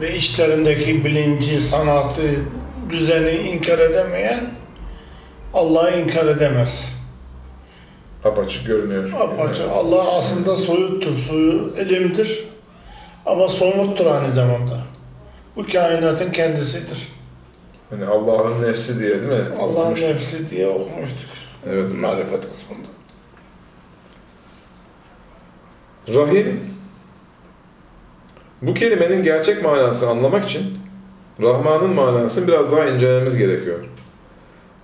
ve 0.00 0.16
içlerindeki 0.16 1.04
bilinci, 1.04 1.60
sanatı, 1.60 2.22
düzeni 2.90 3.30
inkar 3.30 3.78
edemeyen 3.78 4.40
Allah'ı 5.54 6.00
inkar 6.00 6.26
edemez. 6.26 6.94
Apaçık 8.24 8.66
görünüyor. 8.66 9.12
Apaçık. 9.20 9.64
Allah 9.70 10.16
aslında 10.16 10.56
soyuttur, 10.56 11.14
suyu 11.14 11.74
elimdir. 11.78 12.44
Ama 13.26 13.48
somuttur 13.48 14.06
aynı 14.06 14.32
zamanda. 14.32 14.80
Bu 15.56 15.66
kainatın 15.66 16.32
kendisidir. 16.32 17.08
Hani 17.90 18.04
Allah'ın 18.04 18.62
nefsi 18.62 18.98
diye 19.00 19.10
değil 19.10 19.32
mi? 19.32 19.48
Allah'ın 19.60 19.74
Okumuştuk. 19.82 20.08
nefsi 20.08 20.50
diye 20.50 20.68
okumuştuk. 20.68 21.30
Evet. 21.66 21.84
Marifet 22.00 22.40
kısmında. 22.50 22.88
Rahim, 26.08 26.60
bu 28.62 28.74
kelimenin 28.74 29.22
gerçek 29.22 29.64
manasını 29.64 30.10
anlamak 30.10 30.44
için 30.44 30.78
Rahman'ın 31.42 31.94
manasını 31.94 32.48
biraz 32.48 32.72
daha 32.72 32.86
incelememiz 32.86 33.36
gerekiyor. 33.36 33.78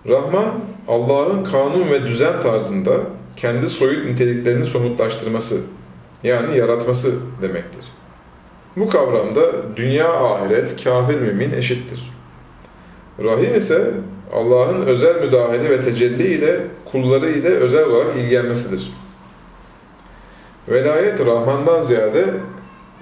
Rahman, 0.08 0.50
Allah'ın 0.88 1.44
kanun 1.44 1.90
ve 1.90 2.02
düzen 2.02 2.42
tarzında 2.42 2.92
kendi 3.36 3.68
soyut 3.68 4.06
niteliklerini 4.06 4.66
somutlaştırması, 4.66 5.60
yani 6.22 6.58
yaratması 6.58 7.14
demektir. 7.42 7.84
Bu 8.80 8.88
kavramda 8.88 9.76
dünya 9.76 10.12
ahiret, 10.12 10.84
kafir 10.84 11.20
mümin 11.20 11.52
eşittir. 11.52 12.12
Rahim 13.24 13.54
ise 13.54 13.90
Allah'ın 14.32 14.86
özel 14.86 15.22
müdahale 15.22 15.70
ve 15.70 15.80
tecelli 15.80 16.22
ile 16.22 16.60
kulları 16.92 17.30
ile 17.30 17.48
özel 17.48 17.84
olarak 17.84 18.16
ilgilenmesidir. 18.16 18.92
Velayet 20.68 21.26
Rahman'dan 21.26 21.80
ziyade 21.80 22.24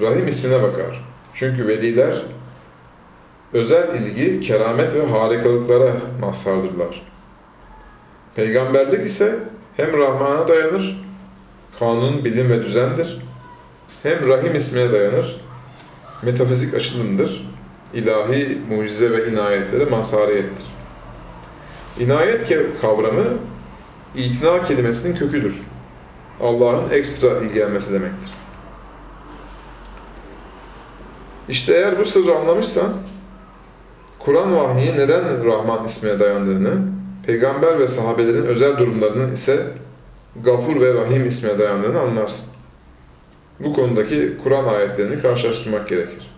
Rahim 0.02 0.28
ismine 0.28 0.62
bakar. 0.62 1.04
Çünkü 1.32 1.66
veliler 1.66 2.22
özel 3.52 3.88
ilgi, 3.94 4.40
keramet 4.40 4.94
ve 4.94 5.06
harikalıklara 5.06 5.92
mazhardırlar. 6.20 7.06
Peygamberlik 8.36 9.06
ise 9.06 9.38
hem 9.76 9.98
Rahman'a 9.98 10.48
dayanır, 10.48 11.00
kanun, 11.78 12.24
bilim 12.24 12.50
ve 12.50 12.62
düzendir, 12.62 13.22
hem 14.02 14.28
Rahim 14.28 14.54
ismine 14.54 14.92
dayanır, 14.92 15.47
metafizik 16.22 16.74
açılımdır, 16.74 17.50
ilahi 17.92 18.58
mucize 18.70 19.10
ve 19.10 19.30
inayetlere 19.30 19.84
mazhariyettir. 19.84 20.66
İnayet 21.98 22.48
kavramı 22.80 23.24
itina 24.14 24.64
kelimesinin 24.64 25.16
köküdür. 25.16 25.62
Allah'ın 26.40 26.90
ekstra 26.90 27.28
ilgilenmesi 27.38 27.92
demektir. 27.92 28.30
İşte 31.48 31.74
eğer 31.74 31.98
bu 31.98 32.04
sırrı 32.04 32.36
anlamışsan, 32.36 32.92
Kur'an 34.18 34.56
vahyi 34.56 34.96
neden 34.96 35.44
Rahman 35.44 35.84
ismine 35.84 36.20
dayandığını, 36.20 36.70
peygamber 37.26 37.78
ve 37.78 37.88
sahabelerin 37.88 38.44
özel 38.44 38.76
durumlarının 38.76 39.32
ise 39.32 39.66
Gafur 40.44 40.80
ve 40.80 40.94
Rahim 40.94 41.26
ismine 41.26 41.58
dayandığını 41.58 42.00
anlarsın. 42.00 42.46
Bu 43.60 43.72
konudaki 43.72 44.36
Kur'an 44.44 44.64
ayetlerini 44.64 45.22
karşılaştırmak 45.22 45.88
gerekir. 45.88 46.30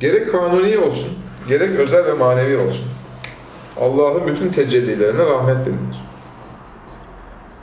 Gerek 0.00 0.32
kanuni 0.32 0.78
olsun, 0.78 1.10
gerek 1.48 1.70
özel 1.70 2.04
ve 2.04 2.12
manevi 2.12 2.56
olsun. 2.56 2.86
Allah'ın 3.80 4.26
bütün 4.26 4.48
tecellilerine 4.48 5.26
rahmet 5.26 5.66
denilir. 5.66 6.08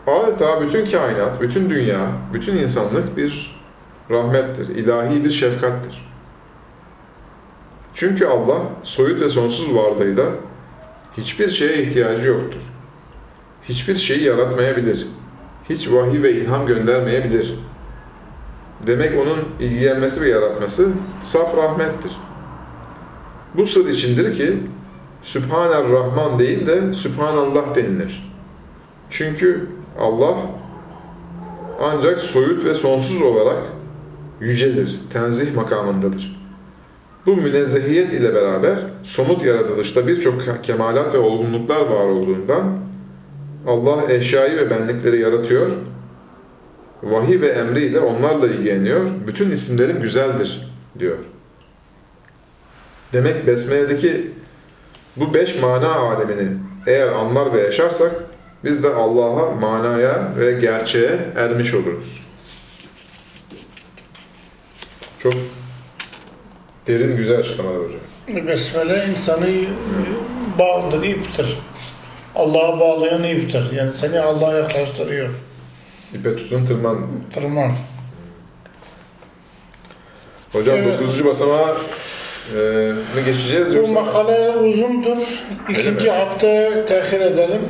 Adeta 0.07 0.61
bütün 0.61 0.85
kainat, 0.85 1.41
bütün 1.41 1.69
dünya, 1.69 2.07
bütün 2.33 2.55
insanlık 2.55 3.17
bir 3.17 3.61
rahmettir, 4.09 4.75
ilahi 4.75 5.23
bir 5.23 5.31
şefkattir. 5.31 6.05
Çünkü 7.93 8.25
Allah 8.25 8.57
soyut 8.83 9.21
ve 9.21 9.29
sonsuz 9.29 9.75
varlığıyla 9.75 10.25
hiçbir 11.17 11.49
şeye 11.49 11.83
ihtiyacı 11.83 12.27
yoktur. 12.27 12.61
Hiçbir 13.63 13.95
şeyi 13.95 14.23
yaratmayabilir. 14.23 15.07
Hiç 15.69 15.91
vahiy 15.91 16.23
ve 16.23 16.33
ilham 16.33 16.67
göndermeyebilir. 16.67 17.55
Demek 18.87 19.13
onun 19.19 19.67
ilgilenmesi 19.67 20.21
ve 20.21 20.29
yaratması 20.29 20.89
saf 21.21 21.57
rahmettir. 21.57 22.11
Bu 23.55 23.65
sır 23.65 23.89
içindir 23.89 24.35
ki 24.35 24.57
Sübhaner 25.21 25.91
Rahman 25.91 26.39
değil 26.39 26.67
de 26.67 26.93
Sübhanallah 26.93 27.75
denilir. 27.75 28.33
Çünkü 29.09 29.67
Allah 29.99 30.35
ancak 31.81 32.21
soyut 32.21 32.65
ve 32.65 32.73
sonsuz 32.73 33.21
olarak 33.21 33.63
yücedir, 34.39 34.99
tenzih 35.13 35.55
makamındadır. 35.55 36.35
Bu 37.25 37.35
münezzehiyet 37.35 38.13
ile 38.13 38.33
beraber 38.33 38.79
somut 39.03 39.43
yaratılışta 39.43 40.07
birçok 40.07 40.63
kemalat 40.63 41.13
ve 41.13 41.17
olgunluklar 41.17 41.81
var 41.81 42.05
olduğundan 42.05 42.84
Allah 43.67 44.11
eşyayı 44.11 44.57
ve 44.57 44.69
benlikleri 44.69 45.19
yaratıyor, 45.19 45.71
vahiy 47.03 47.41
ve 47.41 47.47
emriyle 47.47 47.99
onlarla 47.99 48.47
ilgileniyor, 48.47 49.07
bütün 49.27 49.49
isimlerim 49.49 50.01
güzeldir 50.01 50.73
diyor. 50.99 51.17
Demek 53.13 53.47
Besmele'deki 53.47 54.31
bu 55.15 55.33
beş 55.33 55.61
mana 55.61 55.95
alemini 55.95 56.49
eğer 56.87 57.07
anlar 57.07 57.53
ve 57.53 57.61
yaşarsak 57.61 58.11
biz 58.63 58.83
de 58.83 58.89
Allah'a, 58.89 59.51
manaya 59.51 60.33
ve 60.37 60.51
gerçeğe 60.51 61.19
ermiş 61.35 61.73
oluruz. 61.73 62.21
Çok 65.19 65.33
derin, 66.87 67.17
güzel 67.17 67.39
açıklamalar 67.39 67.77
hocam. 67.77 68.47
Besmele 68.47 69.05
insanı 69.09 69.47
e, 69.49 69.67
bağdır, 70.59 71.03
iptir. 71.03 71.59
Allah'a 72.35 72.79
bağlayan 72.79 73.23
iptir. 73.23 73.71
Yani 73.75 73.91
seni 73.93 74.19
Allah'a 74.19 74.53
yaklaştırıyor. 74.53 75.29
İpe 76.13 76.35
tutun 76.35 76.65
tırman. 76.65 76.97
Tırman. 77.33 77.71
Hocam 80.53 80.75
Evet. 80.77 80.99
9. 80.99 81.25
basamağa 81.25 81.75
e, 82.55 82.57
mı 83.15 83.21
geçeceğiz 83.25 83.73
Bu 83.73 83.77
yoksa? 83.77 83.93
makale 83.93 84.49
uzundur. 84.57 85.17
İkinci 85.69 86.05
mi? 86.05 86.11
hafta 86.11 86.85
tehir 86.85 87.21
edelim. 87.21 87.61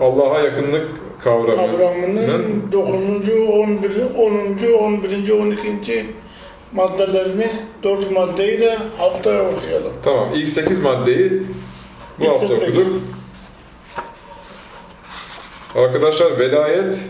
Allah'a 0.00 0.40
yakınlık 0.40 0.86
kavramı. 1.24 1.56
Kavramının 1.56 2.72
9. 2.72 2.94
11. 2.94 3.90
10. 4.16 4.28
11. 4.84 5.30
12. 5.32 6.06
maddelerini, 6.72 7.50
4 7.82 8.10
maddeyi 8.10 8.60
de 8.60 8.78
haftaya 8.98 9.42
okuyalım. 9.42 9.92
Tamam, 10.04 10.28
ilk 10.34 10.48
8 10.48 10.82
maddeyi 10.82 11.42
bu 12.20 12.28
hafta 12.28 12.50
Bitirdik. 12.50 12.68
okuduk. 12.76 13.02
Arkadaşlar 15.76 16.38
velayet 16.38 17.04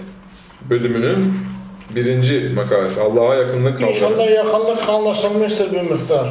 bölümünün 0.71 1.35
birinci 1.91 2.53
makalesi. 2.55 3.01
Allah'a 3.01 3.35
yakınlık 3.35 3.79
kavramı. 3.79 3.95
İnşallah 3.95 4.31
yakınlık 4.31 4.89
anlaşılmıştır 4.89 5.73
bir 5.73 5.81
miktar. 5.81 6.29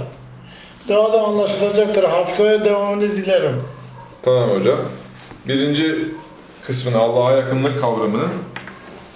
Daha 0.89 1.13
da 1.13 1.23
anlaşılacaktır. 1.23 2.03
Haftaya 2.03 2.65
devamını 2.65 3.17
dilerim. 3.17 3.55
Tamam 4.21 4.49
hocam. 4.49 4.79
Birinci 5.47 5.95
kısmını 6.67 6.97
Allah'a 6.97 7.31
yakınlık 7.31 7.81
kavramının 7.81 8.29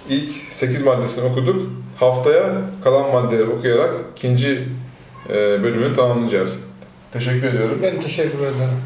ilk 0.08 0.32
8 0.32 0.82
maddesini 0.82 1.24
okuduk. 1.24 1.70
Haftaya 1.96 2.52
kalan 2.84 3.10
maddeleri 3.10 3.48
okuyarak 3.48 3.94
ikinci 4.16 4.68
e, 5.28 5.34
bölümünü 5.34 5.96
tamamlayacağız. 5.96 6.64
Teşekkür 7.12 7.48
ediyorum. 7.48 7.78
Ben 7.82 8.00
teşekkür 8.00 8.38
ederim. 8.38 8.82